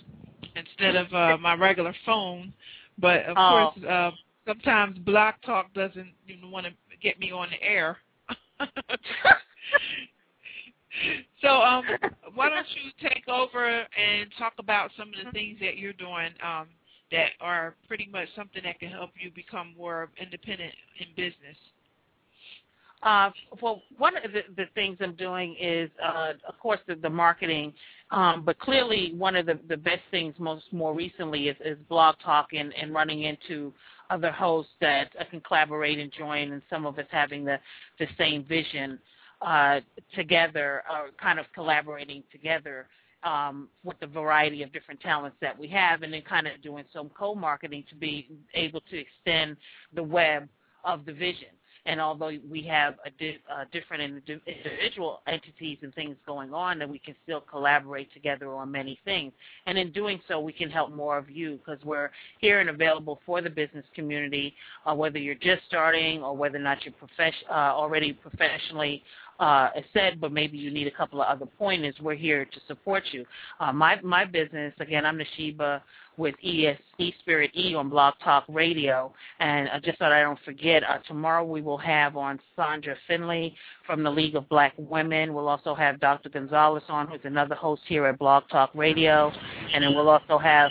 [0.57, 2.53] instead of uh, my regular phone.
[2.99, 3.73] But of oh.
[3.75, 4.11] course, uh,
[4.47, 6.73] sometimes Blog Talk doesn't even want to
[7.03, 7.99] get me on the air.
[11.43, 11.85] so um,
[12.35, 16.31] why don't you take over and talk about some of the things that you're doing
[16.43, 16.69] um,
[17.13, 21.57] that are pretty much something that can help you become more independent in business?
[23.03, 23.31] Uh,
[23.61, 27.73] well, one of the, the things I'm doing is, uh, of course, the, the marketing.
[28.11, 32.17] Um, but clearly, one of the, the best things most more recently is, is blog
[32.25, 33.73] talk and, and running into
[34.11, 37.59] other hosts that I can collaborate and join, and some of us having the,
[37.99, 39.01] the same vision
[39.43, 39.81] uh,
[40.15, 42.87] together, or kind of collaborating together
[43.25, 46.85] um, with the variety of different talents that we have, and then kind of doing
[46.93, 49.57] some co-marketing to be able to extend
[49.95, 50.49] the web
[50.85, 51.49] of the vision
[51.87, 56.89] and although we have a di- uh, different individual entities and things going on, that
[56.89, 59.33] we can still collaborate together on many things.
[59.67, 63.21] And in doing so, we can help more of you because we're here and available
[63.25, 64.55] for the business community,
[64.85, 66.95] uh, whether you're just starting or whether or not you're
[67.49, 69.03] uh, already professionally
[69.39, 71.95] uh, said, but maybe you need a couple of other pointers.
[72.01, 73.25] We're here to support you.
[73.61, 75.83] Uh, my my business, again, I'm Nishiba
[76.17, 76.79] with ES
[77.21, 81.45] Spirit E on Blog Talk Radio, and uh, just so I don't forget, uh, tomorrow
[81.45, 83.55] we will have on Sandra Finley
[83.87, 85.35] from the League of Black Women.
[85.35, 86.29] We'll also have Dr.
[86.29, 89.31] Gonzalez on, who's another host here at Blog Talk Radio,
[89.75, 90.71] and then we'll also have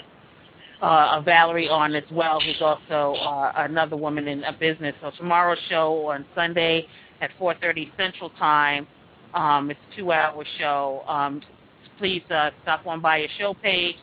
[0.82, 4.96] uh, Valerie on as well, who's also uh, another woman in a business.
[5.02, 6.88] So tomorrow's show on Sunday
[7.22, 8.88] at 4:30 Central Time.
[9.34, 11.04] Um, it's a two-hour show.
[11.08, 11.42] Um,
[11.98, 13.96] please uh, stop on by your show page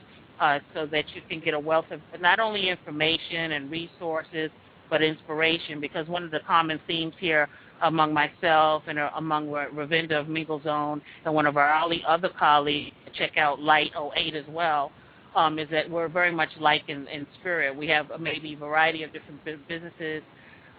[0.43, 4.51] uh, so that you can get a wealth of not only information and resources,
[4.90, 5.81] but inspiration.
[5.81, 7.48] Because one of the common themes here
[7.82, 11.73] among myself and uh, among Ravinda of Mingle Zone and one of our
[12.09, 14.90] other colleagues, check out Light 08 as well,
[15.36, 17.77] um, is that we're very much like in, in spirit.
[17.77, 20.23] We have maybe a variety of different businesses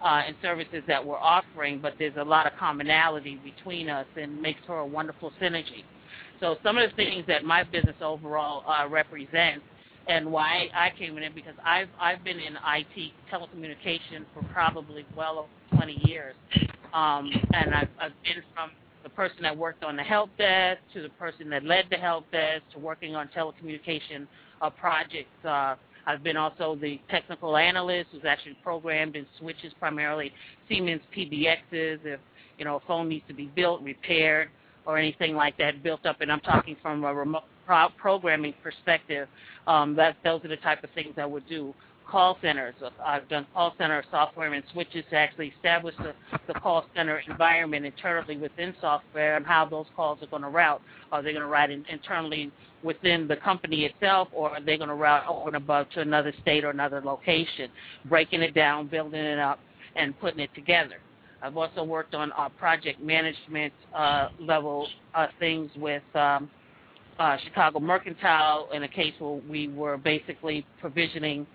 [0.04, 4.42] uh, and services that we're offering, but there's a lot of commonality between us and
[4.42, 5.84] makes for a wonderful synergy.
[6.40, 9.64] So some of the things that my business overall uh, represents
[10.06, 15.38] and why I came in because I've I've been in IT telecommunication for probably well
[15.38, 16.34] over 20 years,
[16.92, 18.70] um, and I've, I've been from
[19.02, 22.30] the person that worked on the help desk to the person that led the help
[22.30, 24.26] desk to working on telecommunication
[24.60, 25.28] uh, projects.
[25.44, 30.32] Uh, I've been also the technical analyst who's actually programmed in switches, primarily
[30.68, 32.00] Siemens PBXs.
[32.04, 32.20] If
[32.58, 34.50] you know a phone needs to be built, repaired,
[34.86, 39.28] or anything like that built up, and I'm talking from a remote pro- programming perspective.
[39.66, 41.74] Um, that those are the type of things I would do.
[42.06, 42.74] Call centers.
[43.02, 46.12] I've done call center software and switches to actually establish the,
[46.46, 50.82] the call center environment internally within software and how those calls are going to route.
[51.12, 52.52] Are they going to route in, internally
[52.82, 56.34] within the company itself, or are they going to route over and above to another
[56.42, 57.70] state or another location,
[58.04, 59.58] breaking it down, building it up,
[59.96, 60.96] and putting it together.
[61.44, 66.48] I've also worked on uh, project management uh, level uh, things with um,
[67.18, 71.46] uh, Chicago Mercantile in a case where we were basically provisioning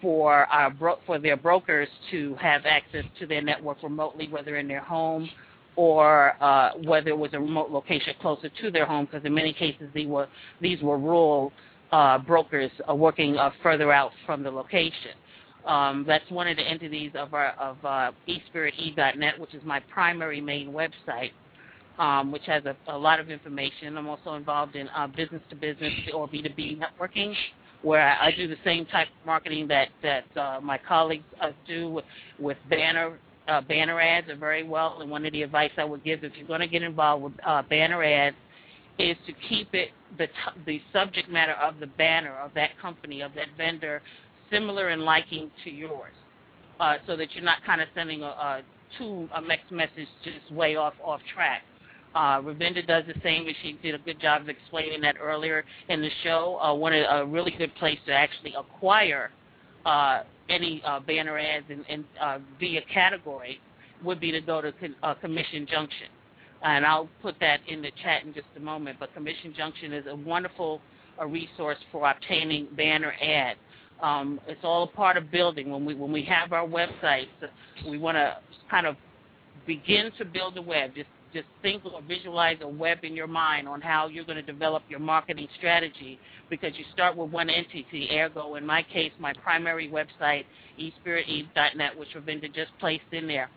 [0.00, 4.66] for our bro- for their brokers to have access to their network remotely, whether in
[4.66, 5.28] their home
[5.76, 9.52] or uh, whether it was a remote location closer to their home, because in many
[9.52, 10.26] cases these were
[10.62, 11.52] these were rural
[11.92, 15.12] uh, brokers working further out from the location.
[15.66, 20.72] Um, that's one of the entities of our of uh, which is my primary main
[20.72, 21.32] website,
[21.98, 23.96] um, which has a, a, lot of information.
[23.96, 27.34] I'm also involved in uh, business to business or B2B networking,
[27.80, 31.52] where I, I, do the same type of marketing that that uh, my colleagues uh,
[31.66, 32.04] do with,
[32.38, 33.18] with banner
[33.48, 34.98] uh, banner ads are very well.
[35.00, 37.32] And one of the advice I would give if you're going to get involved with
[37.46, 38.36] uh, banner ads
[38.98, 39.88] is to keep it
[40.18, 44.02] the t- the subject matter of the banner of that company of that vendor
[44.54, 46.12] similar in liking to yours,
[46.80, 48.62] uh, so that you're not kind of sending a, a
[48.98, 51.62] two a mixed message just way off off track.
[52.14, 55.64] Uh, Ravinda does the same, and she did a good job of explaining that earlier
[55.88, 56.58] in the show.
[56.62, 59.30] Uh, one a really good place to actually acquire
[59.84, 63.60] uh, any uh, banner ads in, in uh, via category
[64.04, 66.08] would be to go to con- uh, Commission Junction.
[66.62, 68.98] And I'll put that in the chat in just a moment.
[69.00, 70.80] But Commission Junction is a wonderful
[71.18, 73.58] a resource for obtaining banner ads.
[74.04, 75.70] Um, it's all a part of building.
[75.70, 77.28] When we when we have our websites,
[77.88, 78.36] we want to
[78.70, 78.96] kind of
[79.66, 80.94] begin to build a web.
[80.94, 84.42] Just just think or visualize a web in your mind on how you're going to
[84.42, 86.18] develop your marketing strategy
[86.50, 88.08] because you start with one entity.
[88.12, 90.44] Ergo, in my case, my primary website,
[90.78, 93.48] espiriteve.net, which Ravinda just placed in there.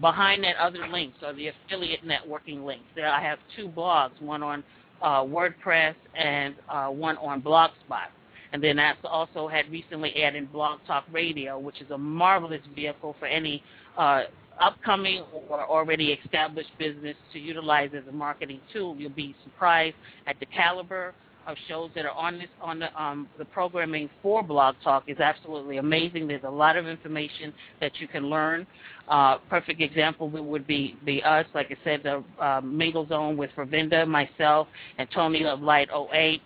[0.00, 2.84] Behind that, other links are the affiliate networking links.
[2.96, 4.64] There, I have two blogs, one on
[5.00, 8.08] uh, WordPress and uh, one on Blogspot.
[8.52, 13.16] And then I also had recently added Blog Talk Radio, which is a marvelous vehicle
[13.18, 13.62] for any
[13.96, 14.24] uh,
[14.60, 18.96] upcoming or already established business to utilize as a marketing tool.
[18.98, 19.96] You'll be surprised
[20.26, 21.14] at the caliber
[21.46, 25.18] of shows that are on this on the um, the programming for Blog Talk is
[25.18, 26.28] absolutely amazing.
[26.28, 28.66] There's a lot of information that you can learn.
[29.08, 33.50] Uh, perfect example would be be us, like I said, the uh, Mingle Zone with
[33.56, 34.68] Ravinda, myself,
[34.98, 36.40] and Tony of Light 08.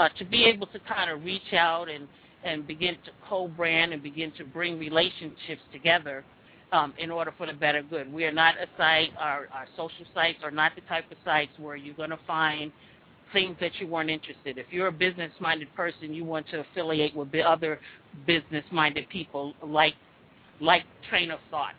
[0.00, 2.08] Uh, to be able to kind of reach out and
[2.42, 6.24] and begin to co-brand and begin to bring relationships together
[6.72, 8.10] um, in order for the better good.
[8.10, 11.52] We are not a site, our, our social sites are not the type of sites
[11.58, 12.72] where you're going to find
[13.34, 14.56] things that you weren't interested.
[14.56, 17.78] If you're a business-minded person, you want to affiliate with other
[18.26, 19.96] business-minded people like
[20.62, 21.74] like train of thought.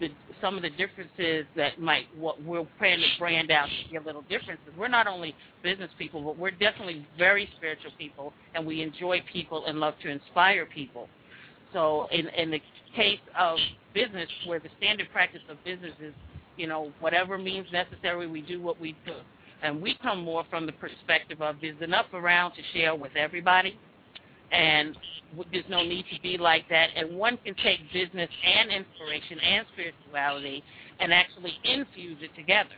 [0.00, 0.10] The,
[0.40, 4.22] some of the differences that might what we're trying to brand out to get little
[4.22, 4.68] differences.
[4.76, 9.66] We're not only business people, but we're definitely very spiritual people, and we enjoy people
[9.66, 11.08] and love to inspire people.
[11.72, 12.60] So in in the
[12.94, 13.58] case of
[13.94, 16.14] business, where the standard practice of business is,
[16.56, 19.14] you know, whatever means necessary, we do what we do.
[19.62, 23.78] And we come more from the perspective of there's enough around to share with everybody,
[24.52, 24.96] and
[25.52, 26.88] there's no need to be like that.
[26.96, 30.62] And one can take business and inspiration and spirituality
[31.00, 32.70] and actually infuse it together.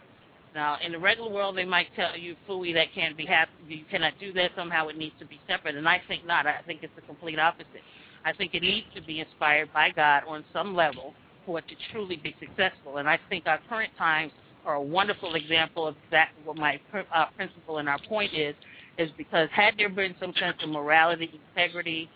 [0.54, 3.78] Now, in the regular world, they might tell you, "Fooey, that can't be happening.
[3.78, 4.50] You cannot do that.
[4.56, 6.46] Somehow, it needs to be separate." And I think not.
[6.46, 7.84] I think it's the complete opposite.
[8.24, 11.14] I think it needs to be inspired by God on some level
[11.46, 12.98] for it to truly be successful.
[12.98, 14.32] And I think our current times
[14.66, 16.30] are a wonderful example of that.
[16.44, 16.80] What my
[17.14, 18.54] uh, principle and our point is,
[19.00, 22.08] is because had there been some sense of morality, integrity,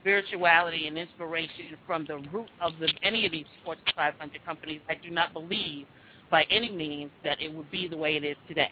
[0.00, 4.94] spirituality, and inspiration from the root of the, any of these Fortune 500 companies, I
[4.94, 5.86] do not believe
[6.30, 8.70] by any means that it would be the way it is today.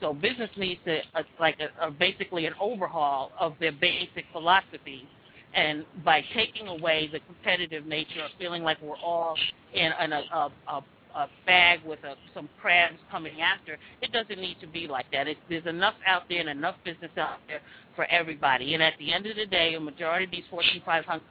[0.00, 5.08] So business needs to, uh, like a, a basically an overhaul of their basic philosophy
[5.54, 9.36] and by taking away the competitive nature of feeling like we're all
[9.74, 10.84] in, in a, a, a,
[11.16, 15.26] a bag with a, some crabs coming after, it doesn't need to be like that.
[15.26, 17.60] It, there's enough out there and enough business out there
[17.94, 18.74] for everybody.
[18.74, 21.22] And at the end of the day, a majority of these Fortune 500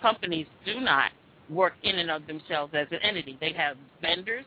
[0.00, 1.10] companies do not
[1.50, 3.36] work in and of themselves as an entity.
[3.40, 4.44] They have vendors,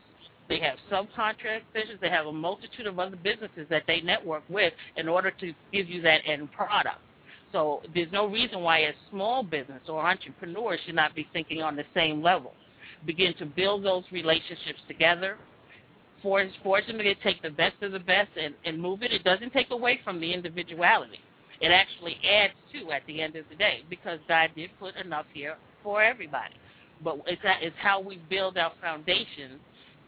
[0.48, 5.08] they have subcontractors, they have a multitude of other businesses that they network with in
[5.08, 7.00] order to give you that end product.
[7.52, 11.76] So there's no reason why a small business or entrepreneur should not be thinking on
[11.76, 12.52] the same level.
[13.06, 15.36] Begin to build those relationships together.
[16.22, 19.12] Force, force them to take the best of the best and, and move it.
[19.12, 21.20] It doesn't take away from the individuality.
[21.60, 25.26] It actually adds to at the end of the day because God did put enough
[25.32, 26.54] here for everybody.
[27.02, 29.60] But it's, it's how we build our foundation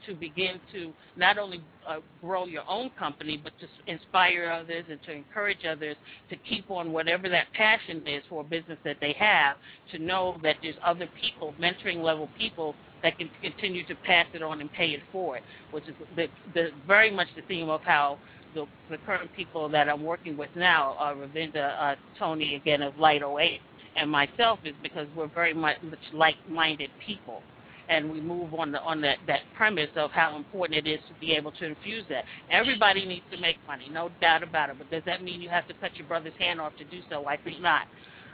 [0.07, 5.03] to begin to not only uh, grow your own company, but to inspire others and
[5.05, 5.97] to encourage others
[6.29, 9.57] to keep on whatever that passion is for a business that they have,
[9.93, 14.43] to know that there's other people, mentoring level people, that can continue to pass it
[14.43, 15.41] on and pay it forward,
[15.71, 18.19] which is the, the, very much the theme of how
[18.55, 22.99] the, the current people that I'm working with now, uh, Ravinda, uh, Tony, again, of
[22.99, 23.61] Light 08,
[23.97, 25.77] and myself, is because we're very much
[26.13, 27.43] like-minded people
[27.91, 31.21] and we move on the on that that premise of how important it is to
[31.21, 32.25] be able to infuse that.
[32.51, 34.77] Everybody needs to make money, no doubt about it.
[34.79, 37.27] But does that mean you have to cut your brother's hand off to do so?
[37.27, 37.87] I think not.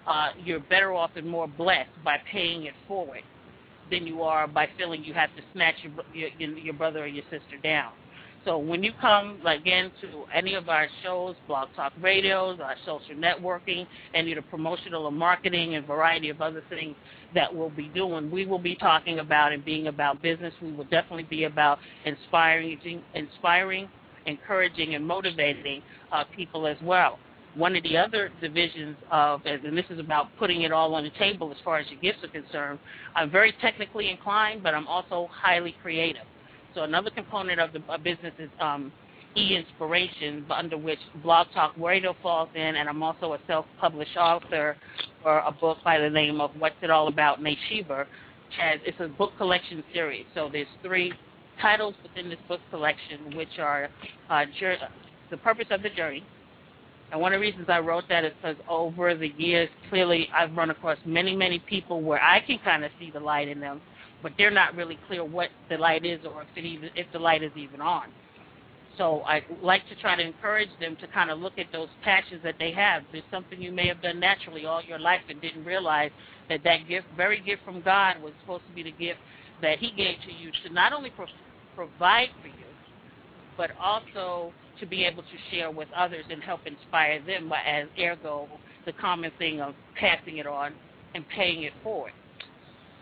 [0.07, 3.23] Uh, you're better off and more blessed by paying it forward
[3.91, 5.77] than you are by feeling you have to snatch
[6.13, 7.93] your your, your brother or your sister down.
[8.47, 13.17] So when you come again to any of our shows, Blog Talk Radios, our social
[13.17, 16.95] networking, any of the promotional or marketing and variety of other things
[17.35, 20.55] that we'll be doing, we will be talking about and being about business.
[20.63, 22.79] We will definitely be about inspiring,
[23.15, 23.89] inspiring,
[24.27, 25.83] encouraging, and motivating
[26.13, 27.19] uh, people as well.
[27.57, 31.11] One of the other divisions of, and this is about putting it all on the
[31.19, 32.79] table as far as your gifts are concerned,
[33.17, 36.23] I'm very technically inclined, but I'm also highly creative.
[36.77, 38.93] So another component of the business is um,
[39.35, 44.77] e-inspiration, under which Blog Talk Radio falls in, and I'm also a self-published author
[45.23, 47.39] for a book by the name of What's It All About.
[47.39, 50.27] Has, it's a book collection series.
[50.35, 51.15] So there's three
[51.63, 53.89] titles within this book collection, which are
[54.29, 54.45] uh,
[55.31, 56.25] The Purpose of the Journey,
[57.11, 60.55] And one of the reasons I wrote that is because over the years, clearly I've
[60.55, 63.81] run across many, many people where I can kind of see the light in them,
[64.23, 67.19] but they're not really clear what the light is or if it even if the
[67.19, 68.09] light is even on.
[68.99, 72.41] So I like to try to encourage them to kind of look at those patches
[72.43, 73.03] that they have.
[73.13, 76.11] There's something you may have done naturally all your life and didn't realize
[76.49, 79.21] that that gift, very gift from God, was supposed to be the gift
[79.61, 81.27] that He gave to you to not only pro-
[81.75, 82.67] provide for you,
[83.57, 87.51] but also to be able to share with others and help inspire them.
[87.67, 88.49] As ergo,
[88.87, 90.73] the common thing of passing it on
[91.15, 92.13] and paying it forward.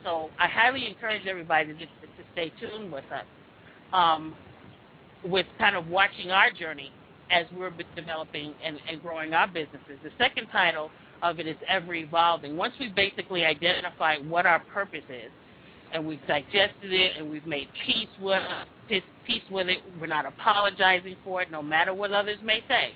[0.04, 1.86] So I highly encourage everybody to, to
[2.32, 3.24] stay tuned with us.
[3.92, 4.34] Um,
[5.24, 6.92] with kind of watching our journey
[7.30, 9.98] as we're developing and, and growing our businesses.
[10.02, 10.90] The second title
[11.22, 12.56] of it is Ever Evolving.
[12.56, 15.30] Once we basically identify what our purpose is,
[15.92, 18.42] and we've digested it and we've made peace with
[18.88, 22.90] peace with it, we're not apologizing for it, no matter what others may say,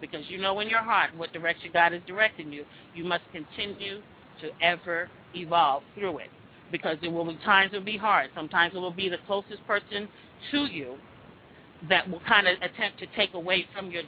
[0.00, 2.64] because you know in your heart what direction God is directing you.
[2.94, 4.00] You must continue
[4.40, 6.30] to ever evolve through it,
[6.74, 8.30] because there will be times it will be hard.
[8.34, 10.08] Sometimes it will be the closest person
[10.50, 10.96] to you
[11.88, 14.02] that will kind of attempt to take away from your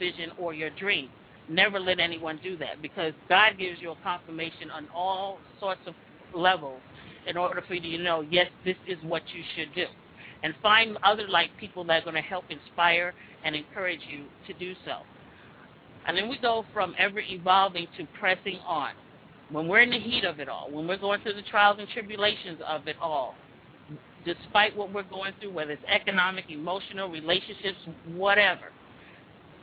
[0.00, 1.08] vision or your dream.
[1.48, 5.94] Never let anyone do that because God gives you a confirmation on all sorts of
[6.34, 6.80] levels
[7.28, 9.86] in order for you to know, yes, this is what you should do.
[10.42, 13.14] And find other like people that are going to help inspire
[13.44, 15.02] and encourage you to do so.
[16.08, 18.90] And then we go from ever evolving to pressing on.
[19.50, 21.88] When we're in the heat of it all, when we're going through the trials and
[21.88, 23.34] tribulations of it all,
[24.24, 27.78] despite what we're going through, whether it's economic, emotional, relationships,
[28.14, 28.72] whatever.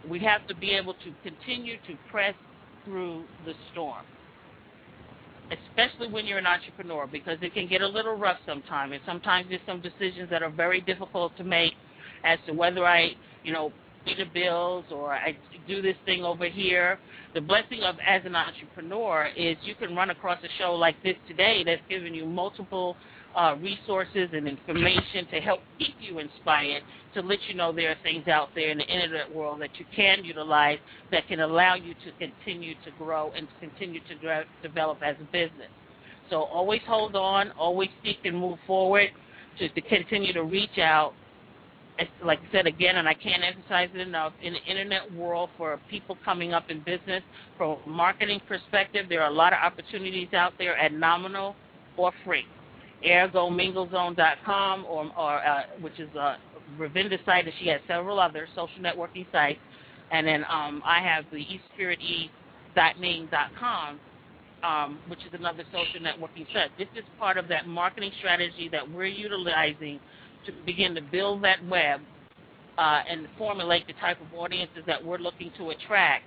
[0.10, 2.36] We have to be able to continue to press
[2.84, 4.06] through the storm,
[5.52, 8.94] especially when you're an entrepreneur, because it can get a little rough sometimes.
[8.94, 11.74] And sometimes there's some decisions that are very difficult to make
[12.24, 13.12] as to whether I,
[13.44, 13.72] you know,
[14.14, 15.38] the bills or I
[15.68, 17.00] do this thing over here.
[17.34, 21.16] The blessing of as an entrepreneur is you can run across a show like this
[21.28, 22.96] today that's giving you multiple
[23.36, 26.84] uh, resources and information to help keep you inspired,
[27.14, 29.86] to let you know there are things out there in the internet world that you
[29.94, 30.80] can utilize
[31.12, 35.26] that can allow you to continue to grow and continue to grow, develop as a
[35.26, 35.70] business.
[36.30, 39.10] So always hold on, always seek and move forward
[39.60, 41.14] to, to continue to reach out.
[42.24, 45.80] Like I said again, and I can't emphasize it enough, in the internet world for
[45.90, 47.24] people coming up in business,
[47.58, 51.56] from a marketing perspective, there are a lot of opportunities out there at nominal
[51.96, 52.46] or free
[53.06, 56.38] ergominglezone.com, or, or uh, which is a
[56.78, 59.60] Ravenda's site, and she has several other social networking sites.
[60.12, 64.00] And then um, I have the espirit.ning.com,
[64.64, 66.70] um, which is another social networking site.
[66.78, 70.00] This is part of that marketing strategy that we're utilizing
[70.46, 72.02] to begin to build that web
[72.78, 76.24] uh, and formulate the type of audiences that we're looking to attract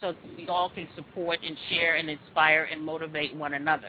[0.00, 3.88] so we all can support and share and inspire and motivate one another.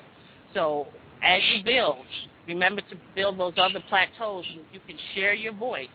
[0.54, 0.88] So
[1.24, 2.06] as you build,
[2.48, 5.88] remember to build those other plateaus you can share your voice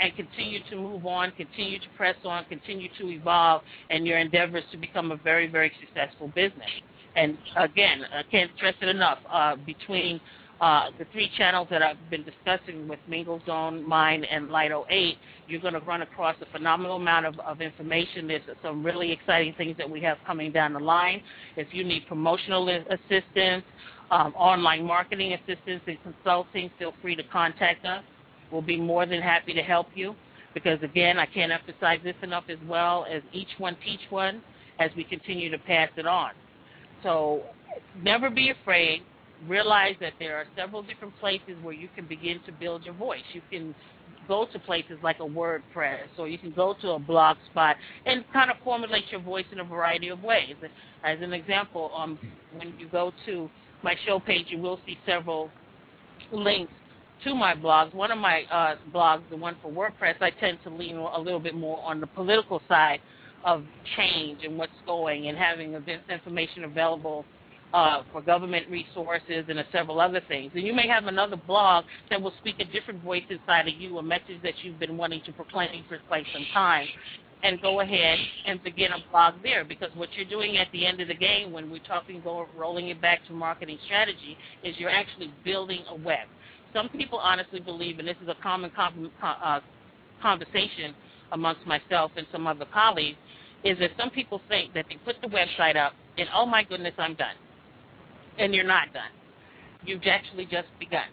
[0.00, 4.64] and continue to move on, continue to press on, continue to evolve and your endeavors
[4.72, 6.70] to become a very, very successful business.
[7.14, 9.18] And again, I can't stress it enough.
[9.30, 10.18] Uh, between
[10.62, 15.18] uh, the three channels that I've been discussing with Mingle Zone, mine, and Light 08,
[15.48, 18.28] you're going to run across a phenomenal amount of, of information.
[18.28, 21.20] There's some really exciting things that we have coming down the line.
[21.56, 23.64] If you need promotional assistance,
[24.12, 28.04] um, online marketing assistance and consulting, feel free to contact us.
[28.52, 30.14] We'll be more than happy to help you
[30.54, 34.40] because, again, I can't emphasize this enough as well as each one teach one
[34.78, 36.30] as we continue to pass it on.
[37.02, 37.42] So
[38.00, 39.02] never be afraid.
[39.48, 43.22] Realize that there are several different places where you can begin to build your voice.
[43.32, 43.74] You can
[44.28, 48.24] go to places like a WordPress or you can go to a blog spot and
[48.32, 50.54] kind of formulate your voice in a variety of ways.
[51.04, 52.18] As an example, um,
[52.54, 53.50] when you go to
[53.82, 55.50] my show page, you will see several
[56.30, 56.72] links
[57.24, 57.94] to my blogs.
[57.94, 61.40] One of my uh, blogs, the one for WordPress, I tend to lean a little
[61.40, 63.00] bit more on the political side
[63.44, 63.64] of
[63.96, 67.24] change and what's going and having this information available
[67.72, 70.52] uh, for government resources and several other things.
[70.54, 73.98] And you may have another blog that will speak a different voice inside of you,
[73.98, 76.86] a message that you've been wanting to proclaim for quite some time
[77.42, 81.00] and go ahead and begin a blog there because what you're doing at the end
[81.00, 84.90] of the game when we're talking about rolling it back to marketing strategy is you're
[84.90, 86.28] actually building a web.
[86.72, 89.60] Some people honestly believe, and this is a common uh,
[90.22, 90.94] conversation
[91.32, 93.18] amongst myself and some other colleagues,
[93.64, 96.94] is that some people think that they put the website up and oh my goodness,
[96.98, 97.34] I'm done.
[98.38, 99.10] And you're not done.
[99.84, 101.06] You've actually just begun.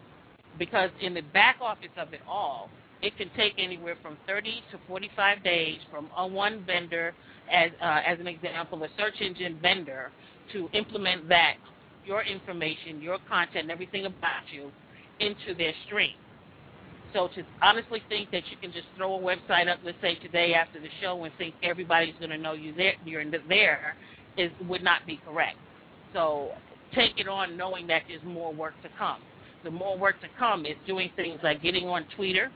[0.57, 2.69] Because in the back office of it all,
[3.01, 7.13] it can take anywhere from 30 to 45 days from a one vendor,
[7.51, 10.11] as uh, as an example, a search engine vendor,
[10.51, 11.55] to implement that
[12.05, 14.71] your information, your content, everything about you
[15.19, 16.15] into their stream.
[17.13, 20.53] So to honestly think that you can just throw a website up, let's say today
[20.53, 23.95] after the show, and think everybody's going to know you there, you're there,
[24.37, 25.57] is would not be correct.
[26.13, 26.49] So
[26.93, 29.21] take it on knowing that there's more work to come.
[29.63, 32.49] The more work to come is doing things like getting on Twitter,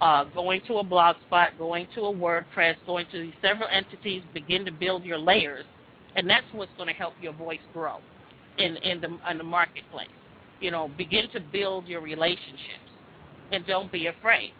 [0.00, 4.22] uh, going to a blog spot, going to a WordPress, going to these several entities,
[4.32, 5.64] begin to build your layers,
[6.16, 7.98] and that's what's going to help your voice grow
[8.58, 10.08] in in the in the marketplace.
[10.60, 12.90] You know, begin to build your relationships,
[13.50, 14.52] and don't be afraid.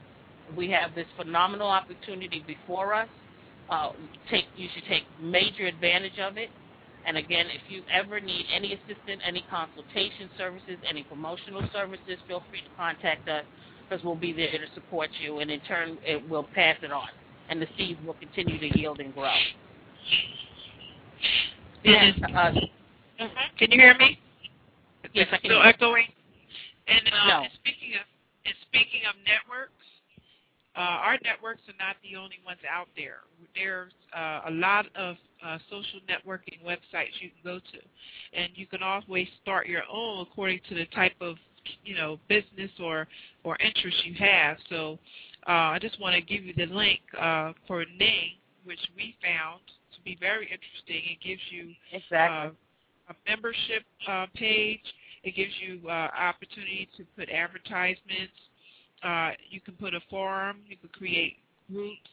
[0.57, 3.09] We have this phenomenal opportunity before us.
[3.71, 3.93] Uh,
[4.31, 6.51] take you should take major advantage of it.
[7.07, 12.43] And again, if you ever need any assistance, any consultation services, any promotional services, feel
[12.51, 13.45] free to contact us
[13.89, 17.09] because we'll be there to support you, and in turn, it will pass it on,
[17.49, 19.35] and the seeds will continue to yield and grow.
[21.85, 22.15] Yes.
[22.23, 23.27] Uh, mm-hmm.
[23.59, 24.19] Can you hear me?
[25.13, 25.51] Yes, I can.
[25.51, 26.07] So echoing.
[26.89, 27.43] And, uh, no.
[27.43, 28.07] and speaking of
[28.45, 29.73] and speaking of networks,
[30.75, 33.23] uh, our networks are not the only ones out there.
[33.55, 38.67] There's uh, a lot of uh, social networking websites you can go to, and you
[38.67, 41.37] can always start your own according to the type of
[41.85, 43.07] you know business or
[43.45, 44.57] or interest you have.
[44.69, 44.99] So
[45.49, 49.61] uh, I just want to give you the link uh, for Ning, which we found
[49.95, 51.13] to be very interesting.
[51.13, 52.51] It gives you exactly.
[53.09, 54.81] uh, a membership uh, page.
[55.25, 58.33] It gives you uh, opportunity to put advertisements.
[59.03, 60.59] Uh, you can put a forum.
[60.69, 61.37] You can create
[61.71, 62.09] groups.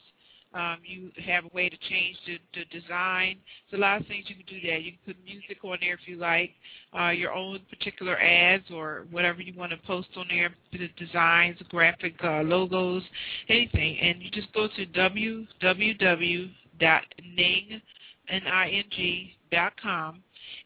[0.53, 3.37] Um, you have a way to change the, the design.
[3.69, 4.79] There's a lot of things you can do there.
[4.79, 6.55] You can put music on there if you like,
[6.97, 11.61] uh, your own particular ads or whatever you want to post on there, the designs,
[11.69, 13.03] graphic uh, logos,
[13.47, 13.99] anything.
[13.99, 15.45] And you just go to www.ning.com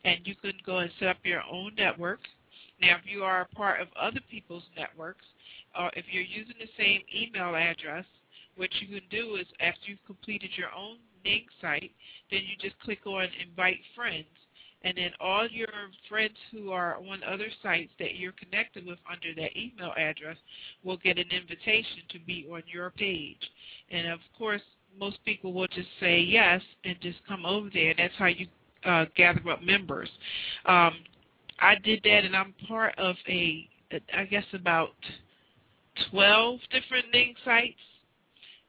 [0.06, 2.20] and you can go and set up your own network.
[2.82, 5.26] Now, if you are a part of other people's networks,
[5.78, 8.06] or if you're using the same email address,
[8.56, 11.92] what you can do is after you've completed your own Ning site,
[12.32, 14.26] then you just click on invite friends.
[14.86, 15.70] And then all your
[16.10, 20.36] friends who are on other sites that you're connected with under that email address
[20.84, 23.38] will get an invitation to be on your page.
[23.90, 24.62] And of course,
[25.00, 27.92] most people will just say yes and just come over there.
[27.92, 28.48] And that's how you
[28.84, 30.10] uh, gather up members.
[30.66, 30.96] Um,
[31.60, 33.70] I did that, and I'm part of a,
[34.14, 34.96] I guess about
[36.12, 37.80] 12 different Ning sites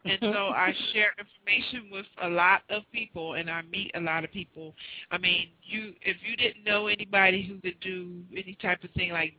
[0.04, 4.24] and so I share information with a lot of people, and I meet a lot
[4.24, 4.74] of people.
[5.10, 9.12] I mean, you if you didn't know anybody who could do any type of thing
[9.12, 9.34] like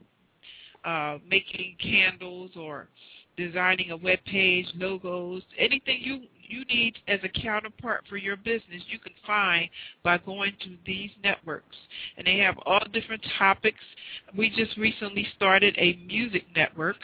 [0.84, 2.88] uh, making candles or
[3.38, 8.84] designing a web page, logos, anything you you need as a counterpart for your business,
[8.88, 9.70] you can find
[10.04, 11.76] by going to these networks.
[12.18, 13.80] And they have all different topics.
[14.38, 16.98] We just recently started a music network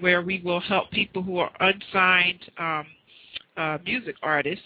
[0.00, 2.86] where we will help people who are unsigned um,
[3.60, 4.64] uh, music artists,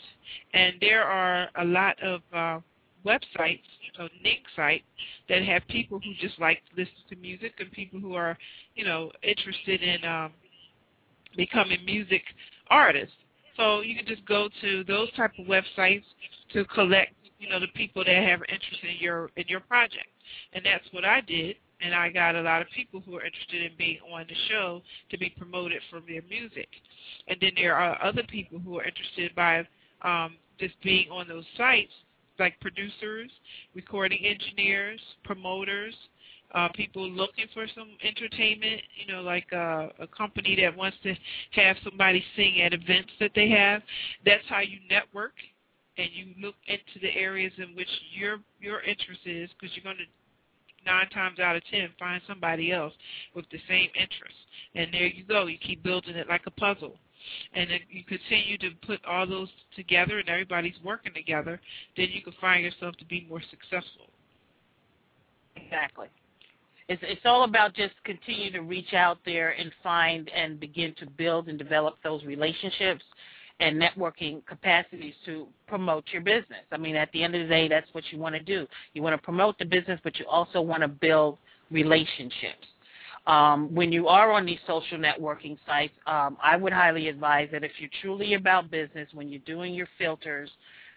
[0.52, 2.60] and there are a lot of uh,
[3.04, 3.68] websites,
[3.98, 4.84] a Ning site,
[5.28, 8.38] that have people who just like to listen to music and people who are,
[8.76, 10.32] you know, interested in um,
[11.36, 12.22] becoming music
[12.70, 13.16] artists.
[13.56, 16.04] So you can just go to those type of websites
[16.52, 20.08] to collect, you know, the people that have interest in your in your project,
[20.52, 21.56] and that's what I did.
[21.80, 24.82] And I got a lot of people who are interested in being on the show
[25.10, 26.68] to be promoted for their music.
[27.28, 29.66] And then there are other people who are interested by
[30.02, 31.92] um, just being on those sites,
[32.38, 33.30] like producers,
[33.74, 35.94] recording engineers, promoters,
[36.55, 41.14] uh, people looking for some entertainment, you know, like uh, a company that wants to
[41.52, 43.82] have somebody sing at events that they have.
[44.24, 45.32] That's how you network,
[45.98, 49.96] and you look into the areas in which your your interest is, because you're going
[49.96, 50.05] to
[50.86, 52.93] nine times out of ten find somebody else
[53.35, 54.35] with the same interest.
[54.74, 55.47] And there you go.
[55.47, 56.97] You keep building it like a puzzle.
[57.55, 61.61] And if you continue to put all those together and everybody's working together,
[61.97, 64.09] then you can find yourself to be more successful.
[65.56, 66.09] Exactly.
[66.89, 71.06] It's it's all about just continue to reach out there and find and begin to
[71.06, 73.02] build and develop those relationships
[73.60, 76.64] and networking capacities to promote your business.
[76.72, 78.66] I mean, at the end of the day, that's what you want to do.
[78.94, 81.39] You want to promote the business, but you also want to build
[81.70, 82.66] relationships.
[83.26, 87.64] Um, when you are on these social networking sites, um, I would highly advise that
[87.64, 90.51] if you're truly about business, when you're doing your filters,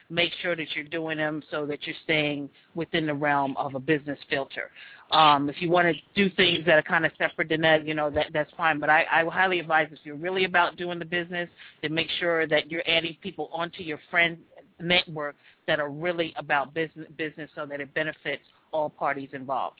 [0.09, 3.79] make sure that you're doing them so that you're staying within the realm of a
[3.79, 4.71] business filter.
[5.11, 7.93] Um, if you want to do things that are kind of separate than that, you
[7.93, 8.77] know, that that's fine.
[8.79, 11.49] But I, I highly advise if you're really about doing the business,
[11.81, 14.37] to make sure that you're adding people onto your friend
[14.81, 15.35] network
[15.65, 19.79] that are really about business, business so that it benefits all parties involved.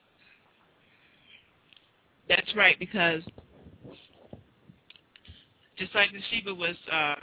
[2.29, 3.21] That's right, because
[5.77, 7.15] just like Sheba was uh,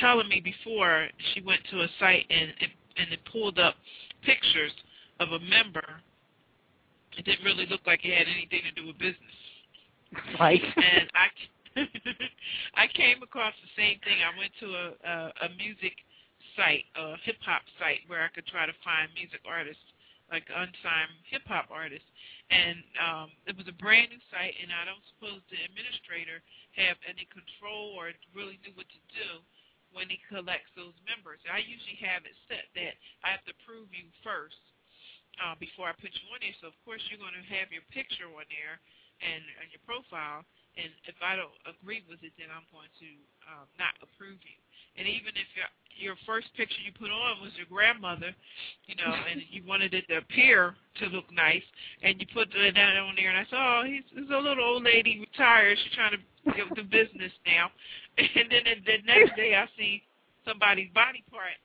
[0.00, 2.52] telling me before, she went to a site and
[2.96, 3.76] and it pulled up
[4.22, 4.72] pictures
[5.20, 5.84] of a member.
[7.18, 9.36] It didn't really look like it had anything to do with business.
[10.38, 10.62] Right.
[10.76, 11.26] and I,
[12.84, 14.18] I came across the same thing.
[14.22, 15.14] I went to a a,
[15.46, 15.94] a music
[16.56, 19.82] site, a hip hop site, where I could try to find music artists,
[20.30, 22.06] like unsigned hip hop artists.
[22.50, 26.42] And um, it was a brand new site, and I don't suppose the administrator
[26.74, 29.42] have any control or really knew what to do
[29.94, 31.42] when he collects those members.
[31.46, 34.58] I usually have it set that I have to prove you first
[35.38, 36.56] uh, before I put you on there.
[36.58, 38.82] So of course you're going to have your picture on there
[39.22, 40.42] and, and your profile.
[40.78, 43.10] And if I don't agree with it, then I'm going to
[43.50, 44.58] um, not approve you.
[44.98, 48.32] And even if your your first picture you put on was your grandmother,
[48.86, 51.66] you know, and you wanted it to appear to look nice,
[52.02, 54.84] and you put that on there, and I said, oh, he's, he's a little old
[54.84, 55.76] lady retired.
[55.82, 56.22] She's trying to
[56.56, 57.70] get the business now.
[58.18, 60.02] And then the, the next day I see
[60.44, 61.56] somebody's body part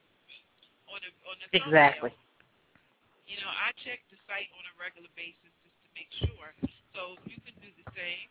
[0.87, 2.09] on the on the exactly.
[2.11, 2.24] Thumbnail.
[3.25, 6.49] You know, I check the site on a regular basis just to make sure.
[6.93, 8.29] So you can do the same,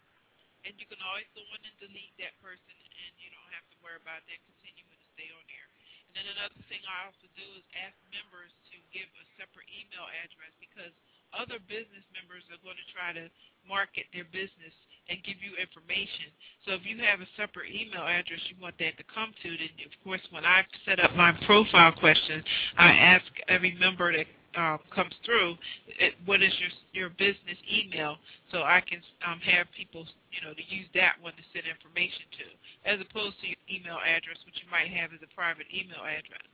[0.65, 3.77] and you can always go in and delete that person, and you don't have to
[3.83, 5.69] worry about that continuing to stay on there.
[6.09, 10.07] And then another thing I also do is ask members to give a separate email
[10.25, 10.95] address because
[11.37, 13.27] other business members are going to try to
[13.67, 14.75] market their business
[15.09, 16.33] and give you information.
[16.65, 19.73] So if you have a separate email address you want that to come to, then
[19.85, 22.41] of course when I set up my profile question,
[22.79, 25.59] I ask every member that um, comes through,
[25.99, 28.17] it, what is your your business email,
[28.53, 32.23] so I can um, have people, you know, to use that one to send information
[32.39, 32.47] to,
[32.87, 36.47] as opposed to your email address, which you might have as a private email address.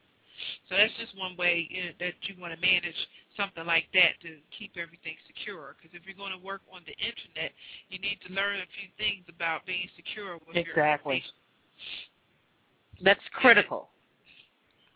[0.68, 2.96] So that's just one way you know, that you want to manage
[3.36, 5.76] something like that to keep everything secure.
[5.76, 7.52] Because if you're going to work on the internet,
[7.88, 10.66] you need to learn a few things about being secure with exactly.
[10.66, 11.22] your Exactly.
[13.02, 13.88] That's critical.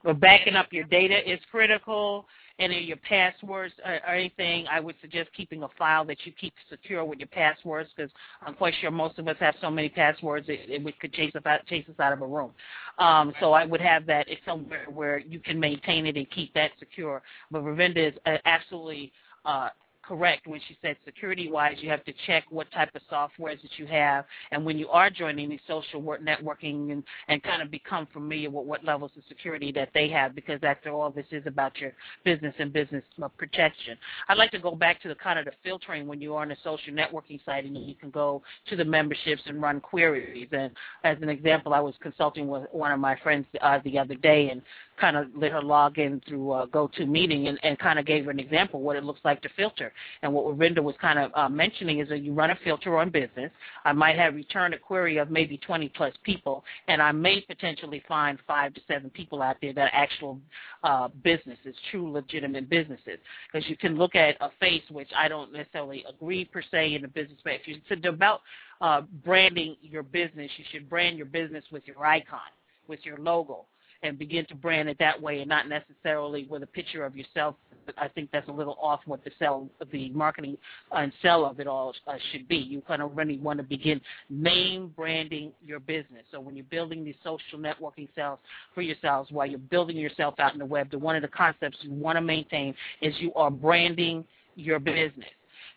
[0.05, 2.27] Well, backing up your data is critical
[2.59, 6.32] any of your passwords or, or anything, I would suggest keeping a file that you
[6.32, 8.10] keep secure with your passwords because
[8.43, 11.43] I'm quite sure most of us have so many passwords it, it could chase us
[11.47, 12.52] out, chase us out of a room.
[12.98, 16.70] Um, so I would have that somewhere where you can maintain it and keep that
[16.78, 17.22] secure.
[17.51, 19.12] But Ravenda is uh, absolutely
[19.44, 19.68] uh,
[20.06, 23.86] correct when she said security-wise, you have to check what type of softwares that you
[23.86, 28.06] have, and when you are joining these social work networking and, and kind of become
[28.12, 31.78] familiar with what levels of security that they have, because after all, this is about
[31.78, 31.93] your
[32.24, 33.05] business and business
[33.36, 33.97] protection.
[34.28, 36.52] I'd like to go back to the kind of the filtering when you are on
[36.52, 40.48] a social networking site and you can go to the memberships and run queries.
[40.52, 40.70] And
[41.05, 44.51] as an example, I was consulting with one of my friends uh, the other day
[44.51, 44.62] and
[45.01, 48.31] kind of let her log in through uh, GoToMeeting and, and kind of gave her
[48.31, 49.93] an example what it looks like to filter.
[50.23, 53.11] And what Rinda was kind of uh, mentioning is that you run a filter on
[53.11, 53.51] business.
[53.85, 58.03] I might have returned a query of maybe 20 plus people, and I may potentially
[58.07, 60.39] find five to seven people out there that are actual
[60.83, 63.19] uh, businesses, true legitimate businesses.
[63.53, 67.05] Because you can look at a face, which I don't necessarily agree per se in
[67.05, 67.61] a business space.
[67.66, 68.43] It's about
[68.81, 70.51] uh, branding your business.
[70.57, 72.41] You should brand your business with your icon,
[72.87, 73.66] with your logo
[74.05, 77.56] and begin to brand it that way and not necessarily with a picture of yourself.
[77.98, 80.56] I think that's a little off what the sell, the marketing
[80.93, 82.56] and sell of it all uh, should be.
[82.56, 84.01] You kind of really want to begin
[84.31, 86.22] name branding your business.
[86.31, 88.39] So when you're building these social networking cells
[88.74, 91.78] for yourselves, while you're building yourself out in the web, the one of the concepts
[91.81, 94.24] you want to maintain is you are branding
[94.55, 95.28] your business.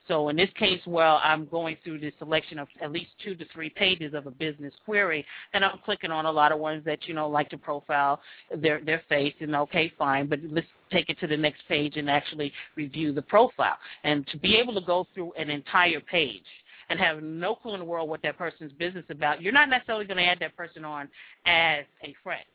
[0.08, 3.46] So in this case, well, I'm going through the selection of at least two to
[3.54, 7.08] three pages of a business query, and I'm clicking on a lot of ones that
[7.08, 8.22] you know like to profile
[8.56, 12.10] their their face, and okay, fine, but let's take it to the next page and
[12.10, 13.78] actually review the profile.
[14.04, 16.46] And to be able to go through an entire page
[16.90, 20.06] and have no clue in the world what that person's business about, you're not necessarily
[20.06, 21.10] going to add that person on
[21.46, 22.46] as a friend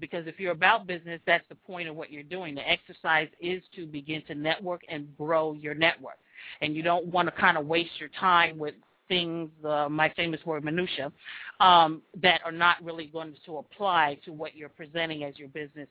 [0.00, 2.56] because if you're about business, that's the point of what you're doing.
[2.56, 6.18] The exercise is to begin to network and grow your network
[6.60, 8.74] and you don't want to kind of waste your time with
[9.08, 11.12] things, uh, my famous word, minutia,
[11.60, 15.88] um, that are not really going to apply to what you're presenting as your business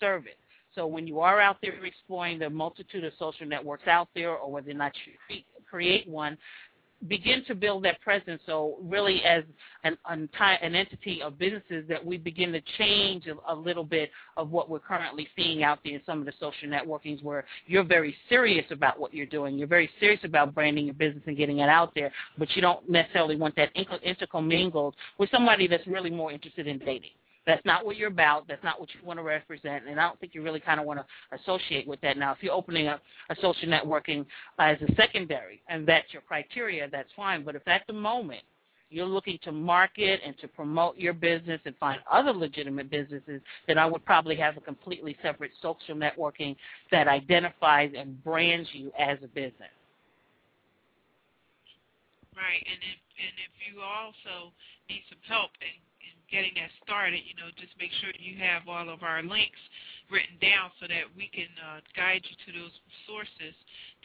[0.00, 0.32] service.
[0.74, 4.50] So when you are out there exploring the multitude of social networks out there, or
[4.52, 6.36] whether or not you create one,
[7.08, 8.40] begin to build that presence.
[8.46, 9.44] So really, as
[9.84, 14.10] an, an, an entity of businesses, that we begin to change a, a, little bit
[14.36, 17.84] of what we're currently seeing out there in some of the social networkings, where you're
[17.84, 21.58] very serious about what you're doing, you're very serious about branding your business and getting
[21.58, 26.32] it out there, but you don't necessarily want that intercommingled with somebody that's really more
[26.32, 27.10] interested in dating.
[27.46, 28.48] That's not what you're about.
[28.48, 29.84] That's not what you want to represent.
[29.88, 32.16] And I don't think you really kind of want to associate with that.
[32.16, 33.00] Now, if you're opening up
[33.30, 34.26] a social networking
[34.58, 37.44] as a secondary and that's your criteria, that's fine.
[37.44, 38.42] But if at the moment
[38.90, 43.78] you're looking to market and to promote your business and find other legitimate businesses, then
[43.78, 46.56] I would probably have a completely separate social networking
[46.90, 49.70] that identifies and brands you as a business.
[52.34, 54.52] Right, and if and if you also
[54.90, 55.72] need some help and
[56.30, 59.60] getting that started, you know, just make sure you have all of our links
[60.10, 62.74] written down so that we can uh, guide you to those
[63.10, 63.54] sources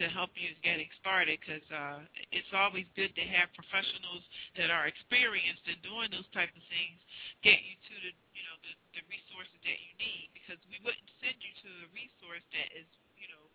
[0.02, 2.02] to help you getting started because uh,
[2.34, 4.26] it's always good to have professionals
[4.57, 6.98] that are experienced in doing those type of things
[7.45, 11.10] get you to the, you know, the, the resources that you need because we wouldn't
[11.22, 13.45] send you to a resource that is, you know,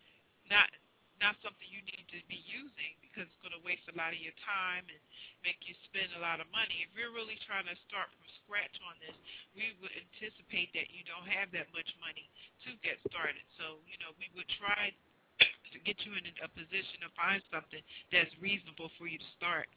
[0.47, 0.70] not
[1.16, 4.20] not something you need to be using because it's going to waste a lot of
[4.20, 5.01] your time and
[5.40, 6.84] make you spend a lot of money.
[6.84, 9.16] If you're really trying to start from scratch on this,
[9.56, 12.28] we would anticipate that you don't have that much money
[12.68, 13.40] to get started.
[13.56, 17.80] So, you know, we would try to get you in a position to find something
[18.12, 19.72] that's reasonable for you to start.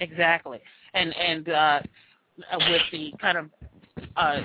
[0.00, 0.56] Exactly.
[0.96, 1.80] And and uh
[2.72, 3.46] with the kind of
[4.16, 4.40] uh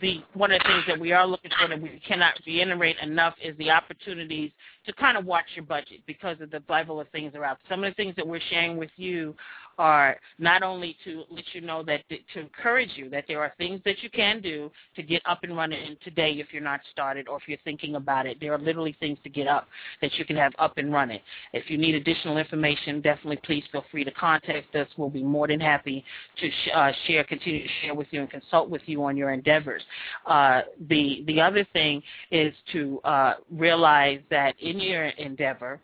[0.00, 3.34] the one of the things that we are looking for that we cannot reiterate enough
[3.42, 4.50] is the opportunities
[4.86, 7.58] to kind of watch your budget because of the level of things around.
[7.68, 9.34] Some of the things that we're sharing with you
[9.78, 13.80] are not only to let you know that to encourage you that there are things
[13.84, 17.36] that you can do to get up and running today if you're not started or
[17.36, 18.38] if you're thinking about it.
[18.40, 19.66] There are literally things to get up
[20.00, 21.20] that you can have up and running.
[21.52, 24.88] If you need additional information, definitely please feel free to contact us.
[24.96, 26.04] We'll be more than happy
[26.40, 29.32] to sh- uh, share, continue to share with you and consult with you on your
[29.32, 29.82] endeavors.
[30.26, 35.80] Uh, the the other thing is to uh, realize that in your endeavor,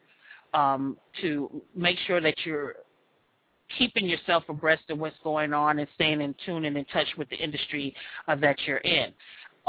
[0.54, 2.76] um, to make sure that you're
[3.78, 7.28] keeping yourself abreast of what's going on and staying in tune and in touch with
[7.30, 7.94] the industry
[8.28, 9.12] uh, that you're in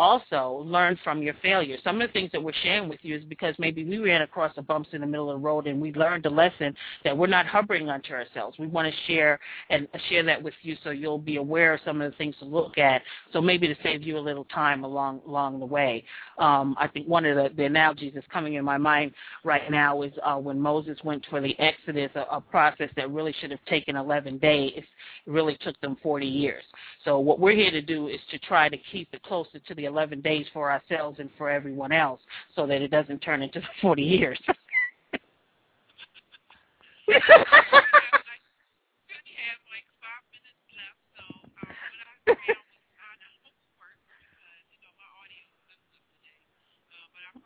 [0.01, 1.79] also learn from your failures.
[1.83, 4.53] Some of the things that we're sharing with you is because maybe we ran across
[4.55, 7.27] the bumps in the middle of the road and we learned a lesson that we're
[7.27, 8.57] not hovering onto ourselves.
[8.57, 12.01] We want to share and share that with you so you'll be aware of some
[12.01, 13.03] of the things to look at.
[13.31, 16.03] So maybe to save you a little time along along the way.
[16.39, 19.11] Um, I think one of the, the analogies that's coming in my mind
[19.43, 23.35] right now is uh, when Moses went for the Exodus, a, a process that really
[23.39, 26.63] should have taken 11 days, it really took them 40 years.
[27.05, 29.90] So what we're here to do is to try to keep it closer to the
[29.91, 32.21] 11 days for ourselves and for everyone else
[32.55, 34.39] so that it doesn't turn into 40 years.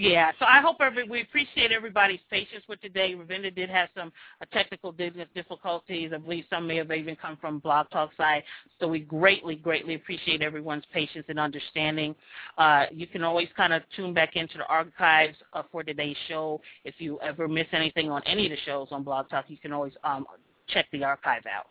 [0.00, 3.16] Yeah, so I hope every we appreciate everybody's patience with today.
[3.16, 6.12] Ravenda did have some uh, technical difficulties.
[6.14, 8.44] I believe some may have even come from Blog Talk side.
[8.78, 12.14] So we greatly, greatly appreciate everyone's patience and understanding.
[12.58, 16.60] Uh, you can always kind of tune back into the archives uh, for today's show.
[16.84, 19.72] If you ever miss anything on any of the shows on Blog Talk, you can
[19.72, 20.26] always um,
[20.68, 21.66] check the archive out.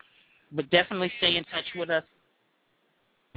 [0.51, 2.03] But definitely stay in touch with us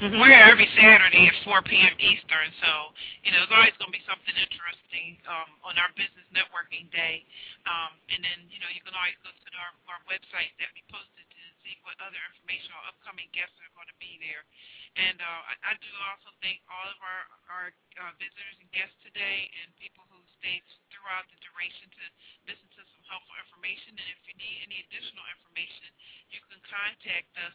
[0.00, 0.16] Mm-hmm.
[0.16, 1.92] We're every Saturday at 4 p.m.
[2.00, 6.24] Eastern, so you know there's always going to be something interesting um, on our business
[6.32, 7.20] networking day.
[7.68, 10.80] Um, and then you know you can always go to our, our website that we
[10.88, 14.40] posted to see what other information or upcoming guests are going to be there.
[14.96, 17.22] And uh, I, I do also thank all of our
[17.52, 17.66] our
[18.00, 22.04] uh, visitors and guests today, and people who stayed throughout the duration to
[22.48, 23.94] listen to some helpful information.
[23.94, 25.92] And if you need any additional information,
[26.32, 27.54] you can contact us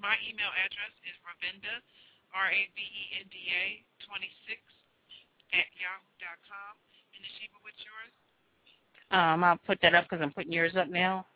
[0.00, 1.76] my email address is Ravenda,
[2.32, 3.64] R-A-V-E-N-D-A,
[4.04, 4.60] 26
[5.52, 6.74] at yahoo.com.
[7.14, 8.14] And Nishiba, what's yours?
[9.12, 11.28] Um, I'll put that up because I'm putting yours up now.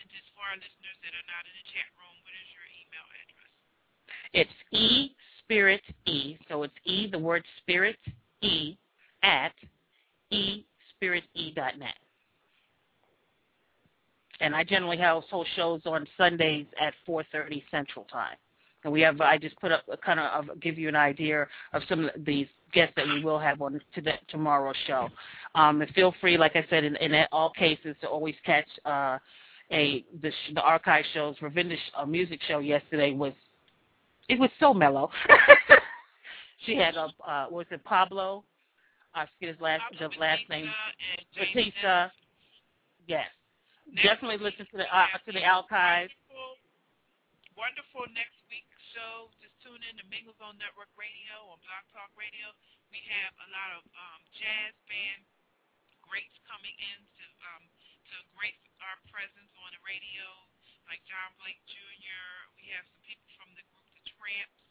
[0.00, 2.66] And just for our listeners that are not in the chat room, what is your
[2.74, 3.52] email address?
[4.34, 5.13] It's E
[5.44, 6.36] Spirit E.
[6.48, 7.96] So it's E, the word spirit
[8.42, 8.76] E,
[9.22, 9.52] at
[10.30, 10.64] e
[10.96, 11.94] spirit e dot net
[14.40, 18.36] and I generally host shows on Sundays at 4:30 Central Time.
[18.84, 21.82] And we have I just put up a kind of give you an idea of
[21.88, 25.08] some of these guests that we will have on to the, tomorrow's show.
[25.54, 29.18] Um, and feel free, like I said, in, in all cases, to always catch uh,
[29.72, 31.36] a the, the archive shows.
[31.40, 33.32] Ravenda's uh, music show yesterday was
[34.28, 35.10] it was so mellow.
[36.66, 38.44] she had a uh, was it Pablo?
[39.14, 40.70] I forget his last Pablo the last Batista name.
[41.36, 42.08] Batista.
[43.06, 43.28] Yes.
[43.84, 46.12] Next Definitely week, listen to the uh, to the a archives.
[47.54, 48.64] Wonderful, wonderful next week
[48.94, 49.26] show.
[49.42, 52.46] Just tune in to Mingle Zone Network Radio on Blog Talk Radio.
[52.94, 55.26] We have a lot of um, jazz band
[56.06, 57.64] greats coming in to um,
[58.12, 60.26] to grace our presence on the radio,
[60.86, 62.54] like John Blake Jr.
[62.54, 63.83] We have some people from the group
[64.14, 64.62] The Tramps.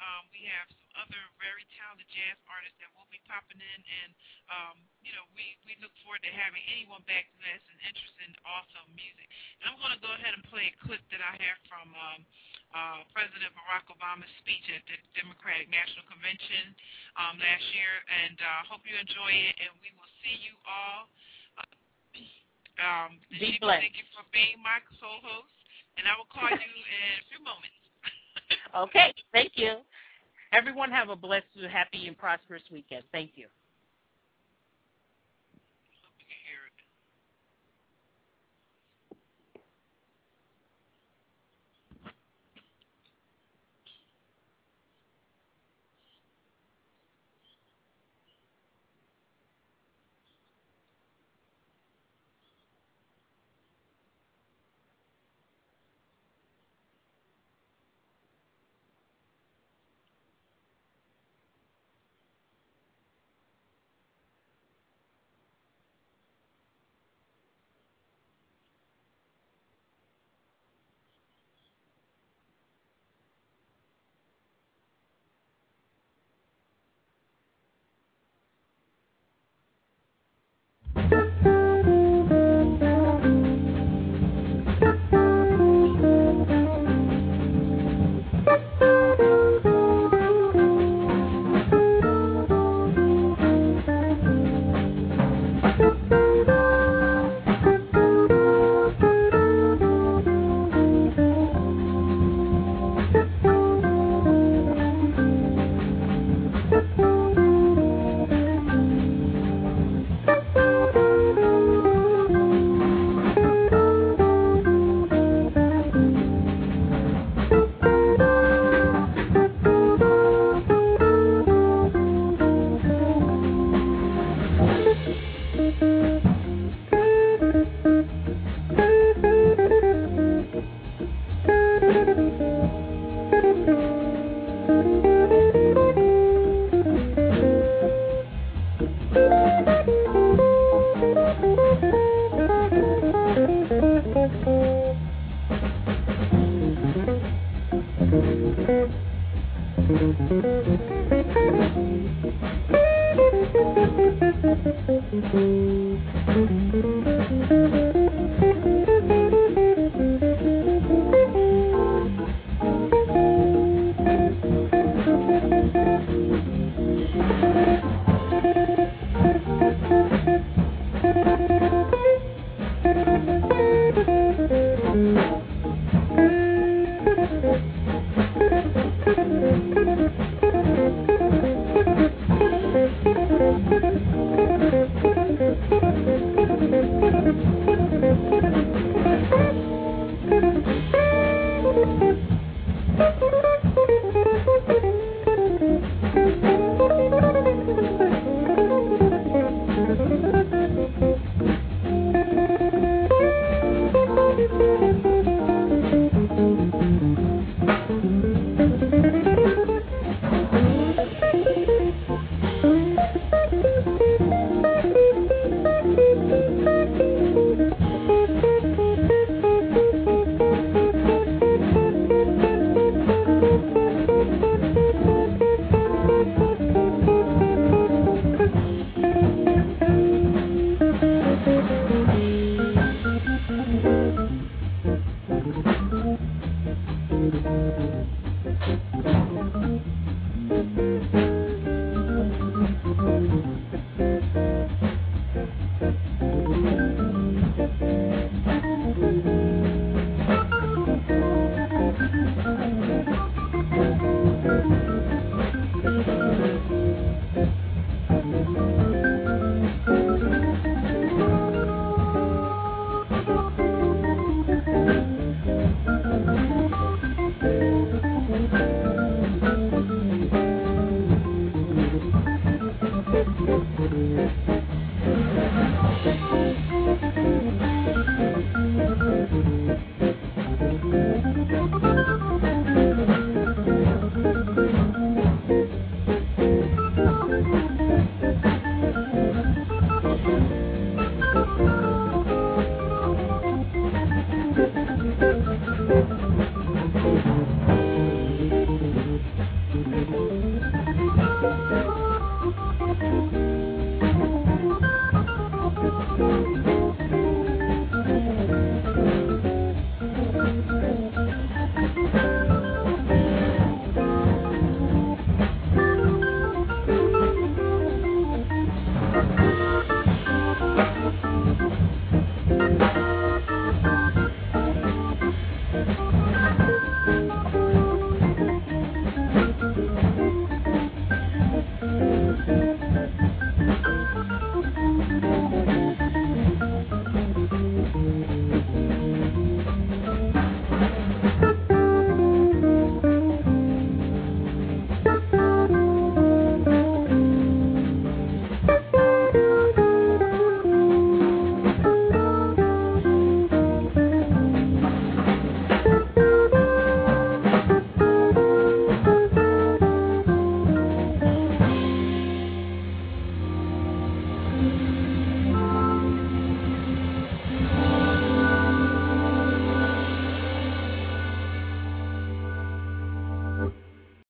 [0.00, 4.10] Um, we have some other very talented jazz artists that will be popping in, and
[4.48, 8.32] um, you know, we we look forward to having anyone back that's an interest in
[8.48, 9.28] awesome music.
[9.60, 12.20] And I'm going to go ahead and play a clip that I have from um,
[12.72, 16.72] uh, President Barack Obama's speech at the Democratic National Convention
[17.20, 17.92] um, last year,
[18.24, 19.54] and uh, hope you enjoy it.
[19.60, 21.12] And we will see you all.
[21.60, 21.68] Uh,
[22.88, 23.84] um, Be blessed.
[23.84, 25.56] Thank you for being my co-host,
[26.00, 27.79] and I will call you in a few moments.
[28.76, 29.76] Okay, thank you.
[30.52, 33.04] Everyone have a blessed, happy, and prosperous weekend.
[33.12, 33.46] Thank you.